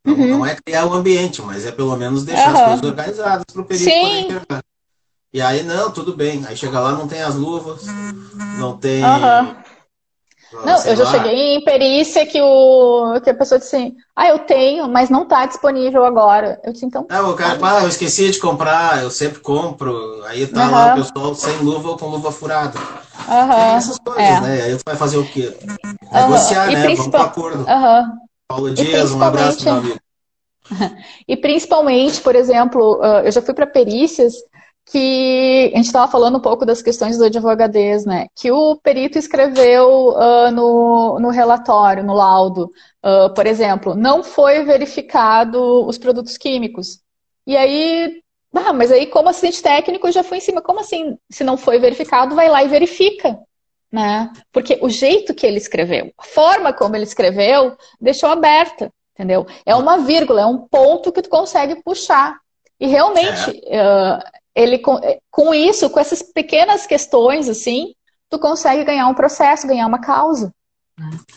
Não, 0.05 0.13
Uhum. 0.13 0.27
não 0.27 0.45
é 0.45 0.55
criar 0.55 0.85
o 0.85 0.93
ambiente, 0.93 1.41
mas 1.41 1.65
é 1.65 1.71
pelo 1.71 1.95
menos 1.95 2.23
deixar 2.23 2.51
as 2.51 2.59
Aham. 2.59 2.65
coisas 2.65 2.83
organizadas 2.83 3.45
pro 3.51 3.63
perito 3.65 3.85
Sim. 3.89 4.01
poder 4.01 4.19
entregar. 4.19 4.63
E 5.33 5.41
aí, 5.41 5.63
não, 5.63 5.91
tudo 5.91 6.15
bem. 6.15 6.45
Aí 6.45 6.55
chega 6.57 6.79
lá, 6.79 6.91
não 6.91 7.07
tem 7.07 7.21
as 7.21 7.35
luvas, 7.35 7.83
não 8.59 8.77
tem. 8.77 9.03
Ah, 9.03 9.63
Não, 10.65 10.83
eu 10.83 10.95
já 10.95 11.05
lá. 11.05 11.11
cheguei 11.11 11.55
em 11.55 11.63
perícia 11.63 12.25
que, 12.25 12.41
o, 12.41 13.19
que 13.21 13.29
a 13.29 13.33
pessoa 13.33 13.57
disse 13.57 13.75
assim, 13.75 13.95
ah, 14.15 14.27
eu 14.27 14.39
tenho, 14.39 14.87
mas 14.89 15.09
não 15.09 15.23
está 15.23 15.45
disponível 15.45 16.03
agora. 16.03 16.59
Eu 16.63 16.73
disse, 16.73 16.85
então, 16.85 17.05
Ah, 17.09 17.21
o 17.29 17.33
cara, 17.35 17.57
ah, 17.61 17.83
eu 17.83 17.87
esqueci 17.89 18.29
de 18.29 18.39
comprar, 18.39 19.01
eu 19.01 19.09
sempre 19.09 19.39
compro. 19.39 20.21
Aí 20.25 20.45
tá 20.47 20.61
Aham. 20.61 20.71
lá 20.71 20.95
o 20.95 21.03
pessoal 21.03 21.33
sem 21.35 21.57
luva 21.59 21.89
ou 21.89 21.97
com 21.97 22.07
luva 22.07 22.31
furada. 22.31 22.77
Tem 22.77 23.29
aham, 23.29 23.77
essas 23.77 23.97
coisas, 23.99 24.23
é. 24.23 24.41
né? 24.41 24.61
Aí 24.63 24.77
tu 24.77 24.83
vai 24.85 24.95
fazer 24.95 25.17
o 25.17 25.25
quê? 25.25 25.55
Aham. 26.13 26.23
Negociar, 26.23 26.67
E 26.69 26.73
né? 26.73 26.81
Vamos 26.81 26.95
principal- 26.97 27.31
pro 27.31 27.43
acordo. 27.43 27.63
aham. 27.69 28.17
Paulo 28.49 28.71
Dias, 28.71 29.11
um 29.11 29.23
abraço, 29.23 29.63
meu 29.63 29.73
amigo. 29.75 29.99
E 31.27 31.35
principalmente, 31.37 32.21
por 32.21 32.35
exemplo, 32.35 32.99
ah, 33.01 33.21
eu 33.23 33.31
já 33.31 33.41
fui 33.41 33.53
para 33.53 33.67
perícias 33.67 34.33
que 34.91 35.71
a 35.73 35.77
gente 35.77 35.85
estava 35.85 36.11
falando 36.11 36.37
um 36.37 36.41
pouco 36.41 36.65
das 36.65 36.81
questões 36.81 37.17
do 37.17 37.23
advogadez, 37.23 38.05
né? 38.05 38.27
Que 38.35 38.51
o 38.51 38.75
perito 38.75 39.17
escreveu 39.17 40.17
ah, 40.17 40.51
no, 40.51 41.17
no 41.17 41.29
relatório, 41.29 42.03
no 42.03 42.13
laudo, 42.13 42.69
ah, 43.01 43.29
por 43.33 43.47
exemplo, 43.47 43.95
não 43.95 44.21
foi 44.21 44.65
verificado 44.65 45.87
os 45.87 45.97
produtos 45.97 46.37
químicos. 46.37 46.99
E 47.47 47.55
aí, 47.55 48.21
ah, 48.53 48.73
mas 48.73 48.91
aí 48.91 49.07
como 49.07 49.29
assistente 49.29 49.63
técnico 49.63 50.07
eu 50.07 50.11
já 50.11 50.23
fui 50.23 50.39
em 50.39 50.41
cima, 50.41 50.61
como 50.61 50.81
assim? 50.81 51.17
Se 51.29 51.43
não 51.43 51.55
foi 51.55 51.79
verificado, 51.79 52.35
vai 52.35 52.49
lá 52.49 52.61
e 52.61 52.67
verifica. 52.67 53.39
Né? 53.89 54.31
Porque 54.51 54.77
o 54.81 54.89
jeito 54.89 55.33
que 55.33 55.45
ele 55.45 55.57
escreveu, 55.57 56.13
a 56.17 56.23
forma 56.23 56.73
como 56.73 56.95
ele 56.95 57.03
escreveu, 57.03 57.77
deixou 57.99 58.29
aberta, 58.29 58.91
entendeu? 59.13 59.45
É 59.65 59.75
uma 59.75 59.99
vírgula, 59.99 60.41
é 60.41 60.45
um 60.45 60.57
ponto 60.57 61.11
que 61.11 61.21
tu 61.21 61.29
consegue 61.29 61.81
puxar. 61.81 62.37
E 62.79 62.87
realmente, 62.87 63.61
ah, 63.71 64.23
ele 64.55 64.79
com, 64.79 64.99
com 65.29 65.53
isso, 65.53 65.89
com 65.89 65.99
essas 65.99 66.21
pequenas 66.21 66.85
questões 66.85 67.47
assim, 67.49 67.93
tu 68.29 68.37
consegue 68.39 68.83
ganhar 68.83 69.07
um 69.07 69.13
processo, 69.13 69.67
ganhar 69.67 69.87
uma 69.87 69.99
causa. 69.99 70.51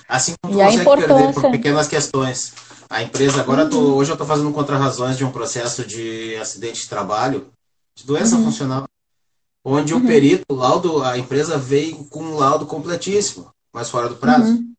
Assim 0.09 0.35
como 0.43 0.55
tu 0.55 0.59
E 0.59 0.62
a 0.62 0.67
consegue 0.67 0.85
perder 0.85 1.07
por 1.07 1.21
importância. 1.31 1.51
pequenas 1.51 1.89
questões. 1.89 2.53
A 2.91 3.03
empresa, 3.03 3.41
agora 3.41 3.62
eu 3.62 3.71
tô- 3.71 3.79
Uhum. 3.79 3.95
hoje 3.95 4.11
eu 4.11 4.15
estou 4.15 4.27
fazendo 4.27 4.53
contrarrazões 4.53 5.17
de 5.17 5.25
um 5.25 5.33
processo 5.33 5.85
de 5.85 6.37
acidente 6.37 6.83
de 6.83 6.89
trabalho, 6.89 7.49
de 7.97 8.05
doença 8.05 8.37
Uhum. 8.37 8.45
funcional, 8.45 8.85
onde 9.65 9.95
o 9.95 10.01
perito, 10.05 10.45
o 10.51 10.55
laudo, 10.55 11.03
a 11.03 11.17
empresa 11.17 11.57
veio 11.57 12.05
com 12.07 12.23
um 12.23 12.37
laudo 12.37 12.67
completíssimo, 12.67 13.51
mas 13.73 13.89
fora 13.91 14.09
do 14.09 14.17
prazo. 14.17 14.53
Uhum. 14.53 14.73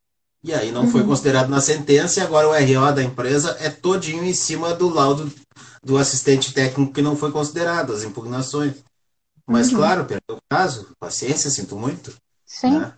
E 0.43 0.53
aí 0.53 0.71
não 0.71 0.87
foi 0.87 1.03
considerado 1.03 1.49
na 1.49 1.59
sentença 1.59 2.19
e 2.19 2.23
agora 2.23 2.47
o 2.47 2.53
RO 2.53 2.91
da 2.93 3.01
empresa 3.03 3.57
é 3.59 3.69
todinho 3.69 4.23
em 4.23 4.33
cima 4.33 4.75
do 4.75 4.87
laudo 4.87 5.31
do 5.85 5.99
assistente 5.99 6.51
técnico 6.51 6.91
que 6.91 7.01
não 7.01 7.15
foi 7.15 7.31
considerado, 7.31 7.93
as 7.93 8.03
impugnações. 8.03 8.77
Mas 9.47 9.69
Uhum. 9.69 9.75
claro, 9.77 10.05
perdeu 10.05 10.37
o 10.37 10.41
prazo, 10.49 10.87
paciência, 10.99 11.51
sinto 11.51 11.75
muito. 11.75 12.11
Sim, 12.43 12.79
né? 12.79 12.93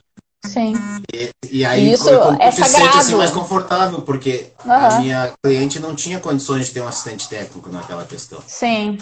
sim. 0.45 0.73
E, 1.13 1.29
e 1.51 1.65
aí 1.65 1.91
Isso 1.91 2.09
é 2.09 2.49
te 2.49 2.63
sente 2.63 2.97
assim 2.97 3.15
mais 3.15 3.31
confortável, 3.31 4.01
porque 4.01 4.51
a 4.59 4.69
Aham. 4.69 5.01
minha 5.01 5.33
cliente 5.43 5.79
não 5.79 5.93
tinha 5.93 6.19
condições 6.19 6.67
de 6.67 6.73
ter 6.73 6.81
um 6.81 6.87
assistente 6.87 7.27
técnico 7.27 7.69
naquela 7.69 8.05
questão. 8.05 8.41
Sim. 8.47 8.97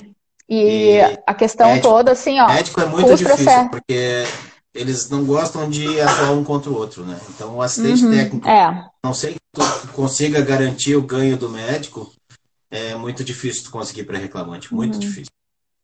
E, 0.49 0.97
E 0.97 1.19
a 1.27 1.33
questão 1.35 1.79
toda, 1.79 2.13
assim, 2.13 2.39
ó. 2.39 2.47
Médico 2.47 2.81
é 2.81 2.85
muito 2.87 3.15
difícil, 3.15 3.69
porque 3.69 4.23
eles 4.73 5.09
não 5.09 5.23
gostam 5.25 5.69
de 5.69 6.01
atuar 6.01 6.31
um 6.31 6.43
contra 6.43 6.71
o 6.71 6.75
outro, 6.75 7.05
né? 7.05 7.19
Então 7.29 7.55
o 7.57 7.61
assistente 7.61 8.03
Uhum. 8.03 8.11
técnico, 8.11 8.47
É, 8.47 8.89
não 9.03 9.13
sei 9.13 9.33
que 9.33 9.39
tu 9.53 9.87
consiga 9.93 10.41
garantir 10.41 10.95
o 10.95 11.01
ganho 11.03 11.37
do 11.37 11.49
médico, 11.49 12.11
é 12.75 12.95
muito 12.95 13.23
difícil 13.23 13.63
tu 13.63 13.71
conseguir 13.71 14.03
para 14.03 14.17
reclamante, 14.17 14.73
muito 14.73 14.95
Uhum. 14.95 14.99
difícil. 14.99 15.31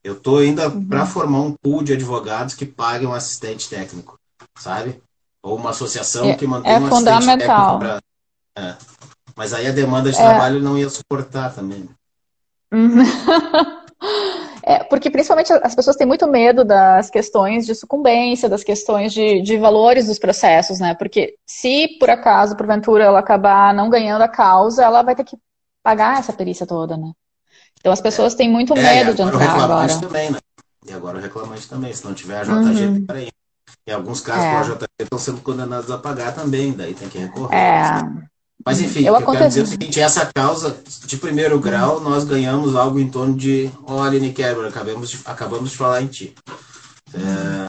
Eu 0.03 0.19
tô 0.19 0.37
ainda 0.37 0.69
para 0.69 1.05
formar 1.05 1.41
um 1.41 1.53
pool 1.61 1.83
de 1.83 1.93
advogados 1.93 2.55
que 2.55 2.65
paguem 2.65 3.07
um 3.07 3.13
assistente 3.13 3.69
técnico, 3.69 4.17
sabe? 4.57 5.01
Ou 5.43 5.55
uma 5.55 5.69
associação 5.69 6.29
É- 6.29 6.35
que 6.35 6.45
mantenha 6.47 6.75
é 6.75 6.79
um 6.79 6.87
assistente 6.87 7.37
técnico 7.37 7.79
pra... 7.79 7.99
É. 8.57 8.75
Mas 9.35 9.53
aí 9.53 9.67
a 9.67 9.71
demanda 9.71 10.11
de 10.11 10.17
É. 10.17 10.21
trabalho 10.21 10.59
não 10.59 10.77
ia 10.77 10.89
suportar 10.89 11.53
também. 11.53 11.87
Uhum. 12.73 13.03
É, 14.63 14.83
porque 14.83 15.09
principalmente 15.09 15.51
as 15.51 15.73
pessoas 15.75 15.95
têm 15.95 16.05
muito 16.07 16.27
medo 16.27 16.63
das 16.63 17.09
questões 17.09 17.65
de 17.65 17.73
sucumbência, 17.73 18.47
das 18.47 18.63
questões 18.63 19.11
de, 19.11 19.41
de 19.41 19.57
valores 19.57 20.05
dos 20.05 20.19
processos, 20.19 20.79
né? 20.79 20.93
Porque 20.95 21.35
se 21.47 21.97
por 21.99 22.09
acaso, 22.11 22.55
porventura, 22.55 23.03
ela 23.03 23.19
acabar 23.19 23.73
não 23.73 23.89
ganhando 23.89 24.21
a 24.21 24.27
causa, 24.27 24.83
ela 24.83 25.01
vai 25.01 25.15
ter 25.15 25.23
que 25.23 25.35
pagar 25.83 26.19
essa 26.19 26.33
perícia 26.33 26.65
toda, 26.65 26.97
né? 26.97 27.11
Então 27.79 27.91
as 27.91 28.01
pessoas 28.01 28.35
têm 28.35 28.49
muito 28.49 28.73
É, 28.75 28.81
medo 28.81 29.13
de 29.13 29.21
o 29.21 29.25
entrar 29.25 29.39
reclamante 29.39 29.63
agora. 29.63 29.99
também, 29.99 30.31
né? 30.31 30.39
E 30.87 30.93
agora 30.93 31.17
o 31.17 31.21
reclamante 31.21 31.67
também. 31.67 31.93
Se 31.93 32.05
não 32.05 32.13
tiver 32.13 32.39
a 32.39 32.43
JG, 32.43 32.85
Uhum. 32.87 33.05
peraí. 33.05 33.29
Em 33.87 33.91
alguns 33.93 34.21
casos, 34.21 34.45
É. 34.45 34.57
a 34.57 34.63
JG 34.63 34.87
estão 34.99 35.19
sendo 35.19 35.41
condenados 35.41 35.89
a 35.89 35.97
pagar 35.97 36.33
também, 36.33 36.71
daí 36.71 36.93
tem 36.93 37.09
que 37.09 37.17
recorrer. 37.17 37.57
É, 37.57 37.81
Mas 38.63 38.79
enfim, 38.79 39.05
Eu 39.05 39.13
o 39.15 39.17
eu 39.21 39.25
quero 39.31 39.47
dizer 39.47 39.61
é 39.61 39.63
o 39.63 39.67
seguinte, 39.67 39.99
essa 39.99 40.31
causa 40.31 40.77
de 41.05 41.17
primeiro 41.17 41.59
grau, 41.59 41.99
nós 41.99 42.23
ganhamos 42.23 42.75
algo 42.75 42.99
em 42.99 43.09
torno 43.09 43.35
de, 43.35 43.71
Aline 43.87 44.31
Kerber, 44.33 44.67
acabamos 44.67 45.09
de, 45.09 45.19
acabamos 45.25 45.71
de 45.71 45.77
falar 45.77 46.03
em 46.03 46.07
ti. 46.07 46.35
É, 47.13 47.65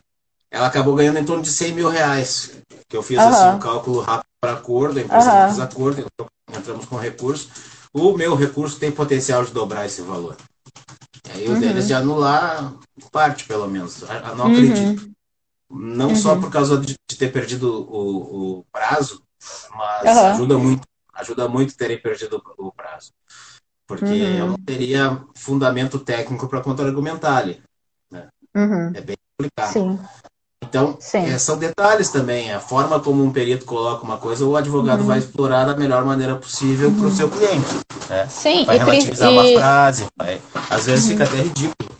ela 0.50 0.66
acabou 0.66 0.94
ganhando 0.94 1.18
em 1.18 1.24
torno 1.24 1.42
de 1.42 1.50
100 1.50 1.72
mil 1.72 1.88
reais, 1.88 2.52
que 2.88 2.94
eu 2.96 3.02
fiz 3.02 3.18
Aham. 3.18 3.30
assim, 3.30 3.56
um 3.56 3.58
cálculo 3.58 4.00
rápido 4.00 4.26
para 4.38 4.52
acordo, 4.52 4.98
a 4.98 5.02
empresa 5.02 5.30
Aham. 5.30 5.40
não 5.40 5.46
fez 5.48 5.60
acordo, 5.60 6.00
então 6.12 6.26
entramos 6.58 6.84
com 6.84 6.96
recurso. 6.96 7.48
O 7.92 8.16
meu 8.16 8.34
recurso 8.34 8.78
tem 8.78 8.90
potencial 8.90 9.44
de 9.44 9.52
dobrar 9.52 9.86
esse 9.86 10.00
valor. 10.02 10.36
E 11.36 11.48
o 11.48 11.58
deles 11.58 11.86
de 11.86 11.94
anular 11.94 12.74
parte, 13.10 13.44
pelo 13.44 13.68
menos. 13.68 14.02
Eu 14.02 14.36
não 14.36 14.46
acredito. 14.46 15.10
Não 15.70 16.14
só 16.14 16.38
por 16.38 16.50
causa 16.50 16.78
de, 16.78 16.94
de 17.08 17.16
ter 17.16 17.32
perdido 17.32 17.70
o, 17.70 18.58
o 18.58 18.64
prazo, 18.72 19.22
mas 19.74 20.06
ajuda 20.06 20.58
muito. 20.58 20.86
Ajuda 21.14 21.48
muito 21.48 21.76
terem 21.76 22.00
perdido 22.00 22.42
o 22.58 22.72
prazo. 22.72 23.12
Porque 23.86 24.04
eu 24.04 24.46
não 24.46 24.56
teria 24.56 25.22
fundamento 25.34 25.98
técnico 25.98 26.48
para 26.48 26.62
contra-argumentar 26.62 27.36
ali. 27.36 27.62
Né? 28.10 28.28
É 28.94 29.00
bem 29.00 29.16
complicado. 29.36 29.72
Sim. 29.72 29.98
Então, 30.62 30.96
é, 31.12 31.38
são 31.38 31.58
detalhes 31.58 32.10
também. 32.10 32.52
A 32.52 32.60
forma 32.60 33.00
como 33.00 33.22
um 33.22 33.32
perito 33.32 33.66
coloca 33.66 34.04
uma 34.04 34.16
coisa, 34.16 34.46
o 34.46 34.56
advogado 34.56 35.00
uhum. 35.00 35.06
vai 35.06 35.18
explorar 35.18 35.64
da 35.64 35.76
melhor 35.76 36.04
maneira 36.04 36.36
possível 36.36 36.88
uhum. 36.88 36.98
para 36.98 37.06
o 37.08 37.10
seu 37.10 37.28
cliente. 37.28 37.74
Né? 38.08 38.26
Sim, 38.28 38.64
vai 38.64 38.76
e 38.76 38.78
relativizar 38.78 39.30
e... 39.30 39.32
uma 39.32 39.60
frase, 39.60 40.06
vai... 40.16 40.40
às 40.70 40.86
vezes 40.86 41.04
uhum. 41.04 41.10
fica 41.10 41.24
até 41.24 41.36
ridículo. 41.36 41.92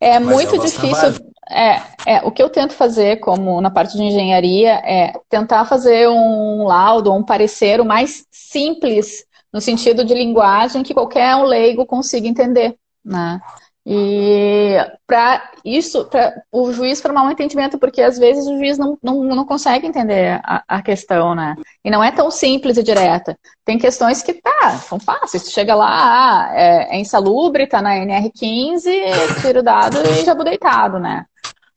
É 0.00 0.18
muito 0.18 0.56
é 0.56 0.58
difícil. 0.58 1.14
É, 1.50 1.82
é, 2.06 2.22
o 2.24 2.30
que 2.30 2.42
eu 2.42 2.48
tento 2.48 2.72
fazer, 2.72 3.16
como 3.16 3.60
na 3.60 3.70
parte 3.70 3.96
de 3.96 4.02
engenharia, 4.02 4.80
é 4.84 5.12
tentar 5.28 5.64
fazer 5.66 6.08
um 6.08 6.64
laudo, 6.64 7.12
um 7.12 7.22
parecer 7.22 7.80
o 7.80 7.84
mais 7.84 8.24
simples, 8.30 9.24
no 9.52 9.60
sentido 9.60 10.04
de 10.04 10.14
linguagem 10.14 10.82
que 10.82 10.94
qualquer 10.94 11.36
um 11.36 11.44
leigo 11.44 11.84
consiga 11.84 12.26
entender. 12.26 12.74
Né? 13.04 13.40
E 13.84 14.76
para 15.06 15.50
isso, 15.64 16.04
para 16.04 16.40
o 16.52 16.72
juiz 16.72 17.00
formar 17.00 17.24
um 17.24 17.30
entendimento, 17.30 17.78
porque 17.78 18.00
às 18.00 18.16
vezes 18.16 18.46
o 18.46 18.56
juiz 18.56 18.78
não, 18.78 18.96
não, 19.02 19.24
não 19.24 19.44
consegue 19.44 19.86
entender 19.86 20.40
a, 20.44 20.62
a, 20.68 20.82
questão, 20.82 21.34
né? 21.34 21.56
E 21.84 21.90
não 21.90 22.02
é 22.02 22.12
tão 22.12 22.30
simples 22.30 22.76
e 22.76 22.82
direta. 22.82 23.36
Tem 23.64 23.78
questões 23.78 24.22
que, 24.22 24.34
tá, 24.34 24.78
são 24.78 25.00
fáceis. 25.00 25.42
Tu 25.42 25.50
chega 25.50 25.74
lá, 25.74 25.88
ah, 25.88 26.50
é, 26.54 26.96
é 26.96 27.00
insalubre, 27.00 27.66
tá 27.66 27.82
na 27.82 27.96
NR15, 27.96 29.40
tira 29.40 29.58
o 29.58 29.64
dado 29.64 29.98
e 30.06 30.24
já 30.24 30.34
vou 30.34 30.44
deitado, 30.44 31.00
né? 31.00 31.26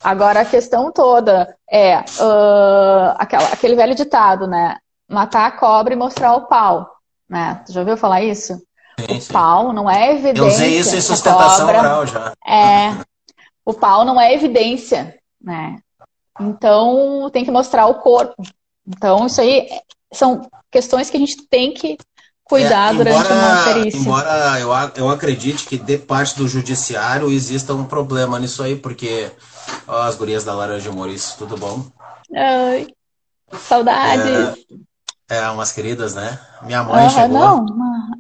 Agora 0.04 0.42
a 0.42 0.46
questão 0.46 0.92
toda 0.92 1.58
é 1.68 1.98
uh, 1.98 3.16
aquela, 3.18 3.48
aquele 3.48 3.76
velho 3.76 3.96
ditado, 3.96 4.46
né? 4.46 4.78
Matar 5.10 5.48
a 5.48 5.52
cobra 5.52 5.94
e 5.94 5.98
mostrar 5.98 6.36
o 6.36 6.46
pau. 6.46 6.88
Né? 7.28 7.64
Tu 7.66 7.74
já 7.74 7.80
ouviu 7.80 7.98
falar 7.98 8.22
isso? 8.22 8.62
Sim, 9.00 9.18
o 9.18 9.22
sim. 9.22 9.34
pau 9.34 9.74
não 9.74 9.90
é 9.90 10.14
evidência. 10.14 10.42
Eu 10.42 10.48
usei 10.48 10.80
isso 10.80 10.96
em 10.96 11.02
sustentação 11.02 11.66
cobra, 11.66 11.80
oral 11.80 12.08
já. 12.08 12.34
É. 12.46 12.96
O 13.66 13.74
pau 13.74 14.06
não 14.06 14.20
é 14.20 14.34
evidência, 14.34 15.18
né? 15.42 15.78
Então 16.40 17.30
tem 17.32 17.44
que 17.44 17.52
mostrar 17.52 17.88
o 17.88 17.96
corpo. 17.96 18.36
Então 18.88 19.26
isso 19.26 19.42
aí 19.42 19.68
são 20.14 20.48
questões 20.72 21.10
que 21.10 21.18
a 21.18 21.20
gente 21.20 21.48
tem 21.48 21.74
que 21.74 21.98
cuidar 22.44 22.94
é, 22.94 22.98
durante 22.98 23.32
uma 23.32 23.64
perícia. 23.66 23.98
Embora 24.00 24.60
eu, 24.60 24.70
eu 24.96 25.10
acredite 25.10 25.66
que 25.66 25.78
de 25.78 25.98
parte 25.98 26.38
do 26.38 26.48
judiciário 26.48 27.32
exista 27.32 27.74
um 27.74 27.86
problema 27.86 28.40
nisso 28.40 28.62
aí, 28.64 28.76
porque 28.76 29.32
ó, 29.88 30.04
as 30.04 30.16
gurias 30.16 30.44
da 30.44 30.54
Laranja 30.54 30.92
Maurício, 30.92 31.38
tudo 31.38 31.58
bom? 31.58 31.86
Ai, 32.34 32.88
saudades. 33.52 34.26
É, 34.26 34.56
é, 35.30 35.50
umas 35.50 35.72
queridas, 35.72 36.16
né? 36.16 36.40
Minha 36.62 36.84
mãe 36.84 37.10
chegou. 37.10 37.30
Não, 37.30 37.66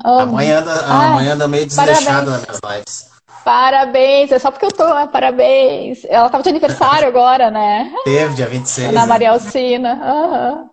a 0.03 0.26
mãe 0.26 0.51
anda, 0.51 0.86
a 0.86 1.10
mãe 1.10 1.28
anda 1.28 1.47
meio 1.47 1.66
desleixada 1.66 2.32
nas 2.32 2.41
minhas 2.41 2.60
lives. 2.64 3.16
Parabéns, 3.43 4.32
é 4.32 4.39
só 4.39 4.49
porque 4.49 4.66
eu 4.66 4.72
tô, 4.72 4.91
né? 4.91 5.08
Parabéns. 5.08 6.03
Ela 6.06 6.30
tava 6.30 6.41
de 6.41 6.49
aniversário 6.49 7.08
agora, 7.08 7.51
né? 7.51 7.93
Teve, 8.03 8.34
dia 8.34 8.47
26. 8.47 8.89
Ana 8.89 9.01
né? 9.01 9.06
Maria 9.06 9.32
Alcina. 9.32 9.93
Uhum. 9.93 10.70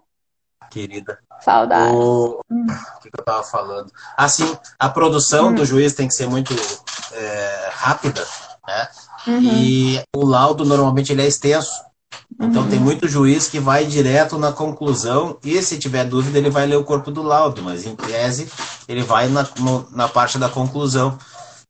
Querida. 0.70 1.18
Saudade. 1.42 1.94
O... 1.94 2.40
Hum. 2.50 2.66
o 2.96 3.00
que 3.02 3.10
eu 3.12 3.24
tava 3.24 3.42
falando? 3.42 3.92
Assim, 4.16 4.56
a 4.78 4.88
produção 4.88 5.48
hum. 5.48 5.54
do 5.54 5.66
juiz 5.66 5.92
tem 5.92 6.08
que 6.08 6.14
ser 6.14 6.26
muito 6.26 6.54
é, 7.12 7.70
rápida, 7.74 8.26
né? 8.66 8.88
Uhum. 9.26 9.40
E 9.42 10.02
o 10.16 10.24
laudo 10.24 10.64
normalmente 10.64 11.12
ele 11.12 11.22
é 11.22 11.26
extenso. 11.26 11.84
Então 12.42 12.62
uhum. 12.62 12.68
tem 12.68 12.80
muito 12.80 13.08
juiz 13.08 13.48
que 13.48 13.60
vai 13.60 13.86
direto 13.86 14.36
na 14.36 14.50
conclusão 14.50 15.38
e 15.44 15.62
se 15.62 15.78
tiver 15.78 16.04
dúvida 16.04 16.38
ele 16.38 16.50
vai 16.50 16.66
ler 16.66 16.74
o 16.74 16.84
corpo 16.84 17.10
do 17.12 17.22
laudo, 17.22 17.62
mas 17.62 17.86
em 17.86 17.94
tese 17.94 18.50
ele 18.88 19.02
vai 19.02 19.28
na, 19.28 19.46
no, 19.60 19.88
na 19.92 20.08
parte 20.08 20.38
da 20.38 20.48
conclusão. 20.48 21.16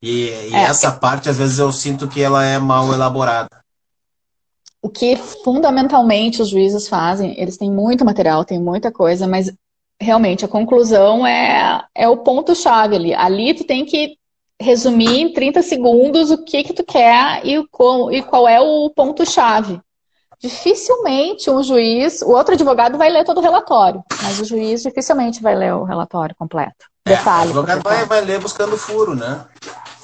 E, 0.01 0.29
e 0.29 0.55
é, 0.55 0.63
essa 0.63 0.91
parte 0.91 1.29
às 1.29 1.37
vezes 1.37 1.59
eu 1.59 1.71
sinto 1.71 2.09
que 2.09 2.23
ela 2.23 2.43
é 2.43 2.59
mal 2.59 2.93
elaborada. 2.93 3.51
O 4.81 4.89
que 4.89 5.15
fundamentalmente 5.15 6.41
os 6.41 6.49
juízes 6.49 6.89
fazem, 6.89 7.39
eles 7.39 7.59
têm 7.59 7.71
muito 7.71 8.05
material, 8.05 8.45
tem 8.45 8.59
muita 8.59 8.91
coisa, 8.91 9.29
mas 9.29 9.53
realmente 10.01 10.45
a 10.45 10.49
conclusão 10.49 11.27
é, 11.27 11.85
é 11.95 12.09
o 12.09 12.17
ponto-chave 12.17 12.97
ali. 12.97 13.15
Ali 13.15 13.53
tu 13.53 13.65
tem 13.65 13.85
que 13.85 14.17
resumir 14.59 15.21
em 15.21 15.33
30 15.33 15.63
segundos 15.63 16.31
o 16.31 16.43
que 16.43 16.65
que 16.65 16.73
tu 16.73 16.83
quer 16.83 17.45
e, 17.45 17.59
o, 17.59 18.11
e 18.11 18.23
qual 18.23 18.49
é 18.49 18.59
o 18.59 18.89
ponto-chave 18.91 19.79
dificilmente 20.43 21.49
um 21.49 21.63
juiz, 21.63 22.21
o 22.21 22.31
outro 22.31 22.55
advogado 22.55 22.99
vai 22.99 23.09
ler 23.11 23.25
todo 23.25 23.39
o 23.39 23.43
relatório, 23.43 24.03
mas 24.23 24.41
o 24.41 24.45
juiz 24.45 24.83
dificilmente 24.83 25.41
vai 25.41 25.55
ler 25.55 25.73
o 25.73 25.85
relatório 25.85 26.35
completo. 26.37 26.87
É, 27.07 27.17
Detalhe. 27.17 27.47
O 27.47 27.51
advogado 27.51 27.83
vai, 27.83 28.05
vai, 28.05 28.21
ler 28.21 28.41
buscando 28.41 28.77
furo, 28.77 29.15
né? 29.15 29.45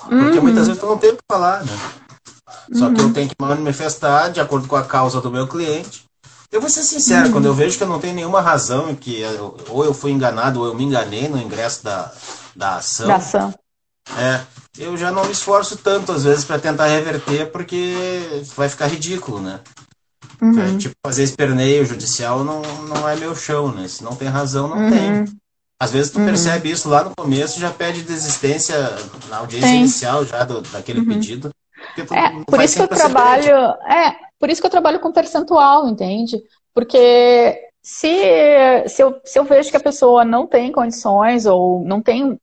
Porque 0.01 0.39
uhum. 0.39 0.43
muitas 0.43 0.69
vezes 0.69 0.83
eu 0.83 0.89
não 0.89 0.97
tenho 0.97 1.15
o 1.15 1.17
que 1.17 1.23
falar, 1.31 1.65
né? 1.65 1.79
Só 2.73 2.87
uhum. 2.87 2.95
que 2.95 3.01
eu 3.01 3.07
uhum. 3.07 3.13
tenho 3.13 3.29
que 3.29 3.37
manifestar 3.39 4.29
de 4.29 4.41
acordo 4.41 4.69
com 4.69 4.77
a 4.77 4.85
causa 4.85 5.21
do 5.21 5.31
meu 5.31 5.49
cliente. 5.49 6.05
Eu 6.51 6.61
vou 6.61 6.71
ser 6.71 6.83
sincero, 6.83 7.27
uhum. 7.27 7.33
quando 7.33 7.47
eu 7.47 7.55
vejo 7.55 7.77
que 7.77 7.83
eu 7.83 7.89
não 7.89 7.99
tenho 7.99 8.15
nenhuma 8.15 8.41
razão, 8.41 8.95
que 8.95 9.21
eu, 9.21 9.57
ou 9.69 9.85
eu 9.85 9.93
fui 9.93 10.13
enganado 10.13 10.61
ou 10.61 10.67
eu 10.67 10.75
me 10.75 10.85
enganei 10.85 11.29
no 11.29 11.39
ingresso 11.39 11.85
da, 11.85 12.11
da 12.55 12.77
ação. 12.77 13.09
Da 13.09 13.17
ação. 13.17 13.55
É, 14.17 14.41
eu 14.79 14.97
já 14.97 15.11
não 15.11 15.25
me 15.25 15.33
esforço 15.33 15.77
tanto 15.77 16.13
às 16.13 16.25
vezes 16.25 16.45
para 16.45 16.59
tentar 16.59 16.87
reverter, 16.87 17.51
porque 17.51 18.43
vai 18.57 18.69
ficar 18.69 18.87
ridículo, 18.87 19.41
né? 19.41 19.61
Uhum. 20.41 20.61
É, 20.61 20.79
tipo, 20.79 20.95
fazer 21.05 21.25
esperneio 21.25 21.85
judicial 21.85 22.45
não, 22.45 22.63
não 22.87 23.09
é 23.09 23.17
meu 23.17 23.35
chão, 23.35 23.73
né? 23.73 23.89
Se 23.89 24.05
não 24.05 24.15
tem 24.15 24.29
razão, 24.29 24.69
não 24.69 24.77
uhum. 24.77 24.91
tem. 24.91 25.39
Às 25.81 25.93
vezes 25.93 26.11
tu 26.11 26.19
uhum. 26.19 26.27
percebe 26.27 26.71
isso 26.71 26.89
lá 26.89 27.05
no 27.05 27.15
começo, 27.17 27.61
já 27.61 27.71
pede 27.71 28.03
desistência 28.03 28.77
na 29.29 29.39
audiência 29.39 29.69
tem. 29.69 29.81
inicial 29.81 30.25
já 30.25 30.45
do, 30.45 30.61
daquele 30.61 31.01
uhum. 31.01 31.07
pedido. 31.07 31.51
É, 31.97 32.45
por 32.45 32.61
isso 32.61 32.77
que 32.77 32.83
eu 32.83 32.89
trabalho, 32.89 33.55
é, 33.89 34.17
por 34.39 34.51
isso 34.51 34.61
que 34.61 34.67
eu 34.67 34.71
trabalho 34.71 35.01
com 35.01 35.13
percentual, 35.13 35.89
entende? 35.89 36.41
Porque 36.75 37.61
se, 37.83 38.09
se, 38.89 39.03
eu, 39.03 39.21
se 39.25 39.39
eu 39.39 39.45
vejo 39.45 39.71
que 39.71 39.77
a 39.77 39.81
pessoa 39.81 40.25
não 40.25 40.47
tem 40.47 40.71
condições 40.71 41.47
ou 41.47 41.85
não 41.85 42.01
tem, 42.01 42.39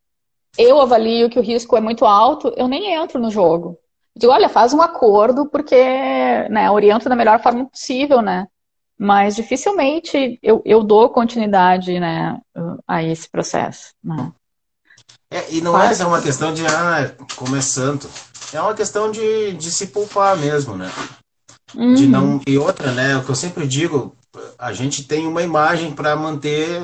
eu 0.58 0.82
avalio 0.82 1.30
que 1.30 1.40
o 1.40 1.44
risco 1.44 1.76
é 1.78 1.82
muito 1.82 2.06
alto, 2.06 2.54
eu 2.58 2.68
nem 2.68 2.94
entro 2.94 3.20
no 3.20 3.30
jogo 3.30 3.78
digo, 4.18 4.32
olha, 4.32 4.48
faz 4.48 4.74
um 4.74 4.82
acordo 4.82 5.46
porque, 5.46 5.76
né, 6.50 6.70
oriento 6.72 7.10
da 7.10 7.16
melhor 7.16 7.42
forma 7.42 7.66
possível, 7.66 8.22
né? 8.22 8.48
Mas 8.98 9.36
dificilmente 9.36 10.40
eu, 10.42 10.62
eu 10.66 10.82
dou 10.82 11.10
continuidade, 11.10 12.00
né, 12.00 12.40
a 12.88 13.04
esse 13.04 13.30
processo, 13.30 13.94
né? 14.04 14.32
É, 15.30 15.54
e 15.54 15.60
não 15.60 15.78
é 15.78 16.06
uma 16.06 16.22
questão 16.22 16.54
de, 16.54 16.66
ah, 16.66 17.12
como 17.36 17.56
é 17.56 17.62
santo. 17.62 18.10
É 18.54 18.62
uma 18.62 18.74
questão 18.74 19.12
de, 19.12 19.54
de 19.54 19.70
se 19.70 19.88
poupar 19.88 20.38
mesmo, 20.38 20.78
né? 20.78 20.90
Uhum. 21.74 21.94
De 21.94 22.08
não, 22.08 22.40
e 22.48 22.58
outra, 22.58 22.92
né, 22.92 23.18
o 23.18 23.24
que 23.24 23.32
eu 23.32 23.36
sempre 23.36 23.68
digo, 23.68 24.16
a 24.58 24.72
gente 24.72 25.04
tem 25.04 25.28
uma 25.28 25.42
imagem 25.42 25.92
para 25.92 26.16
manter 26.16 26.82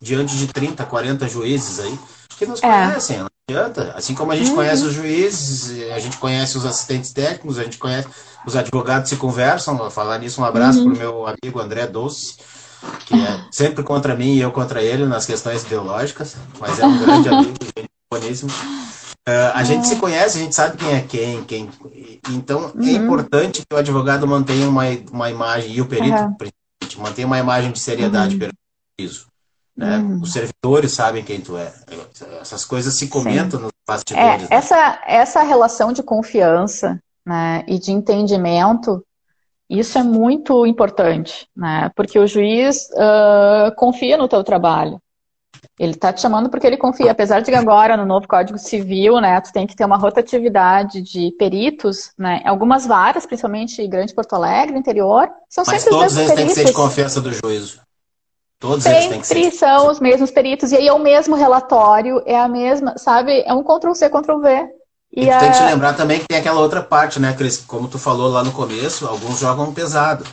diante 0.00 0.36
de 0.36 0.48
30, 0.48 0.84
40 0.84 1.28
juízes 1.28 1.78
aí 1.78 1.96
que 2.36 2.46
nos 2.46 2.62
é. 2.62 2.86
conhecem, 2.86 3.18
não 3.18 3.28
adianta. 3.48 3.92
Assim 3.96 4.14
como 4.14 4.32
a 4.32 4.36
gente 4.36 4.50
uhum. 4.50 4.56
conhece 4.56 4.84
os 4.84 4.92
juízes, 4.92 5.90
a 5.92 5.98
gente 5.98 6.16
conhece 6.16 6.56
os 6.56 6.66
assistentes 6.66 7.12
técnicos, 7.12 7.58
a 7.58 7.64
gente 7.64 7.78
conhece 7.78 8.08
os 8.46 8.56
advogados 8.56 9.08
se 9.08 9.16
conversam. 9.16 9.76
Vou 9.76 9.90
falar 9.90 10.18
nisso, 10.18 10.40
um 10.40 10.44
abraço 10.44 10.80
uhum. 10.80 10.84
para 10.86 10.94
o 10.94 10.98
meu 10.98 11.26
amigo 11.26 11.60
André 11.60 11.86
Doce, 11.86 12.36
que 13.06 13.14
é 13.14 13.44
sempre 13.50 13.82
contra 13.82 14.16
mim 14.16 14.34
e 14.34 14.40
eu 14.40 14.50
contra 14.50 14.82
ele 14.82 15.06
nas 15.06 15.26
questões 15.26 15.62
ideológicas, 15.62 16.36
mas 16.58 16.78
é 16.78 16.86
um 16.86 16.98
grande 16.98 17.28
amigo, 17.30 17.54
boníssimo. 18.10 18.50
Uh, 19.28 19.54
a 19.54 19.62
gente 19.62 19.86
se 19.86 19.96
conhece, 19.96 20.38
a 20.38 20.40
gente 20.40 20.54
sabe 20.54 20.76
quem 20.76 20.94
é 20.94 21.00
quem, 21.02 21.44
quem. 21.44 21.70
Então 22.30 22.72
é 22.74 22.78
uhum. 22.78 22.88
é 22.88 22.92
importante 22.92 23.62
que 23.62 23.74
o 23.74 23.78
advogado 23.78 24.26
mantenha 24.26 24.68
uma, 24.68 24.82
uma 25.12 25.30
imagem, 25.30 25.72
e 25.72 25.80
o 25.80 25.86
perito, 25.86 26.16
uhum. 26.16 26.36
mantenha 26.98 27.26
uma 27.26 27.38
imagem 27.38 27.70
de 27.70 27.78
seriedade 27.78 28.34
uhum. 28.34 28.40
perante 28.40 28.58
isso. 28.98 29.31
Né? 29.76 29.98
Uhum. 29.98 30.20
Os 30.20 30.32
servidores 30.32 30.92
sabem 30.92 31.24
quem 31.24 31.40
tu 31.40 31.56
é. 31.56 31.72
Essas 32.40 32.64
coisas 32.64 32.94
se 32.96 33.08
comentam 33.08 33.58
Sim. 33.58 33.64
nos 33.64 33.72
bastidores. 33.86 34.26
É, 34.26 34.38
né? 34.38 34.46
essa, 34.50 35.00
essa 35.06 35.42
relação 35.42 35.92
de 35.92 36.02
confiança 36.02 37.00
né, 37.24 37.64
e 37.66 37.78
de 37.78 37.90
entendimento, 37.90 39.04
isso 39.68 39.98
é 39.98 40.02
muito 40.02 40.66
importante, 40.66 41.48
né? 41.56 41.90
Porque 41.96 42.18
o 42.18 42.26
juiz 42.26 42.88
uh, 42.92 43.74
confia 43.76 44.18
no 44.18 44.28
teu 44.28 44.44
trabalho. 44.44 45.00
Ele 45.78 45.92
está 45.92 46.12
te 46.12 46.20
chamando 46.20 46.50
porque 46.50 46.66
ele 46.66 46.76
confia. 46.76 47.10
Apesar 47.10 47.40
de 47.40 47.50
que 47.50 47.56
agora, 47.56 47.96
no 47.96 48.04
novo 48.04 48.28
Código 48.28 48.58
Civil, 48.58 49.20
né, 49.20 49.40
tu 49.40 49.52
tem 49.52 49.66
que 49.66 49.74
ter 49.74 49.84
uma 49.84 49.96
rotatividade 49.96 51.00
de 51.00 51.34
peritos, 51.38 52.12
né? 52.18 52.42
Algumas 52.44 52.86
varas, 52.86 53.24
principalmente 53.24 53.86
Grande 53.88 54.14
Porto 54.14 54.34
Alegre, 54.34 54.76
interior, 54.76 55.30
são 55.48 55.64
Mas 55.66 55.82
sempre 55.82 55.98
todos 55.98 56.16
eles 56.16 56.32
têm 56.34 56.46
que 56.46 56.54
ser 56.54 56.64
de 56.66 56.72
confiança 56.72 57.20
do 57.20 57.32
juízo. 57.32 57.80
Todos 58.62 58.84
Sempre 58.84 58.98
eles 58.98 59.08
têm 59.08 59.20
que 59.20 59.50
ser. 59.50 59.58
são 59.58 59.90
os 59.90 59.98
mesmos 59.98 60.30
peritos, 60.30 60.70
e 60.70 60.76
aí 60.76 60.86
é 60.86 60.92
o 60.92 60.98
mesmo 61.00 61.34
relatório, 61.34 62.22
é 62.24 62.38
a 62.38 62.46
mesma, 62.46 62.96
sabe? 62.96 63.42
É 63.44 63.52
um 63.52 63.64
Ctrl-C, 63.64 64.08
Ctrl-V. 64.08 64.68
E, 65.12 65.24
e 65.24 65.30
a... 65.30 65.40
que 65.40 65.58
te 65.58 65.64
lembrar 65.64 65.94
também 65.94 66.20
que 66.20 66.26
tem 66.28 66.38
aquela 66.38 66.60
outra 66.60 66.80
parte, 66.80 67.18
né, 67.18 67.32
Cris? 67.32 67.56
Como 67.58 67.88
tu 67.88 67.98
falou 67.98 68.28
lá 68.28 68.44
no 68.44 68.52
começo, 68.52 69.04
alguns 69.04 69.40
jogam 69.40 69.74
pesado 69.74 70.24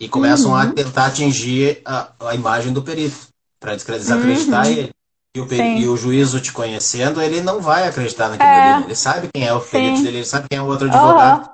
e 0.00 0.08
começam 0.08 0.50
uhum. 0.50 0.56
a 0.56 0.66
tentar 0.66 1.06
atingir 1.06 1.80
a, 1.84 2.08
a 2.26 2.34
imagem 2.34 2.72
do 2.72 2.82
perito 2.82 3.28
para 3.60 3.76
desacreditar 3.76 4.66
uhum. 4.66 4.72
ele. 4.72 4.90
E 5.32 5.40
o, 5.40 5.54
e 5.54 5.88
o 5.88 5.96
juízo 5.96 6.40
te 6.40 6.52
conhecendo, 6.52 7.22
ele 7.22 7.40
não 7.40 7.60
vai 7.60 7.86
acreditar 7.86 8.28
naquilo 8.28 8.48
é. 8.48 8.72
ali. 8.72 8.84
Ele 8.86 8.96
sabe 8.96 9.28
quem 9.32 9.46
é 9.46 9.54
o 9.54 9.60
perito 9.60 9.98
Sim. 9.98 10.02
dele, 10.02 10.16
ele 10.16 10.26
sabe 10.26 10.48
quem 10.50 10.58
é 10.58 10.62
o 10.62 10.66
outro 10.66 10.88
advogado. 10.88 11.46
Uhum. 11.46 11.52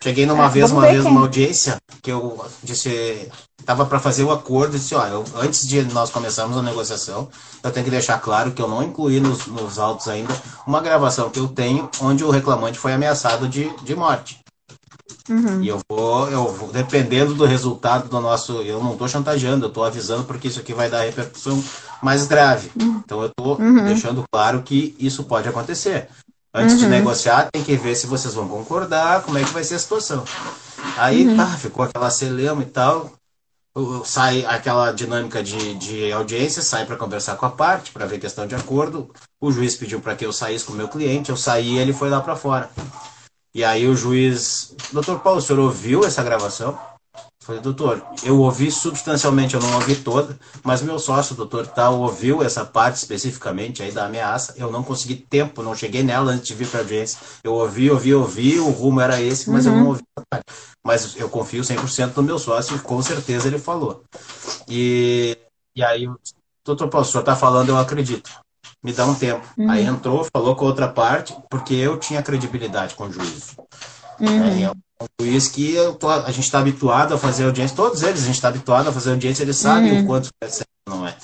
Cheguei 0.00 0.24
numa 0.24 0.46
é, 0.46 0.48
vez, 0.48 0.70
uma 0.70 0.82
vez, 0.82 1.02
quem... 1.02 1.12
numa 1.12 1.20
audiência, 1.22 1.76
que 2.00 2.12
eu 2.12 2.46
disse, 2.62 3.28
estava 3.68 3.84
para 3.84 4.00
fazer 4.00 4.24
o 4.24 4.32
acordo, 4.32 4.76
e 4.76 4.78
disse, 4.78 4.94
olha, 4.94 5.10
eu, 5.10 5.24
antes 5.36 5.68
de 5.68 5.82
nós 5.92 6.08
começarmos 6.08 6.56
a 6.56 6.62
negociação, 6.62 7.28
eu 7.62 7.70
tenho 7.70 7.84
que 7.84 7.90
deixar 7.90 8.18
claro 8.18 8.52
que 8.52 8.62
eu 8.62 8.66
não 8.66 8.82
incluí 8.82 9.20
nos, 9.20 9.46
nos 9.46 9.78
autos 9.78 10.08
ainda 10.08 10.34
uma 10.66 10.80
gravação 10.80 11.28
que 11.28 11.38
eu 11.38 11.46
tenho 11.46 11.90
onde 12.00 12.24
o 12.24 12.30
reclamante 12.30 12.78
foi 12.78 12.94
ameaçado 12.94 13.46
de, 13.46 13.70
de 13.84 13.94
morte. 13.94 14.40
Uhum. 15.28 15.62
E 15.62 15.68
eu 15.68 15.80
vou, 15.86 16.30
eu 16.30 16.50
vou, 16.50 16.72
dependendo 16.72 17.34
do 17.34 17.44
resultado 17.44 18.08
do 18.08 18.18
nosso. 18.18 18.62
Eu 18.62 18.82
não 18.82 18.92
estou 18.92 19.06
chantageando, 19.06 19.66
eu 19.66 19.68
estou 19.68 19.84
avisando 19.84 20.24
porque 20.24 20.48
isso 20.48 20.60
aqui 20.60 20.72
vai 20.72 20.88
dar 20.88 21.02
repercussão 21.02 21.62
mais 22.02 22.26
grave. 22.26 22.70
Uhum. 22.80 23.02
Então 23.04 23.20
eu 23.20 23.28
estou 23.28 23.58
uhum. 23.58 23.84
deixando 23.84 24.24
claro 24.32 24.62
que 24.62 24.96
isso 24.98 25.24
pode 25.24 25.46
acontecer. 25.46 26.08
Antes 26.54 26.78
de 26.78 26.84
uhum. 26.84 26.90
negociar, 26.90 27.50
tem 27.52 27.62
que 27.62 27.76
ver 27.76 27.94
se 27.94 28.06
vocês 28.06 28.32
vão 28.32 28.48
concordar, 28.48 29.20
como 29.20 29.36
é 29.36 29.44
que 29.44 29.52
vai 29.52 29.62
ser 29.62 29.74
a 29.74 29.78
situação. 29.78 30.24
Aí, 30.96 31.28
uhum. 31.28 31.46
ficou 31.58 31.84
aquela 31.84 32.08
celema 32.08 32.62
e 32.62 32.66
tal. 32.66 33.17
Sai 34.04 34.44
aquela 34.44 34.90
dinâmica 34.90 35.42
de, 35.42 35.74
de 35.74 36.12
audiência, 36.12 36.62
sai 36.62 36.84
para 36.84 36.96
conversar 36.96 37.36
com 37.36 37.46
a 37.46 37.50
parte, 37.50 37.92
para 37.92 38.06
ver 38.06 38.18
questão 38.18 38.46
de 38.46 38.54
acordo. 38.54 39.10
O 39.40 39.52
juiz 39.52 39.76
pediu 39.76 40.00
para 40.00 40.16
que 40.16 40.26
eu 40.26 40.32
saísse 40.32 40.64
com 40.64 40.72
o 40.72 40.76
meu 40.76 40.88
cliente, 40.88 41.30
eu 41.30 41.36
saí 41.36 41.74
e 41.74 41.78
ele 41.78 41.92
foi 41.92 42.10
lá 42.10 42.20
para 42.20 42.34
fora. 42.34 42.70
E 43.54 43.64
aí 43.64 43.86
o 43.86 43.96
juiz, 43.96 44.74
doutor 44.92 45.20
Paulo, 45.20 45.38
o 45.38 45.42
senhor 45.42 45.60
ouviu 45.60 46.04
essa 46.04 46.22
gravação? 46.22 46.78
Falei, 47.48 47.62
doutor, 47.62 48.06
eu 48.22 48.38
ouvi 48.40 48.70
substancialmente, 48.70 49.54
eu 49.54 49.60
não 49.62 49.72
ouvi 49.76 49.96
toda, 49.96 50.38
mas 50.62 50.82
meu 50.82 50.98
sócio, 50.98 51.34
doutor 51.34 51.66
Tal, 51.66 51.98
ouviu 51.98 52.42
essa 52.42 52.62
parte 52.62 52.96
especificamente 52.96 53.82
aí 53.82 53.90
da 53.90 54.04
ameaça. 54.04 54.52
Eu 54.58 54.70
não 54.70 54.82
consegui 54.82 55.14
tempo, 55.14 55.62
não 55.62 55.74
cheguei 55.74 56.02
nela 56.02 56.32
antes 56.32 56.46
de 56.46 56.54
vir 56.54 56.68
para 56.68 56.80
a 56.80 56.82
audiência. 56.82 57.18
Eu 57.42 57.54
ouvi, 57.54 57.90
ouvi, 57.90 58.14
ouvi, 58.14 58.58
o 58.58 58.68
rumo 58.68 59.00
era 59.00 59.22
esse, 59.22 59.48
mas 59.48 59.64
uhum. 59.64 59.72
eu 59.72 59.76
não 59.76 59.82
uhum. 59.84 59.88
ouvi 59.92 60.02
essa 60.14 60.26
parte. 60.28 60.44
Mas 60.84 61.16
eu 61.16 61.30
confio 61.30 61.62
100% 61.62 62.16
no 62.16 62.22
meu 62.22 62.38
sócio 62.38 62.76
e 62.76 62.80
com 62.80 63.00
certeza 63.00 63.48
ele 63.48 63.58
falou. 63.58 64.04
E, 64.68 65.34
e 65.74 65.82
aí, 65.82 66.06
doutor 66.62 66.88
Paulo, 66.88 67.06
o 67.06 67.10
senhor 67.10 67.22
está 67.22 67.34
falando, 67.34 67.70
eu 67.70 67.78
acredito. 67.78 68.30
Me 68.84 68.92
dá 68.92 69.06
um 69.06 69.14
tempo. 69.14 69.46
Uhum. 69.56 69.70
Aí 69.70 69.86
entrou, 69.86 70.28
falou 70.30 70.54
com 70.54 70.66
a 70.66 70.68
outra 70.68 70.88
parte, 70.88 71.34
porque 71.48 71.72
eu 71.72 71.96
tinha 71.96 72.22
credibilidade 72.22 72.94
com 72.94 73.04
o 73.04 73.10
juiz. 73.10 73.56
Uhum. 74.20 74.64
É, 74.64 74.70
um 75.00 75.24
juiz 75.24 75.48
que 75.48 75.76
tô, 75.98 76.08
a 76.08 76.30
gente 76.30 76.44
está 76.44 76.58
habituado 76.58 77.14
a 77.14 77.18
fazer 77.18 77.44
audiência, 77.44 77.76
todos 77.76 78.02
eles 78.02 78.22
a 78.22 78.26
gente 78.26 78.34
está 78.34 78.48
habituado 78.48 78.88
a 78.88 78.92
fazer 78.92 79.10
audiência, 79.10 79.42
eles 79.42 79.56
sabem 79.56 79.92
uhum. 79.92 80.04
o 80.04 80.06
quanto 80.06 80.28
é 80.40 80.48
certo 80.48 80.68
não 80.88 81.06
é. 81.06 81.14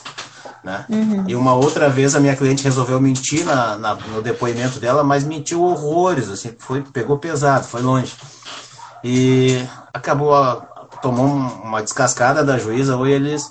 Né? 0.62 0.84
Uhum. 0.88 1.24
E 1.28 1.34
uma 1.34 1.54
outra 1.54 1.90
vez 1.90 2.14
a 2.14 2.20
minha 2.20 2.36
cliente 2.36 2.64
resolveu 2.64 3.00
mentir 3.00 3.44
na, 3.44 3.76
na, 3.76 3.94
no 3.94 4.22
depoimento 4.22 4.78
dela, 4.78 5.04
mas 5.04 5.24
mentiu 5.24 5.62
horrores, 5.62 6.30
assim, 6.30 6.54
foi, 6.58 6.82
pegou 6.82 7.18
pesado, 7.18 7.66
foi 7.66 7.82
longe. 7.82 8.14
E 9.02 9.62
acabou, 9.92 10.32
tomou 11.02 11.26
uma 11.26 11.82
descascada 11.82 12.42
da 12.42 12.58
juíza, 12.58 12.96
ou 12.96 13.06
eles 13.06 13.50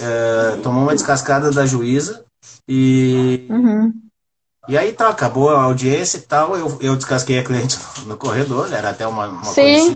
é, 0.00 0.58
tomou 0.62 0.82
uma 0.84 0.94
descascada 0.94 1.50
da 1.50 1.66
juíza 1.66 2.24
e 2.68 3.46
uhum. 3.50 3.75
E 4.68 4.76
aí 4.76 4.92
tá, 4.92 5.08
acabou 5.08 5.50
a 5.50 5.62
audiência 5.62 6.18
e 6.18 6.22
tal, 6.22 6.56
eu, 6.56 6.78
eu 6.80 6.96
descasquei 6.96 7.38
a 7.38 7.44
cliente 7.44 7.78
no 8.04 8.16
corredor, 8.16 8.72
era 8.72 8.90
até 8.90 9.06
uma, 9.06 9.28
uma 9.28 9.44
Sim. 9.44 9.94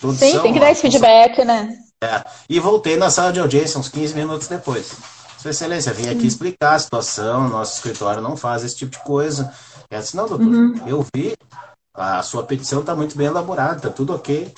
Coisa, 0.00 0.16
Sim, 0.18 0.40
tem 0.40 0.52
que 0.52 0.60
dar 0.60 0.70
esse 0.70 0.82
feedback, 0.82 1.44
né? 1.44 1.76
É, 2.02 2.24
e 2.48 2.58
voltei 2.58 2.96
na 2.96 3.10
sala 3.10 3.32
de 3.32 3.40
audiência 3.40 3.78
uns 3.78 3.88
15 3.88 4.14
minutos 4.14 4.48
depois. 4.48 4.92
Sua 5.38 5.50
Excelência, 5.50 5.92
vim 5.92 6.08
aqui 6.08 6.26
explicar 6.26 6.74
a 6.74 6.78
situação, 6.78 7.48
nosso 7.48 7.76
escritório 7.76 8.20
não 8.20 8.36
faz 8.36 8.62
esse 8.62 8.76
tipo 8.76 8.92
de 8.92 8.98
coisa. 9.04 9.52
Ela 9.90 10.02
disse, 10.02 10.16
não, 10.16 10.28
doutor, 10.28 10.46
uhum. 10.46 10.74
eu 10.86 11.04
vi, 11.14 11.34
a 11.94 12.22
sua 12.22 12.42
petição 12.42 12.80
está 12.80 12.94
muito 12.94 13.16
bem 13.16 13.26
elaborada, 13.26 13.76
está 13.76 13.90
tudo 13.90 14.14
ok. 14.14 14.52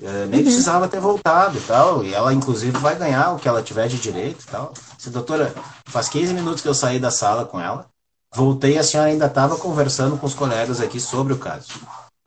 É, 0.00 0.26
nem 0.26 0.40
uhum. 0.40 0.46
precisava 0.46 0.88
ter 0.88 1.00
voltado 1.00 1.58
e 1.58 1.60
tal. 1.60 2.04
E 2.04 2.14
ela, 2.14 2.32
inclusive, 2.32 2.76
vai 2.78 2.96
ganhar 2.96 3.32
o 3.32 3.38
que 3.38 3.48
ela 3.48 3.62
tiver 3.62 3.88
de 3.88 3.98
direito 3.98 4.44
e 4.44 4.50
tal. 4.50 4.72
Disse, 4.96 5.10
doutora, 5.10 5.52
faz 5.86 6.08
15 6.08 6.32
minutos 6.34 6.62
que 6.62 6.68
eu 6.68 6.74
saí 6.74 6.98
da 6.98 7.10
sala 7.10 7.44
com 7.44 7.60
ela. 7.60 7.86
Voltei, 8.34 8.78
a 8.78 8.82
senhora 8.82 9.10
ainda 9.10 9.26
estava 9.26 9.56
conversando 9.56 10.16
com 10.16 10.26
os 10.26 10.34
colegas 10.34 10.80
aqui 10.80 11.00
sobre 11.00 11.32
o 11.32 11.38
caso. 11.38 11.68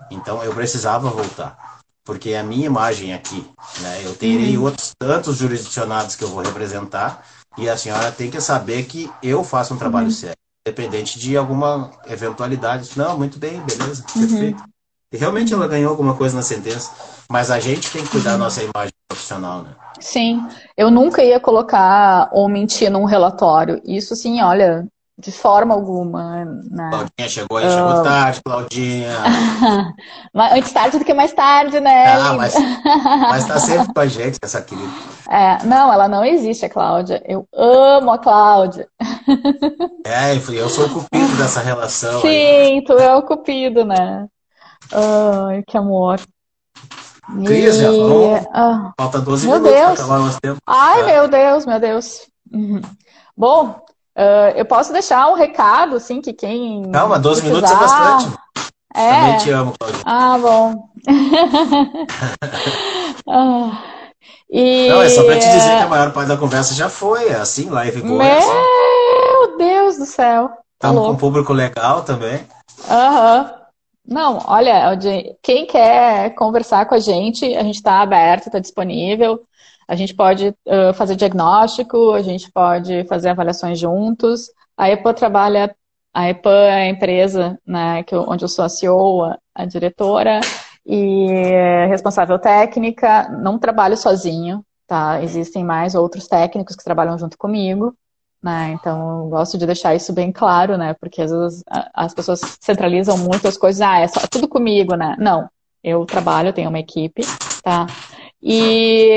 Então 0.09 0.43
eu 0.43 0.53
precisava 0.53 1.09
voltar, 1.09 1.79
porque 2.03 2.31
é 2.31 2.39
a 2.39 2.43
minha 2.43 2.65
imagem 2.65 3.13
aqui, 3.13 3.45
né? 3.79 4.01
Eu 4.03 4.15
terei 4.15 4.57
uhum. 4.57 4.63
outros 4.63 4.91
tantos 4.97 5.37
jurisdicionados 5.37 6.15
que 6.15 6.23
eu 6.23 6.29
vou 6.29 6.41
representar 6.41 7.23
e 7.57 7.69
a 7.69 7.77
senhora 7.77 8.11
tem 8.11 8.29
que 8.29 8.41
saber 8.41 8.83
que 8.83 9.11
eu 9.21 9.43
faço 9.43 9.73
um 9.73 9.77
trabalho 9.77 10.07
uhum. 10.07 10.11
sério, 10.11 10.37
independente 10.65 11.19
de 11.19 11.37
alguma 11.37 11.91
eventualidade. 12.07 12.91
Não, 12.95 13.17
muito 13.17 13.37
bem, 13.37 13.61
beleza, 13.61 14.03
uhum. 14.15 14.27
perfeito. 14.27 14.63
E 15.13 15.17
realmente 15.17 15.53
ela 15.53 15.67
ganhou 15.67 15.91
alguma 15.91 16.15
coisa 16.15 16.35
na 16.35 16.41
sentença, 16.41 16.89
mas 17.29 17.51
a 17.51 17.59
gente 17.59 17.91
tem 17.91 18.03
que 18.03 18.09
cuidar 18.09 18.31
da 18.31 18.35
uhum. 18.37 18.43
nossa 18.43 18.63
imagem 18.63 18.93
profissional, 19.07 19.61
né? 19.63 19.75
Sim, 19.99 20.47
eu 20.75 20.89
nunca 20.89 21.23
ia 21.23 21.39
colocar 21.39 22.29
ou 22.31 22.49
mentir 22.49 22.89
num 22.89 23.05
relatório. 23.05 23.81
Isso 23.85 24.15
sim, 24.15 24.41
olha, 24.41 24.87
de 25.17 25.31
forma 25.31 25.73
alguma. 25.73 26.45
Né? 26.45 26.89
Claudinha 26.89 27.29
chegou 27.29 27.57
aí, 27.57 27.69
chegou 27.69 27.99
uh... 27.99 28.03
tarde, 28.03 28.41
Claudinha. 28.43 29.17
Antes 30.53 30.71
tarde 30.71 30.99
do 30.99 31.05
que 31.05 31.13
mais 31.13 31.33
tarde, 31.33 31.79
né? 31.79 32.13
Ah, 32.13 32.33
mas, 32.33 32.53
mas 33.29 33.47
tá 33.47 33.59
sempre 33.59 33.93
com 33.93 33.99
a 33.99 34.07
gente, 34.07 34.39
essa 34.41 34.61
querida. 34.61 34.89
É, 35.31 35.63
não, 35.63 35.93
ela 35.93 36.09
não 36.09 36.25
existe, 36.25 36.65
a 36.65 36.69
Cláudia. 36.69 37.23
Eu 37.25 37.47
amo 37.55 38.11
a 38.11 38.17
Cláudia. 38.17 38.87
É, 40.05 40.35
eu 40.35 40.67
sou 40.67 40.87
o 40.87 40.89
cupido 40.89 41.37
dessa 41.37 41.61
relação. 41.61 42.19
Sim, 42.19 42.27
aí. 42.27 42.83
tu 42.83 42.93
é 42.93 43.15
o 43.15 43.21
cupido, 43.21 43.85
né? 43.85 44.27
Ai, 44.91 45.63
que 45.65 45.77
amor. 45.77 46.19
Cris, 47.45 47.75
e... 47.75 47.81
já 47.81 47.87
falou? 47.87 48.49
Ah, 48.51 48.91
Falta 48.99 49.21
12 49.21 49.47
meu 49.47 49.59
minutos 49.59 49.79
Deus. 49.79 49.99
acabar 49.99 50.19
o 50.19 50.25
nosso 50.25 50.41
tempo. 50.41 50.59
Ai, 50.67 51.01
é. 51.01 51.05
meu 51.05 51.27
Deus, 51.29 51.65
meu 51.65 51.79
Deus. 51.79 52.27
Uhum. 52.51 52.81
Bom, 53.37 53.81
Uh, 54.17 54.51
eu 54.55 54.65
posso 54.65 54.91
deixar 54.91 55.29
um 55.29 55.35
recado, 55.35 55.95
assim, 55.95 56.19
que 56.21 56.33
quem. 56.33 56.91
Calma, 56.91 57.17
12 57.17 57.41
precisar... 57.41 57.55
minutos 57.55 57.71
é 57.71 57.75
bastante. 57.79 58.37
É. 58.93 59.09
Também 59.09 59.37
te 59.37 59.49
amo, 59.51 59.73
Claudia. 59.79 60.01
Ah, 60.05 60.37
bom. 60.37 60.89
ah, 63.29 63.81
e... 64.49 64.89
Não, 64.89 65.01
é 65.01 65.07
só 65.09 65.23
pra 65.23 65.39
te 65.39 65.47
dizer 65.47 65.77
que 65.77 65.83
a 65.83 65.87
maior 65.87 66.11
parte 66.11 66.27
da 66.27 66.35
conversa 66.35 66.73
já 66.73 66.89
foi, 66.89 67.29
é 67.29 67.35
assim, 67.35 67.69
live 67.69 68.01
boa. 68.01 68.21
Meu 68.21 68.37
assim. 68.37 68.49
Deus 69.57 69.97
do 69.97 70.05
céu. 70.05 70.51
Estamos 70.73 71.05
com 71.05 71.11
um 71.11 71.17
público 71.17 71.53
legal 71.53 72.03
também. 72.03 72.45
Aham. 72.89 73.43
Uhum. 73.43 73.60
Não, 74.05 74.39
olha, 74.45 74.97
quem 75.41 75.65
quer 75.65 76.33
conversar 76.35 76.85
com 76.85 76.95
a 76.95 76.99
gente, 76.99 77.45
a 77.55 77.63
gente 77.63 77.75
está 77.75 78.01
aberto, 78.01 78.47
está 78.47 78.59
disponível. 78.59 79.45
A 79.87 79.95
gente 79.95 80.13
pode 80.15 80.47
uh, 80.49 80.93
fazer 80.95 81.15
diagnóstico, 81.15 82.13
a 82.13 82.21
gente 82.21 82.51
pode 82.51 83.05
fazer 83.05 83.29
avaliações 83.29 83.79
juntos. 83.79 84.49
A 84.77 84.89
EPA 84.89 85.13
trabalha, 85.13 85.75
a 86.13 86.29
EPA 86.29 86.49
é 86.49 86.73
a 86.83 86.89
empresa 86.89 87.59
né, 87.65 88.03
que 88.03 88.15
eu, 88.15 88.25
onde 88.27 88.43
eu 88.43 88.49
sou 88.49 88.65
a 88.65 88.69
CEO, 88.69 89.25
a, 89.25 89.37
a 89.53 89.65
diretora 89.65 90.39
e 90.85 91.27
responsável 91.89 92.39
técnica. 92.39 93.29
Não 93.29 93.59
trabalho 93.59 93.97
sozinho, 93.97 94.65
tá? 94.87 95.21
Existem 95.23 95.63
mais 95.63 95.93
outros 95.93 96.27
técnicos 96.27 96.75
que 96.75 96.83
trabalham 96.83 97.17
junto 97.17 97.37
comigo. 97.37 97.95
Né? 98.43 98.71
Então, 98.71 99.23
eu 99.23 99.29
gosto 99.29 99.57
de 99.57 99.65
deixar 99.65 99.93
isso 99.93 100.11
bem 100.11 100.31
claro, 100.31 100.77
né? 100.77 100.95
Porque 100.99 101.21
às 101.21 101.31
vezes 101.31 101.63
as 101.93 102.13
pessoas 102.13 102.41
centralizam 102.59 103.17
muito 103.17 103.47
as 103.47 103.55
coisas, 103.55 103.81
ah, 103.81 103.99
é 103.99 104.07
só 104.07 104.21
tudo 104.29 104.47
comigo, 104.47 104.95
né? 104.95 105.15
Não, 105.19 105.47
eu 105.83 106.05
trabalho, 106.05 106.53
tenho 106.53 106.69
uma 106.69 106.79
equipe, 106.79 107.21
tá? 107.61 107.85
e, 108.41 109.11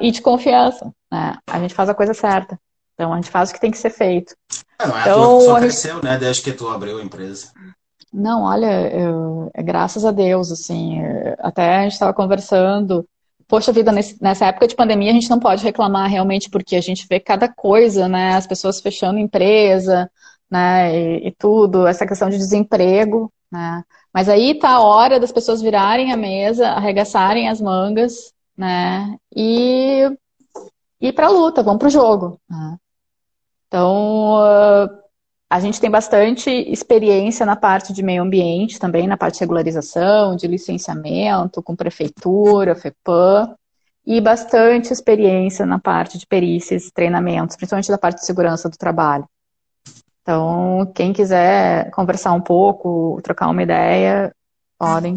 e 0.00 0.10
de 0.10 0.22
confiança. 0.22 0.90
Né? 1.10 1.36
A 1.46 1.58
gente 1.58 1.74
faz 1.74 1.88
a 1.88 1.94
coisa 1.94 2.14
certa. 2.14 2.58
Então 2.94 3.12
a 3.12 3.16
gente 3.16 3.30
faz 3.30 3.50
o 3.50 3.52
que 3.52 3.60
tem 3.60 3.70
que 3.70 3.78
ser 3.78 3.90
feito. 3.90 4.34
É, 4.78 4.86
não 4.86 4.96
é 4.96 5.00
então, 5.00 5.40
só 5.40 5.58
cresceu, 5.58 6.02
né? 6.02 6.16
Desde 6.16 6.42
que 6.42 6.52
tu 6.52 6.68
abriu 6.68 6.98
a 6.98 7.02
empresa. 7.02 7.52
Não, 8.12 8.44
olha, 8.44 8.88
eu, 8.92 9.50
é 9.52 9.62
graças 9.62 10.04
a 10.04 10.12
Deus, 10.12 10.52
assim, 10.52 11.00
até 11.40 11.78
a 11.78 11.82
gente 11.82 11.94
estava 11.94 12.14
conversando, 12.14 13.04
poxa 13.48 13.72
vida, 13.72 13.92
nesse, 13.92 14.20
nessa 14.22 14.46
época 14.46 14.66
de 14.66 14.76
pandemia 14.76 15.10
a 15.10 15.14
gente 15.14 15.30
não 15.30 15.38
pode 15.38 15.62
reclamar 15.64 16.10
realmente, 16.10 16.50
porque 16.50 16.76
a 16.76 16.80
gente 16.80 17.06
vê 17.08 17.20
cada 17.20 17.48
coisa, 17.48 18.08
né, 18.08 18.34
as 18.34 18.46
pessoas 18.46 18.80
fechando 18.80 19.18
empresa, 19.18 20.10
né, 20.50 20.96
e, 20.96 21.28
e 21.28 21.32
tudo, 21.32 21.86
essa 21.86 22.06
questão 22.06 22.28
de 22.30 22.38
desemprego, 22.38 23.32
né, 23.50 23.82
mas 24.12 24.28
aí 24.28 24.54
tá 24.54 24.70
a 24.70 24.80
hora 24.80 25.18
das 25.20 25.32
pessoas 25.32 25.62
virarem 25.62 26.12
a 26.12 26.16
mesa, 26.16 26.68
arregaçarem 26.68 27.48
as 27.48 27.60
mangas 27.60 28.34
né? 28.56 29.18
E 29.34 30.10
ir 31.00 31.12
para 31.12 31.26
a 31.26 31.30
luta, 31.30 31.62
vamos 31.62 31.78
para 31.78 31.88
o 31.88 31.90
jogo. 31.90 32.40
Né? 32.48 32.78
Então, 33.66 34.34
uh, 34.36 35.03
A 35.54 35.60
gente 35.60 35.80
tem 35.80 35.88
bastante 35.88 36.50
experiência 36.50 37.46
na 37.46 37.54
parte 37.54 37.92
de 37.92 38.02
meio 38.02 38.24
ambiente 38.24 38.76
também, 38.76 39.06
na 39.06 39.16
parte 39.16 39.34
de 39.34 39.40
regularização, 39.42 40.34
de 40.34 40.48
licenciamento, 40.48 41.62
com 41.62 41.76
prefeitura, 41.76 42.74
FEPAM, 42.74 43.54
e 44.04 44.20
bastante 44.20 44.92
experiência 44.92 45.64
na 45.64 45.78
parte 45.78 46.18
de 46.18 46.26
perícias, 46.26 46.90
treinamentos, 46.92 47.54
principalmente 47.54 47.88
da 47.88 47.96
parte 47.96 48.18
de 48.18 48.26
segurança 48.26 48.68
do 48.68 48.76
trabalho. 48.76 49.28
Então, 50.22 50.90
quem 50.92 51.12
quiser 51.12 51.88
conversar 51.92 52.32
um 52.32 52.40
pouco, 52.40 53.20
trocar 53.22 53.48
uma 53.48 53.62
ideia, 53.62 54.34
podem 54.76 55.14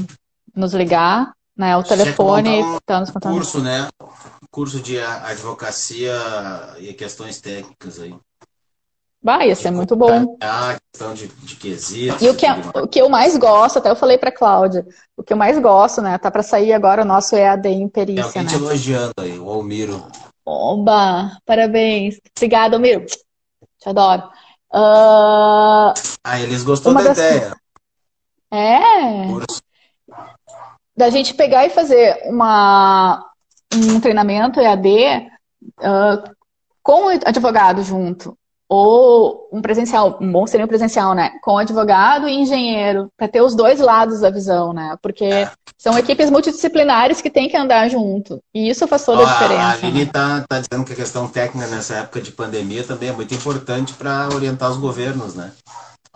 nos 0.55 0.71
ligar, 0.71 1.33
né? 1.57 1.75
O 1.75 1.81
telefone 1.81 2.59
está 2.75 2.99
nos 2.99 3.09
contando. 3.09 3.33
Curso, 3.33 3.59
né? 3.59 3.87
Curso 4.51 4.79
de 4.81 4.99
advocacia 4.99 6.13
e 6.77 6.93
questões 6.93 7.41
técnicas 7.41 7.99
aí. 7.99 8.13
Vai, 9.21 9.49
isso 9.51 9.67
é 9.67 9.71
muito 9.71 9.95
bom. 9.95 10.37
A 10.41 10.77
questão 10.91 11.13
de, 11.13 11.27
de 11.27 11.55
quesitos. 11.55 12.21
E 12.21 12.29
o 12.29 12.35
que, 12.35 12.45
é, 12.45 12.53
o 12.75 12.87
que 12.87 13.01
eu 13.01 13.09
mais 13.09 13.35
gosto, 13.35 13.79
até 13.79 13.89
eu 13.89 13.95
falei 13.95 14.17
para 14.17 14.31
Cláudia, 14.31 14.85
o 15.15 15.23
que 15.23 15.33
eu 15.33 15.37
mais 15.37 15.57
gosto, 15.59 16.01
né? 16.01 16.17
Tá 16.17 16.29
para 16.29 16.43
sair 16.43 16.71
agora 16.71 17.01
o 17.01 17.05
nosso 17.05 17.35
EAD 17.35 17.67
em 17.67 17.89
perícia, 17.89 18.21
é, 18.21 18.25
alguém 18.25 18.43
né? 18.43 18.49
te 18.49 18.55
elogiando 18.55 19.13
aí, 19.19 19.39
o 19.39 19.49
Almiro. 19.49 20.07
Oba, 20.45 21.37
parabéns. 21.45 22.19
Obrigada, 22.37 22.75
Almiro. 22.75 23.05
Te 23.05 23.89
adoro. 23.89 24.23
Uh, 24.71 25.93
ah, 26.23 26.39
eles 26.39 26.63
gostou 26.63 26.93
da 26.93 27.01
das... 27.01 27.17
ideia. 27.17 27.55
É. 28.51 29.27
Da 30.95 31.09
gente 31.09 31.33
pegar 31.33 31.65
e 31.65 31.69
fazer 31.69 32.21
uma, 32.25 33.25
um 33.73 33.99
treinamento 33.99 34.59
EAD 34.59 35.29
uh, 35.79 36.35
com 36.81 37.07
o 37.07 37.09
advogado 37.25 37.83
junto 37.83 38.37
ou 38.69 39.47
um 39.51 39.61
presencial, 39.61 40.17
um 40.19 40.31
bom 40.31 40.45
seria 40.45 40.65
um 40.65 40.69
presencial, 40.69 41.13
né? 41.13 41.31
Com 41.41 41.57
advogado 41.57 42.27
e 42.27 42.35
engenheiro, 42.35 43.09
para 43.15 43.27
ter 43.27 43.41
os 43.41 43.55
dois 43.55 43.79
lados 43.79 44.19
da 44.19 44.29
visão, 44.29 44.73
né? 44.73 44.97
Porque 45.01 45.23
é. 45.23 45.49
são 45.77 45.97
equipes 45.97 46.29
multidisciplinares 46.29 47.21
que 47.21 47.29
têm 47.29 47.47
que 47.47 47.55
andar 47.55 47.87
junto. 47.87 48.41
E 48.53 48.69
isso 48.69 48.87
faz 48.87 49.05
toda 49.05 49.21
Ó, 49.21 49.25
a 49.25 49.33
diferença. 49.33 49.61
A 49.61 49.71
Aline 49.71 50.01
está 50.01 50.35
né? 50.39 50.45
tá 50.47 50.59
dizendo 50.59 50.85
que 50.85 50.93
a 50.93 50.97
questão 50.97 51.27
técnica 51.27 51.67
nessa 51.67 51.95
época 51.95 52.19
de 52.19 52.31
pandemia 52.31 52.83
também 52.83 53.09
é 53.09 53.13
muito 53.13 53.33
importante 53.33 53.93
para 53.93 54.27
orientar 54.35 54.69
os 54.69 54.77
governos, 54.77 55.33
né? 55.33 55.51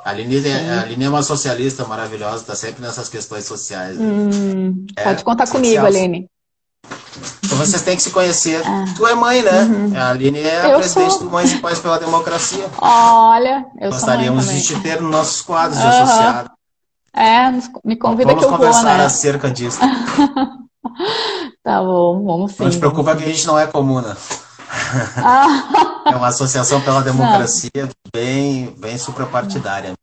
A 0.03 0.09
Aline, 0.09 0.45
é, 0.47 0.71
a 0.71 0.81
Aline 0.81 1.05
é 1.05 1.09
uma 1.09 1.23
socialista 1.23 1.85
maravilhosa, 1.85 2.37
está 2.37 2.55
sempre 2.55 2.81
nessas 2.81 3.07
questões 3.07 3.45
sociais. 3.45 3.97
Né? 3.97 4.05
Hum, 4.05 4.85
é, 4.95 5.03
pode 5.03 5.23
contar 5.23 5.47
comigo, 5.47 5.85
Aline. 5.85 6.27
Então 7.43 7.57
vocês 7.57 7.81
têm 7.81 7.95
que 7.95 8.03
se 8.03 8.11
conhecer. 8.11 8.61
Ah. 8.65 8.85
Tu 8.95 9.05
é 9.05 9.13
mãe, 9.13 9.41
né? 9.41 9.63
Uhum. 9.63 9.93
A 9.95 10.09
Aline 10.09 10.39
é 10.39 10.65
eu 10.65 10.75
a 10.75 10.79
presidente 10.79 11.11
sou... 11.11 11.23
do 11.23 11.31
Mães 11.31 11.51
e 11.51 11.57
Pais 11.57 11.79
pela 11.79 11.99
Democracia. 11.99 12.65
Olha, 12.77 13.65
eu 13.79 13.91
Gostaríamos 13.91 14.45
sou 14.45 14.53
mãe 14.53 14.61
de 14.61 14.67
te 14.67 14.79
ter 14.79 15.01
nos 15.01 15.11
nossos 15.11 15.41
quadros 15.41 15.77
de 15.77 15.85
uhum. 15.85 15.91
associado. 15.91 16.51
É, 17.13 17.51
me 17.83 17.97
convida 17.97 18.33
vamos 18.33 18.45
que 18.45 18.45
eu 18.45 18.57
vou, 18.57 18.59
né? 18.59 18.71
Vamos 18.71 18.77
conversar 18.77 18.99
acerca 19.01 19.51
disso. 19.51 19.79
tá 21.61 21.83
bom, 21.83 22.23
vamos 22.23 22.53
sim. 22.53 22.63
Não 22.63 22.69
te 22.69 22.79
preocupa 22.79 23.15
que 23.15 23.23
a 23.23 23.27
gente 23.27 23.45
não 23.45 23.59
é 23.59 23.67
comuna. 23.67 24.17
Ah. 25.17 26.03
é 26.07 26.15
uma 26.15 26.27
associação 26.27 26.79
pela 26.81 27.01
democracia 27.01 27.69
não. 27.75 27.89
bem, 28.13 28.73
bem 28.77 28.97
suprapartidária. 28.97 29.93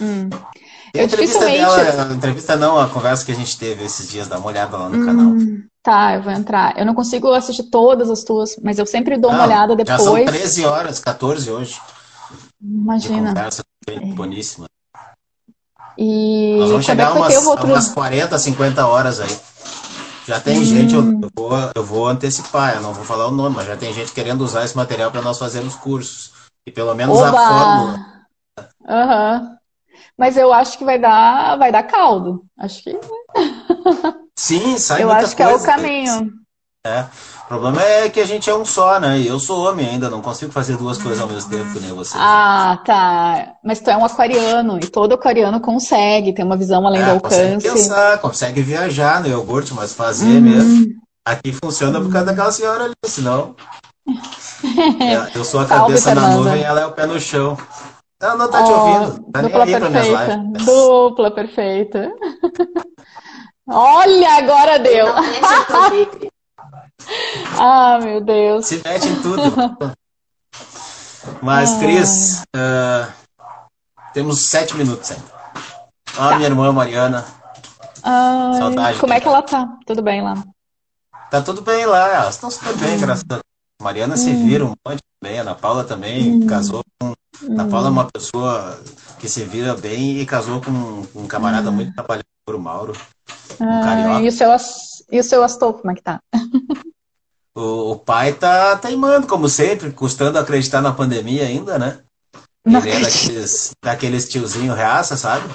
Hum. 0.00 0.28
E 0.94 1.00
a 1.00 1.04
entrevista 1.04 1.38
dificilmente... 1.46 1.84
dela, 1.84 2.10
a 2.10 2.14
entrevista 2.14 2.56
não, 2.56 2.78
a 2.78 2.88
conversa 2.88 3.24
que 3.24 3.32
a 3.32 3.36
gente 3.36 3.56
teve 3.56 3.84
esses 3.84 4.08
dias, 4.08 4.28
dá 4.28 4.38
uma 4.38 4.48
olhada 4.48 4.76
lá 4.76 4.88
no 4.88 4.98
hum. 4.98 5.06
canal. 5.06 5.32
Tá, 5.82 6.14
eu 6.14 6.22
vou 6.22 6.32
entrar. 6.32 6.78
Eu 6.78 6.86
não 6.86 6.94
consigo 6.94 7.32
assistir 7.32 7.64
todas 7.64 8.08
as 8.08 8.22
tuas, 8.22 8.56
mas 8.62 8.78
eu 8.78 8.86
sempre 8.86 9.18
dou 9.18 9.32
não, 9.32 9.38
uma 9.38 9.46
olhada 9.46 9.74
depois. 9.74 9.98
Já 9.98 10.04
são 10.04 10.24
13 10.24 10.64
horas, 10.64 11.00
14 11.00 11.50
hoje. 11.50 11.80
Imagina. 12.62 13.30
De 13.30 13.34
conversa 13.34 13.64
bem 13.84 14.14
boníssima. 14.14 14.68
E 15.98 16.56
Nós 16.58 16.70
vamos 16.70 16.86
chegar 16.86 17.08
a 17.08 17.14
umas, 17.14 17.46
outro... 17.46 17.66
umas 17.66 17.88
40, 17.88 18.38
50 18.38 18.86
horas 18.86 19.20
aí. 19.20 19.36
Já 20.24 20.40
tem 20.40 20.58
hum. 20.58 20.64
gente, 20.64 20.94
eu, 20.94 21.02
eu, 21.20 21.30
vou, 21.34 21.52
eu 21.74 21.84
vou 21.84 22.08
antecipar, 22.08 22.76
eu 22.76 22.80
não 22.80 22.94
vou 22.94 23.04
falar 23.04 23.26
o 23.26 23.32
nome, 23.32 23.56
mas 23.56 23.66
já 23.66 23.76
tem 23.76 23.92
gente 23.92 24.12
querendo 24.12 24.42
usar 24.42 24.64
esse 24.64 24.76
material 24.76 25.10
para 25.10 25.20
nós 25.20 25.36
fazermos 25.36 25.74
cursos. 25.74 26.30
E 26.64 26.70
pelo 26.70 26.94
menos 26.94 27.18
Oba! 27.18 27.28
a 27.28 27.32
fórmula. 27.32 28.06
Aham. 28.88 29.40
Uhum. 29.40 29.56
Mas 30.16 30.36
eu 30.36 30.52
acho 30.52 30.78
que 30.78 30.84
vai 30.84 30.98
dar, 30.98 31.56
vai 31.56 31.72
dar 31.72 31.82
caldo. 31.82 32.44
Acho 32.56 32.84
que. 32.84 32.96
Sim, 34.38 34.78
sai 34.78 35.02
Eu 35.02 35.10
acho 35.10 35.36
que 35.36 35.42
coisas, 35.42 35.64
é 35.64 35.70
o 35.70 35.74
caminho. 35.74 36.32
É. 36.86 37.06
O 37.44 37.48
problema 37.48 37.82
é 37.82 38.08
que 38.08 38.18
a 38.18 38.24
gente 38.24 38.48
é 38.48 38.54
um 38.54 38.64
só, 38.64 38.98
né? 38.98 39.18
E 39.18 39.26
eu 39.26 39.38
sou 39.38 39.68
homem 39.68 39.86
ainda, 39.86 40.08
não 40.08 40.22
consigo 40.22 40.50
fazer 40.50 40.76
duas 40.76 40.96
coisas 40.96 41.20
ao 41.20 41.28
mesmo 41.28 41.50
tempo, 41.50 41.78
nem 41.80 41.92
você. 41.92 42.16
Ah, 42.16 42.80
tá. 42.84 43.54
Mas 43.62 43.78
tu 43.80 43.90
é 43.90 43.96
um 43.96 44.04
aquariano 44.04 44.78
e 44.78 44.86
todo 44.86 45.12
aquariano 45.12 45.60
consegue, 45.60 46.32
tem 46.32 46.44
uma 46.44 46.56
visão 46.56 46.86
além 46.86 47.02
é, 47.02 47.04
do 47.04 47.10
alcance. 47.10 47.54
Consegue 47.54 47.74
pensar, 47.74 48.18
consegue 48.18 48.62
viajar 48.62 49.20
no 49.20 49.28
iogurte, 49.28 49.74
mas 49.74 49.92
fazer 49.92 50.36
uhum. 50.36 50.40
mesmo. 50.40 50.94
Aqui 51.24 51.52
funciona 51.52 52.00
por 52.00 52.10
causa 52.10 52.26
daquela 52.26 52.50
senhora 52.50 52.84
ali, 52.84 52.94
senão. 53.06 53.54
É, 54.64 55.36
eu 55.36 55.44
sou 55.44 55.58
a 55.58 55.66
cabeça 55.66 56.14
na 56.14 56.36
nuvem 56.36 56.60
e 56.60 56.62
ela 56.62 56.80
é 56.80 56.86
o 56.86 56.92
pé 56.92 57.04
no 57.04 57.18
chão. 57.18 57.58
Ela 58.20 58.36
não 58.36 58.48
tá 58.48 58.60
oh, 58.60 58.64
te 58.64 58.70
ouvindo. 58.70 59.32
Tá 59.32 59.42
dupla 59.42 59.66
perfeita. 59.66 60.44
Dupla 60.64 61.30
perfeita. 61.34 62.12
Olha, 63.68 64.38
agora 64.38 64.78
deu. 64.78 65.06
ah, 67.58 67.98
meu 68.02 68.20
Deus. 68.20 68.66
Se 68.66 68.82
mete 68.84 69.08
em 69.08 69.22
tudo. 69.22 69.42
Mas, 71.40 71.74
Cris, 71.78 72.42
uh, 72.56 73.12
temos 74.12 74.46
sete 74.46 74.76
minutos 74.76 75.10
ainda. 75.12 75.24
Ó, 76.18 76.28
tá. 76.28 76.36
minha 76.36 76.48
irmã 76.48 76.72
Mariana. 76.72 77.24
Ai, 78.02 78.58
Saudade. 78.58 78.98
Como 78.98 79.12
é 79.12 79.20
que 79.20 79.28
ela 79.28 79.42
tá? 79.42 79.78
Tudo 79.86 80.02
bem 80.02 80.22
lá? 80.22 80.34
Tá 81.30 81.40
tudo 81.40 81.62
bem 81.62 81.86
lá. 81.86 82.08
Elas 82.08 82.34
estão 82.34 82.50
super 82.50 82.74
bem, 82.76 82.96
hum. 82.96 83.00
graças 83.00 83.24
a 83.24 83.34
Deus. 83.34 83.42
Mariana 83.80 84.14
hum. 84.14 84.18
se 84.18 84.34
vira 84.34 84.64
um 84.64 84.74
monte 84.86 85.02
bem. 85.22 85.38
Ana 85.38 85.54
Paula 85.54 85.84
também 85.84 86.42
hum. 86.42 86.46
casou 86.46 86.82
com. 87.00 87.14
Ana 87.48 87.66
Paula 87.66 87.88
é 87.88 87.90
uma 87.90 88.10
pessoa 88.10 88.78
que 89.18 89.28
se 89.28 89.44
vira 89.44 89.74
bem 89.74 90.18
e 90.18 90.26
casou 90.26 90.60
com 90.60 91.06
um 91.14 91.26
camarada 91.26 91.70
hum. 91.70 91.74
muito 91.74 91.94
trabalhador, 91.94 92.26
o 92.50 92.58
Mauro. 92.58 92.92
Ah, 93.60 94.20
e, 94.20 94.28
o 94.28 94.32
seu, 94.32 94.50
e 95.10 95.20
o 95.20 95.24
seu 95.24 95.44
Astolfo, 95.44 95.80
como 95.80 95.92
é 95.92 95.94
que 95.94 96.02
tá? 96.02 96.20
o, 97.54 97.92
o, 97.92 97.96
pai 97.96 98.32
tá 98.32 98.76
teimando, 98.76 99.26
como 99.26 99.48
sempre, 99.48 99.92
custando 99.92 100.38
acreditar 100.38 100.80
na 100.80 100.92
pandemia 100.92 101.44
ainda, 101.44 101.78
né? 101.78 101.98
Ele 102.66 102.76
é 102.76 103.00
daqueles, 103.00 103.70
daqueles 103.82 104.28
tiozinho 104.28 104.74
reaça, 104.74 105.16
sabe? 105.16 105.48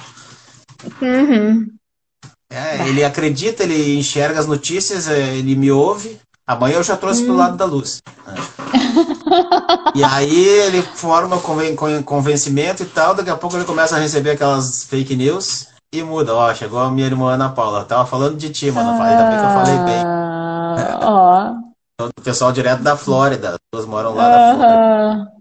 Uhum. 1.02 1.68
É, 2.50 2.88
ele 2.88 3.04
acredita, 3.04 3.64
ele 3.64 3.98
enxerga 3.98 4.40
as 4.40 4.48
notícias, 4.48 5.10
é, 5.10 5.36
ele 5.36 5.56
me 5.56 5.70
ouve. 5.70 6.20
Amanhã 6.46 6.76
eu 6.76 6.84
já 6.84 6.96
trouxe 6.96 7.24
pro 7.24 7.34
hum. 7.34 7.38
lado 7.38 7.58
da 7.58 7.66
luz. 7.66 8.02
Né? 8.26 8.36
e 9.96 10.04
aí 10.04 10.46
ele 10.46 10.82
forma 10.82 11.38
convencimento 12.06 12.84
e 12.84 12.86
tal, 12.86 13.14
daqui 13.14 13.30
a 13.30 13.36
pouco 13.36 13.58
ele 13.58 13.66
começa 13.66 13.98
a 13.98 14.00
receber 14.00 14.32
aquelas 14.32 14.86
fake 14.86 15.14
news 15.14 15.68
e 15.92 16.04
muda, 16.04 16.36
ó, 16.36 16.54
chegou 16.54 16.80
a 16.80 16.92
minha 16.92 17.08
irmã 17.08 17.34
Ana 17.34 17.50
Paula. 17.50 17.86
Tava 17.86 18.06
falando 18.06 18.38
de 18.38 18.50
ti, 18.50 18.70
mano. 18.72 19.02
Ainda 19.02 19.30
bem 19.30 19.40
que 19.40 19.46
eu 19.46 19.50
falei 19.50 19.86
bem. 19.86 20.04
Ah, 20.06 21.00
ó. 21.04 21.68
O 22.00 22.22
pessoal 22.22 22.52
direto 22.52 22.84
da 22.84 22.96
Flórida. 22.96 23.56
As 23.56 23.58
pessoas 23.72 23.90
moram 23.90 24.14
lá 24.14 24.30
na 24.30 24.56
Flórida. 24.56 25.38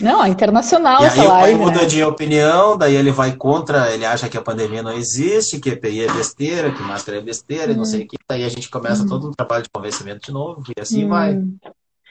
Não, 0.00 0.24
é 0.24 0.28
internacional 0.30 1.02
e 1.02 1.04
essa 1.04 1.20
aí 1.20 1.28
live. 1.28 1.54
o 1.54 1.58
pai 1.58 1.66
muda 1.66 1.82
né? 1.82 1.86
de 1.86 2.02
opinião, 2.02 2.78
daí 2.78 2.96
ele 2.96 3.10
vai 3.10 3.36
contra, 3.36 3.92
ele 3.92 4.06
acha 4.06 4.30
que 4.30 4.38
a 4.38 4.42
pandemia 4.42 4.82
não 4.82 4.92
existe, 4.92 5.60
que 5.60 5.68
EPI 5.70 6.04
é 6.04 6.12
besteira, 6.12 6.72
que 6.72 6.82
máscara 6.82 7.18
é 7.18 7.20
besteira, 7.20 7.70
hum. 7.70 7.74
e 7.74 7.76
não 7.76 7.84
sei 7.84 8.04
o 8.04 8.08
que. 8.08 8.16
Daí 8.26 8.44
a 8.44 8.48
gente 8.48 8.70
começa 8.70 9.02
hum. 9.02 9.08
todo 9.08 9.28
um 9.28 9.32
trabalho 9.32 9.64
de 9.64 9.68
convencimento 9.68 10.24
de 10.24 10.32
novo, 10.32 10.62
e 10.74 10.80
assim 10.80 11.04
hum. 11.04 11.08
vai. 11.10 11.42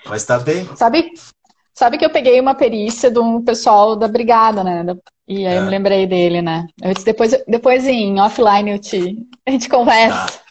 Mas 0.05 0.23
tá 0.23 0.37
bem. 0.37 0.69
Sabe, 0.75 1.13
sabe 1.73 1.97
que 1.97 2.05
eu 2.05 2.09
peguei 2.09 2.39
uma 2.39 2.55
perícia 2.55 3.09
do 3.09 3.41
pessoal 3.41 3.95
da 3.95 4.07
brigada, 4.07 4.63
né? 4.63 4.85
E 5.27 5.47
aí 5.47 5.55
é. 5.55 5.57
eu 5.57 5.63
me 5.63 5.69
lembrei 5.69 6.05
dele, 6.05 6.41
né? 6.41 6.67
Eu 6.81 6.93
disse, 6.93 7.05
depois, 7.05 7.35
depois 7.47 7.85
em 7.85 8.19
offline 8.19 8.71
eu 8.71 8.79
te, 8.79 9.17
a 9.47 9.51
gente 9.51 9.67
conversa. 9.67 10.27
Tá. 10.27 10.43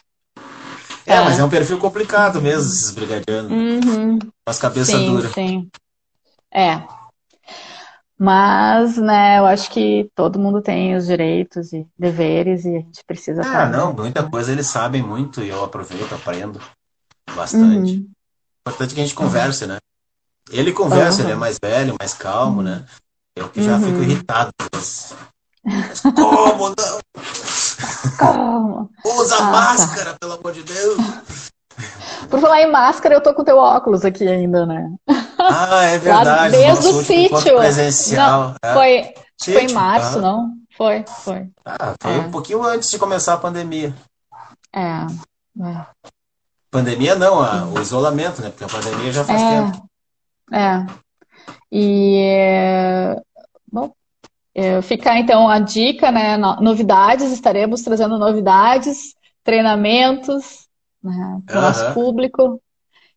É, 1.05 1.19
mas 1.19 1.37
é 1.37 1.43
um 1.43 1.49
perfil 1.49 1.77
complicado 1.77 2.41
mesmo, 2.41 2.61
esses 2.61 2.91
brigadianos. 2.91 3.51
Uhum. 3.51 4.19
As 4.45 4.57
cabeças 4.57 5.01
duras. 5.01 5.33
Sim. 5.33 5.69
É. 6.53 6.81
Mas, 8.17 8.95
né, 8.97 9.39
eu 9.39 9.45
acho 9.45 9.69
que 9.69 10.09
todo 10.15 10.39
mundo 10.39 10.61
tem 10.61 10.95
os 10.95 11.05
direitos 11.05 11.73
e 11.73 11.85
deveres 11.99 12.63
e 12.63 12.69
a 12.69 12.79
gente 12.79 13.03
precisa. 13.05 13.41
Ah, 13.41 13.43
fazer. 13.43 13.77
não, 13.77 13.93
muita 13.93 14.23
coisa 14.23 14.51
eles 14.51 14.67
sabem 14.67 15.03
muito 15.03 15.41
e 15.41 15.49
eu 15.49 15.61
aproveito, 15.61 16.13
aprendo 16.13 16.61
bastante. 17.35 17.97
Uhum. 17.97 18.09
Importante 18.61 18.95
que 18.95 19.01
a 19.01 19.03
gente 19.03 19.15
converse, 19.15 19.67
né? 19.67 19.77
Ele 20.53 20.71
conversa, 20.71 21.19
uhum. 21.19 21.27
ele 21.27 21.33
é 21.33 21.35
mais 21.35 21.57
velho, 21.61 21.95
mais 21.99 22.13
calmo, 22.13 22.61
né? 22.61 22.85
Eu 23.35 23.49
que 23.49 23.63
já 23.63 23.73
uhum. 23.73 23.81
fico 23.81 24.03
irritado. 24.03 24.51
Mas... 24.73 25.15
como 26.15 26.69
não? 26.69 26.99
Como? 28.19 28.89
Usa 29.03 29.35
ah, 29.35 29.37
tá. 29.37 29.43
máscara, 29.45 30.11
tá. 30.11 30.17
pelo 30.19 30.33
amor 30.33 30.53
de 30.53 30.63
Deus. 30.63 30.97
Por 32.29 32.39
falar 32.39 32.61
em 32.61 32.71
máscara, 32.71 33.15
eu 33.15 33.21
tô 33.21 33.33
com 33.33 33.43
teu 33.43 33.57
óculos 33.57 34.05
aqui 34.05 34.27
ainda, 34.27 34.65
né? 34.65 34.93
Ah, 35.39 35.85
é 35.85 35.97
verdade. 35.99 36.55
desde 36.55 36.87
o 36.87 37.03
sítio. 37.03 37.57
Presencial. 37.57 38.55
Não, 38.63 38.73
foi, 38.73 39.13
sítio. 39.39 39.59
foi 39.59 39.63
em 39.63 39.73
março, 39.73 40.19
ah. 40.19 40.21
não? 40.21 40.51
Foi, 40.77 41.05
foi. 41.23 41.49
Ah, 41.65 41.95
foi 41.99 42.13
é. 42.13 42.19
um 42.19 42.31
pouquinho 42.31 42.63
antes 42.63 42.89
de 42.89 42.99
começar 42.99 43.33
a 43.33 43.37
pandemia. 43.37 43.93
É. 44.73 45.05
é. 45.61 45.85
Pandemia 46.69 47.15
não, 47.15 47.39
a, 47.41 47.65
o 47.65 47.79
isolamento, 47.79 48.41
né? 48.41 48.49
Porque 48.49 48.63
a 48.63 48.67
pandemia 48.67 49.11
já 49.11 49.23
faz 49.23 49.41
é, 49.41 49.49
tempo. 49.49 49.89
É. 50.51 50.85
E 51.71 53.15
bom, 53.71 53.93
é, 54.53 54.81
fica 54.81 55.17
então 55.17 55.47
a 55.47 55.59
dica, 55.59 56.11
né? 56.11 56.37
Novidades, 56.37 57.31
estaremos 57.31 57.81
trazendo 57.81 58.17
novidades, 58.17 59.15
treinamentos 59.43 60.67
né, 61.03 61.41
para 61.45 61.55
o 61.55 61.59
uhum. 61.59 61.67
nosso 61.67 61.93
público. 61.93 62.61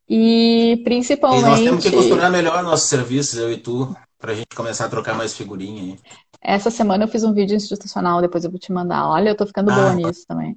E 0.08 0.80
principalmente. 0.84 1.42
E 1.42 1.48
nós 1.48 1.60
temos 1.60 1.84
que 1.84 1.90
costurar 1.90 2.30
melhor 2.30 2.62
nossos 2.62 2.88
serviços, 2.88 3.38
eu 3.38 3.50
e 3.50 3.56
tu, 3.56 3.94
para 4.18 4.32
a 4.32 4.34
gente 4.34 4.54
começar 4.54 4.86
a 4.86 4.88
trocar 4.88 5.14
mais 5.14 5.36
figurinha 5.36 5.82
aí. 5.82 5.98
Essa 6.40 6.70
semana 6.70 7.04
eu 7.04 7.08
fiz 7.08 7.24
um 7.24 7.32
vídeo 7.32 7.56
institucional, 7.56 8.20
depois 8.20 8.44
eu 8.44 8.50
vou 8.50 8.58
te 8.58 8.72
mandar. 8.72 9.08
Olha, 9.08 9.30
eu 9.30 9.36
tô 9.36 9.44
ficando 9.44 9.70
ah, 9.72 9.74
boa 9.74 9.94
nisso 9.94 10.24
também. 10.28 10.56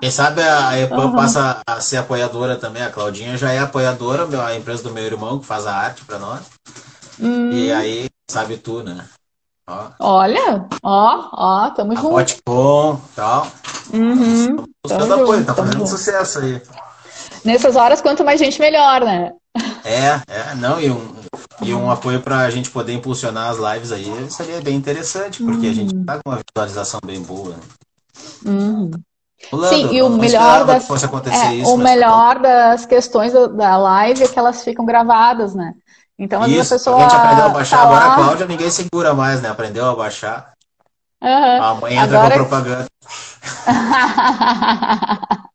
Quem 0.00 0.10
sabe 0.10 0.42
a 0.42 0.78
EPAM 0.78 1.06
uhum. 1.06 1.16
passa 1.16 1.60
a 1.66 1.80
ser 1.80 1.98
apoiadora 1.98 2.56
também. 2.56 2.82
A 2.82 2.90
Claudinha 2.90 3.36
já 3.36 3.52
é 3.52 3.58
apoiadora, 3.58 4.26
a 4.46 4.56
empresa 4.56 4.82
do 4.82 4.92
meu 4.92 5.04
irmão, 5.04 5.38
que 5.38 5.46
faz 5.46 5.66
a 5.66 5.74
arte 5.74 6.04
para 6.04 6.18
nós. 6.18 6.40
Hum. 7.20 7.50
E 7.50 7.72
aí, 7.72 8.08
sabe 8.30 8.56
tu, 8.56 8.82
né? 8.82 9.04
Ó. 9.68 9.88
Olha, 9.98 10.64
ó, 10.82 11.28
ó, 11.32 11.70
tamo 11.70 11.92
a 11.92 11.94
junto. 11.96 12.10
Boticom, 12.10 13.00
tal. 13.16 13.48
Uhum. 13.92 14.64
Buscando 14.84 15.14
apoio, 15.14 15.44
tá 15.44 15.54
fazendo 15.54 15.78
junto. 15.78 15.90
sucesso 15.90 16.38
aí. 16.38 16.62
Nessas 17.44 17.74
horas, 17.74 18.00
quanto 18.00 18.24
mais 18.24 18.38
gente, 18.38 18.60
melhor, 18.60 19.00
né? 19.00 19.32
É, 19.84 20.20
é, 20.28 20.54
não, 20.56 20.80
e 20.80 20.90
um, 20.90 21.14
e 21.62 21.74
um 21.74 21.90
apoio 21.90 22.20
para 22.20 22.40
a 22.40 22.50
gente 22.50 22.70
poder 22.70 22.92
impulsionar 22.92 23.50
as 23.50 23.58
lives 23.58 23.90
aí 23.90 24.30
seria 24.30 24.60
bem 24.60 24.76
interessante, 24.76 25.42
porque 25.42 25.66
a 25.66 25.72
gente 25.72 25.94
uhum. 25.94 26.04
tá 26.04 26.20
com 26.22 26.30
uma 26.30 26.40
visualização 26.54 27.00
bem 27.04 27.22
boa. 27.22 27.50
Né? 27.50 27.56
Uhum. 28.44 28.90
Sim, 29.68 29.94
e 29.94 30.02
o 30.02 30.08
melhor 30.08 30.64
das, 30.64 30.88
é, 31.26 31.54
isso, 31.54 31.74
o 31.74 31.76
melhor 31.76 32.38
das 32.38 32.86
questões 32.86 33.32
da 33.32 33.76
live 33.76 34.24
é 34.24 34.28
que 34.28 34.38
elas 34.38 34.64
ficam 34.64 34.84
gravadas, 34.84 35.54
né? 35.54 35.74
Então, 36.18 36.42
às 36.42 36.50
vezes 36.50 36.72
a 36.72 36.74
pessoa. 36.76 36.96
A 36.96 37.00
gente 37.00 37.14
aprendeu 37.14 37.44
a 37.44 37.48
baixar, 37.50 37.76
tá 37.76 37.82
agora 37.82 38.06
lá... 38.06 38.12
a 38.12 38.16
Cláudia 38.16 38.46
ninguém 38.46 38.70
segura 38.70 39.12
mais, 39.14 39.42
né? 39.42 39.50
Aprendeu 39.50 39.84
a 39.86 39.94
baixar. 39.94 40.52
Uhum. 41.22 41.62
A 41.62 41.74
mãe 41.74 41.96
entra 41.96 42.18
agora... 42.18 42.38
com 42.38 42.44
propaganda. 42.44 42.86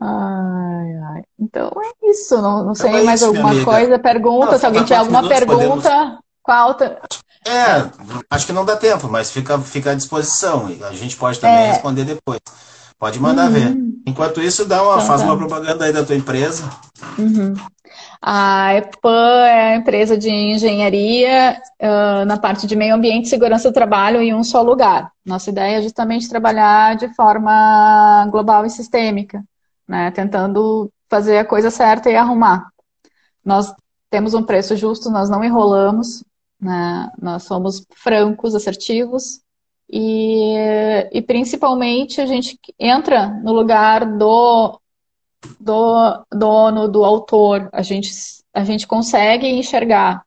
ai, 0.00 0.94
ai. 1.14 1.22
Então 1.38 1.70
é 1.82 2.10
isso. 2.10 2.40
Não, 2.40 2.64
não 2.64 2.74
sei 2.74 2.88
então 2.88 3.00
é 3.00 3.04
mais 3.04 3.20
isso, 3.20 3.28
alguma 3.28 3.64
coisa. 3.64 3.98
Pergunta, 3.98 4.52
não, 4.52 4.58
se 4.58 4.66
alguém 4.66 4.82
tiver 4.84 4.96
alguma 4.96 5.28
pergunta, 5.28 5.90
podemos... 5.90 6.18
qual. 6.42 6.76
É, 7.48 7.90
acho 8.30 8.46
que 8.46 8.52
não 8.52 8.64
dá 8.64 8.76
tempo, 8.76 9.08
mas 9.08 9.30
fica, 9.30 9.58
fica 9.58 9.92
à 9.92 9.94
disposição. 9.94 10.66
A 10.88 10.92
gente 10.92 11.16
pode 11.16 11.40
também 11.40 11.64
é. 11.64 11.72
responder 11.72 12.04
depois. 12.04 12.40
Pode 12.98 13.18
mandar 13.20 13.46
uhum. 13.46 13.52
ver. 13.52 13.76
Enquanto 14.06 14.42
isso, 14.42 14.64
dá 14.64 14.82
uma, 14.82 14.94
então, 14.94 15.06
faz 15.06 15.20
tá. 15.20 15.26
uma 15.26 15.36
propaganda 15.36 15.84
aí 15.84 15.92
da 15.92 16.04
tua 16.04 16.16
empresa. 16.16 16.68
Uhum. 17.16 17.54
A 18.20 18.74
EPAN 18.74 19.46
é 19.46 19.74
a 19.74 19.76
empresa 19.76 20.18
de 20.18 20.28
engenharia 20.28 21.60
uh, 21.80 22.24
na 22.24 22.36
parte 22.36 22.66
de 22.66 22.74
meio 22.74 22.94
ambiente 22.94 23.26
e 23.26 23.28
segurança 23.28 23.70
do 23.70 23.74
trabalho 23.74 24.20
em 24.20 24.34
um 24.34 24.42
só 24.42 24.60
lugar. 24.62 25.12
Nossa 25.24 25.50
ideia 25.50 25.78
é 25.78 25.82
justamente 25.82 26.28
trabalhar 26.28 26.96
de 26.96 27.14
forma 27.14 28.26
global 28.30 28.66
e 28.66 28.70
sistêmica, 28.70 29.44
né? 29.86 30.10
tentando 30.10 30.90
fazer 31.08 31.38
a 31.38 31.44
coisa 31.44 31.70
certa 31.70 32.10
e 32.10 32.16
arrumar. 32.16 32.68
Nós 33.44 33.72
temos 34.10 34.34
um 34.34 34.42
preço 34.42 34.76
justo, 34.76 35.10
nós 35.10 35.30
não 35.30 35.44
enrolamos, 35.44 36.24
né? 36.60 37.10
nós 37.20 37.44
somos 37.44 37.86
francos, 37.94 38.54
assertivos, 38.54 39.40
e, 39.90 40.54
e 41.12 41.22
principalmente 41.22 42.20
a 42.20 42.26
gente 42.26 42.58
entra 42.78 43.28
no 43.42 43.52
lugar 43.52 44.04
do 44.18 44.78
do 45.58 46.24
dono, 46.32 46.88
do 46.88 47.04
autor, 47.04 47.68
a 47.72 47.82
gente, 47.82 48.10
a 48.52 48.64
gente 48.64 48.86
consegue 48.86 49.46
enxergar 49.46 50.24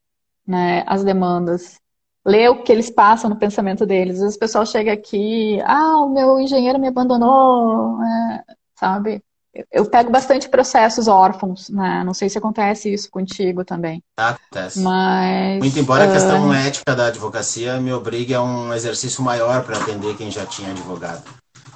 né, 0.47 0.83
as 0.87 1.03
demandas, 1.03 1.79
ler 2.25 2.49
o 2.49 2.63
que 2.63 2.71
eles 2.71 2.89
passam 2.89 3.29
no 3.29 3.35
pensamento 3.37 3.85
deles. 3.85 4.15
Às 4.15 4.21
vezes 4.21 4.35
o 4.35 4.39
pessoal 4.39 4.65
chega 4.65 4.93
aqui, 4.93 5.59
ah, 5.63 5.97
o 5.97 6.09
meu 6.09 6.39
engenheiro 6.39 6.79
me 6.79 6.87
abandonou, 6.87 8.01
é, 8.03 8.43
sabe? 8.75 9.23
Eu 9.69 9.85
pego 9.85 10.09
bastante 10.09 10.47
processos 10.47 11.07
órfãos, 11.07 11.69
né? 11.69 12.03
Não 12.05 12.13
sei 12.13 12.29
se 12.29 12.37
acontece 12.37 12.93
isso 12.93 13.09
contigo 13.11 13.65
também. 13.65 14.01
Acontece. 14.15 14.79
Mas. 14.79 15.59
Muito 15.59 15.77
embora 15.77 16.05
a 16.05 16.11
questão 16.11 16.49
uh... 16.49 16.53
ética 16.53 16.95
da 16.95 17.07
advocacia 17.07 17.79
me 17.79 17.91
obrigue 17.91 18.33
a 18.33 18.41
um 18.41 18.73
exercício 18.73 19.21
maior 19.21 19.63
para 19.63 19.77
atender 19.77 20.15
quem 20.15 20.31
já 20.31 20.45
tinha 20.45 20.71
advogado. 20.71 21.23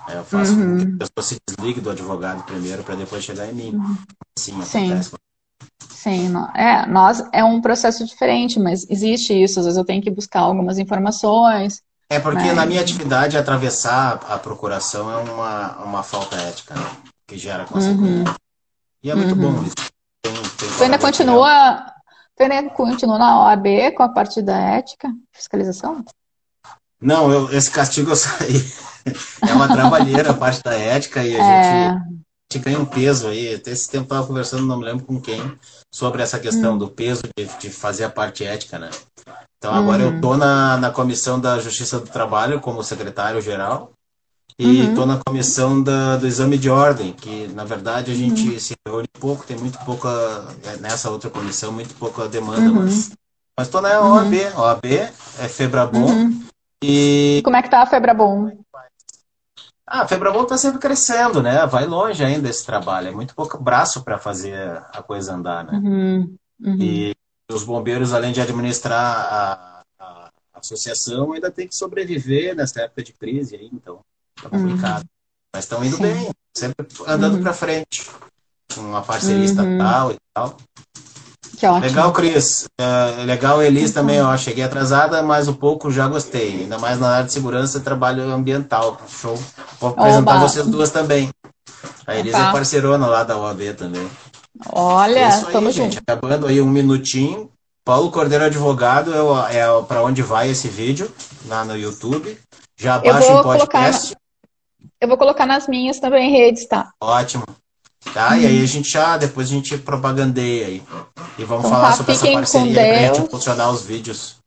Eu 0.08 0.24
faço 0.24 0.54
uhum. 0.54 0.78
que 0.78 1.04
a 1.04 1.08
pessoa 1.08 1.24
se 1.24 1.38
desligue 1.48 1.82
do 1.82 1.90
advogado 1.90 2.44
primeiro 2.44 2.84
para 2.84 2.96
depois 2.96 3.24
chegar 3.24 3.48
em 3.48 3.54
mim. 3.54 3.76
Uhum. 3.76 3.98
Sim, 4.38 4.54
acontece. 4.54 5.10
Sim. 5.10 5.16
Sim, 6.06 6.34
é, 6.54 6.86
nós 6.86 7.24
é 7.34 7.44
um 7.44 7.60
processo 7.60 8.06
diferente, 8.06 8.60
mas 8.60 8.86
existe 8.88 9.34
isso. 9.34 9.60
Às 9.60 9.66
vezes 9.66 9.78
eu 9.78 9.84
tenho 9.84 10.04
que 10.04 10.12
buscar 10.12 10.42
algumas 10.42 10.78
informações. 10.78 11.82
É 12.08 12.20
porque 12.20 12.44
né? 12.44 12.54
na 12.54 12.64
minha 12.64 12.80
atividade 12.80 13.36
atravessar 13.36 14.20
a 14.30 14.38
procuração 14.38 15.12
é 15.12 15.18
uma, 15.18 15.84
uma 15.84 16.04
falta 16.04 16.36
ética, 16.36 16.76
né? 16.76 16.92
Que 17.28 17.38
gera 17.38 17.66
consequências. 17.66 18.28
Uhum. 18.28 18.36
E 19.04 19.12
é 19.12 19.16
muito 19.16 19.36
uhum. 19.36 19.54
bom 19.54 19.64
isso. 19.64 19.76
Tem, 20.22 20.34
tem 20.34 20.70
tu 20.78 20.84
ainda 20.84 21.00
continua, 21.00 21.94
ainda 22.40 22.70
continua 22.72 23.18
na 23.18 23.44
OAB 23.44 23.94
com 23.96 24.04
a 24.04 24.10
parte 24.10 24.42
da 24.42 24.58
ética, 24.58 25.10
fiscalização? 25.32 26.04
Não, 27.00 27.32
eu, 27.32 27.52
esse 27.52 27.70
castigo 27.70 28.12
eu 28.12 28.16
saí. 28.16 28.66
é 29.48 29.54
uma 29.54 29.68
trabalheira 29.68 30.32
a 30.32 30.34
parte 30.34 30.64
da 30.64 30.74
ética 30.74 31.24
e 31.24 31.40
a 31.40 31.44
é... 31.46 31.90
gente, 31.92 32.26
gente 32.52 32.64
ganha 32.64 32.80
um 32.80 32.86
peso 32.86 33.28
aí. 33.28 33.56
Até 33.56 33.72
esse 33.72 33.90
tempo 33.90 34.04
eu 34.04 34.16
estava 34.16 34.28
conversando, 34.28 34.66
não 34.66 34.80
me 34.80 34.86
lembro 34.86 35.06
com 35.06 35.20
quem, 35.20 35.58
sobre 35.94 36.24
essa 36.24 36.40
questão 36.40 36.74
hum. 36.74 36.78
do 36.78 36.90
peso 36.90 37.24
de, 37.38 37.46
de, 37.46 37.70
fazer 37.70 38.06
a 38.06 38.10
parte 38.10 38.44
ética, 38.44 38.80
né? 38.80 38.90
Então 39.58 39.74
agora 39.74 40.04
hum. 40.04 40.16
eu 40.16 40.22
tô 40.22 40.38
na, 40.38 40.78
na 40.78 40.92
comissão 40.92 41.40
da 41.40 41.60
Justiça 41.60 42.00
do 42.00 42.08
Trabalho 42.08 42.60
como 42.60 42.84
secretário-geral 42.84 43.92
e 44.58 44.82
estou 44.82 45.04
uhum. 45.04 45.06
na 45.06 45.20
comissão 45.26 45.84
da, 45.84 46.16
do 46.16 46.26
exame 46.26 46.58
de 46.58 46.70
ordem, 46.70 47.12
que 47.12 47.48
na 47.48 47.66
verdade 47.66 48.12
a 48.12 48.16
gente 48.16 48.50
uhum. 48.50 48.60
se 48.60 48.74
reúne 48.88 49.08
pouco, 49.20 49.46
tem 49.46 49.58
muito 49.58 49.78
pouca, 49.80 50.10
é, 50.64 50.78
nessa 50.78 51.10
outra 51.10 51.30
comissão, 51.30 51.74
muito 51.74 51.94
pouca 51.96 52.28
demanda, 52.30 52.62
uhum. 52.62 52.86
mas 52.86 53.12
estou 53.60 53.82
na 53.82 54.00
OAB, 54.00 54.34
OAB 54.56 54.86
é 54.86 55.48
Febrabom. 55.50 56.06
Uhum. 56.06 56.46
E... 56.82 57.42
Como 57.44 57.56
é 57.58 57.62
que 57.62 57.70
tá 57.70 57.82
a 57.82 57.86
Febrabom? 57.86 58.52
Ah, 59.88 60.02
a 60.02 60.08
Febrabom 60.08 60.44
está 60.44 60.58
sempre 60.58 60.80
crescendo, 60.80 61.44
né? 61.44 61.66
Vai 61.68 61.86
longe 61.86 62.24
ainda 62.24 62.50
esse 62.50 62.66
trabalho. 62.66 63.10
É 63.10 63.12
muito 63.12 63.36
pouco 63.36 63.62
braço 63.62 64.04
para 64.04 64.18
fazer 64.18 64.58
a 64.92 65.04
coisa 65.04 65.34
andar, 65.34 65.64
né? 65.64 65.74
Uhum, 65.78 66.36
uhum. 66.64 66.78
E 66.80 67.16
os 67.52 67.64
bombeiros, 67.64 68.14
além 68.14 68.32
de 68.32 68.42
administrar 68.42 68.94
a, 69.00 69.82
a, 70.00 70.30
associação, 70.56 71.34
ainda 71.34 71.52
tem 71.52 71.68
que 71.68 71.76
sobreviver 71.76 72.56
nessa 72.56 72.82
época 72.82 73.04
de 73.04 73.14
crise 73.14 73.56
aí, 73.56 73.70
então 73.72 74.00
tá 74.42 74.50
complicado. 74.50 75.02
Uhum. 75.02 75.10
Mas 75.54 75.64
estão 75.64 75.84
indo 75.84 75.98
Sim. 75.98 76.04
bem, 76.04 76.30
sempre 76.56 76.88
andando 77.08 77.36
uhum. 77.36 77.44
para 77.44 77.54
frente. 77.54 78.10
Com 78.74 78.82
uma 78.82 79.02
parceria 79.02 79.38
uhum. 79.38 79.44
estatal 79.44 80.12
e 80.12 80.16
tal. 80.34 80.58
Que 81.58 81.66
ótimo. 81.66 81.86
Legal, 81.86 82.12
Cris. 82.12 82.66
É, 82.80 83.24
legal, 83.24 83.64
Elis 83.64 83.92
também, 83.92 84.22
ó. 84.22 84.36
Cheguei 84.36 84.64
atrasada, 84.64 85.24
mas 85.24 85.48
um 85.48 85.54
pouco 85.54 85.92
já 85.92 86.08
gostei. 86.08 86.62
Ainda 86.62 86.78
mais 86.78 87.00
na 87.00 87.10
área 87.10 87.26
de 87.26 87.34
segurança 87.34 87.78
e 87.78 87.82
trabalho 87.82 88.24
ambiental. 88.32 89.00
Show. 89.08 89.42
Vou 89.80 89.92
apresentar 89.92 90.36
Oba. 90.36 90.48
vocês 90.48 90.68
duas 90.68 90.92
também. 90.92 91.30
A 92.06 92.16
Elis 92.16 92.34
Opa. 92.34 92.50
é 92.50 92.52
parceirona 92.52 93.08
lá 93.08 93.24
da 93.24 93.38
OAB 93.38 93.74
também. 93.78 94.10
Olha, 94.72 95.20
é 95.20 95.26
aí, 95.26 95.46
tamo 95.46 95.72
gente. 95.72 96.00
Acabando 96.00 96.48
aí 96.48 96.62
um 96.62 96.70
minutinho. 96.70 97.50
Paulo 97.84 98.10
Cordeiro 98.10 98.46
Advogado 98.46 99.14
é, 99.50 99.58
é 99.58 99.82
para 99.84 100.04
onde 100.04 100.22
vai 100.22 100.50
esse 100.50 100.68
vídeo, 100.68 101.12
lá 101.48 101.64
no 101.64 101.78
YouTube. 101.78 102.38
Já 102.76 102.98
baixa 102.98 103.32
o 103.32 103.44
podcast. 103.44 104.16
Eu 105.00 105.08
vou 105.08 105.18
colocar 105.18 105.46
nas 105.46 105.68
minhas 105.68 106.00
também 106.00 106.32
redes, 106.32 106.66
tá? 106.68 106.92
Ótimo. 107.02 107.46
Tá? 108.14 108.38
E 108.38 108.46
aí 108.46 108.64
a 108.64 108.66
gente 108.66 108.90
já, 108.90 109.18
depois 109.18 109.48
a 109.48 109.52
gente 109.52 109.78
propagandeia 109.78 110.68
aí. 110.68 110.84
E 111.38 111.44
vamos 111.44 111.66
então, 111.66 111.78
falar 111.78 111.92
tá, 111.92 111.98
sobre 111.98 112.14
essa 112.14 112.32
parceria 112.32 112.74
pra 112.74 113.08
gente 113.08 113.22
impulsionar 113.22 113.72
os 113.72 113.84
vídeos. 113.84 114.38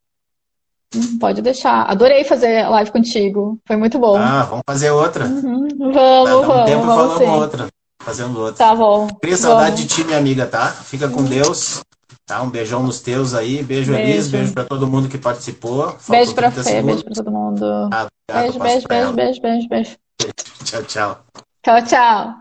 Hum, 0.95 1.19
pode 1.19 1.43
deixar. 1.43 1.83
Adorei 1.83 2.25
fazer 2.25 2.67
live 2.69 2.91
contigo. 2.91 3.59
Foi 3.67 3.77
muito 3.77 3.99
bom. 3.99 4.17
Ah, 4.17 4.45
vamos 4.45 4.63
fazer 4.67 4.91
outra. 4.91 5.27
Uhum. 5.27 5.69
Vamos, 5.79 5.95
Dá, 5.95 6.47
vamos. 6.47 6.49
Um 6.49 6.65
tempo 6.65 6.87
vamos 6.87 7.05
falando 7.05 7.19
sim. 7.19 7.27
outra. 7.27 7.67
Fazendo 8.01 8.41
outra. 8.41 8.67
Tá 8.67 8.75
bom. 8.75 9.07
Cria 9.21 9.37
saudade 9.37 9.85
de 9.85 9.87
ti, 9.87 10.05
minha 10.05 10.19
amiga, 10.19 10.47
tá? 10.47 10.69
Fica 10.69 11.09
com 11.09 11.25
Deus. 11.25 11.83
Tá, 12.29 12.43
um 12.43 12.51
beijão 12.51 12.83
nos 12.83 13.01
teus 13.01 13.33
aí. 13.33 13.63
Beijo, 13.63 13.91
beijo. 13.91 14.11
Elis. 14.11 14.29
Beijo 14.29 14.53
para 14.53 14.65
todo 14.65 14.87
mundo 14.87 15.09
que 15.09 15.17
participou. 15.17 15.93
Faltou 15.93 16.11
beijo 16.11 16.35
para 16.35 16.51
Fê, 16.51 16.63
segundos. 16.63 17.03
beijo 17.03 17.05
para 17.05 17.15
todo 17.15 17.33
mundo. 17.33 17.65
Ah, 17.91 18.07
beijo, 18.31 18.59
beijo, 18.59 18.87
beijo, 18.87 19.13
beijo, 19.15 19.41
beijo, 19.41 19.69
beijo. 19.69 19.97
Tchau, 20.63 20.83
tchau. 20.83 21.25
Tchau, 21.63 21.83
tchau. 21.87 22.35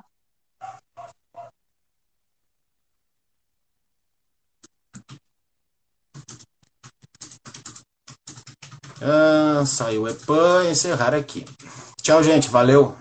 Ah, 9.01 9.63
saiu 9.65 10.01
o 10.01 10.07
EPAN, 10.09 10.69
encerrar 10.69 11.13
aqui. 11.13 11.45
Tchau, 12.01 12.21
gente. 12.21 12.49
Valeu. 12.49 12.93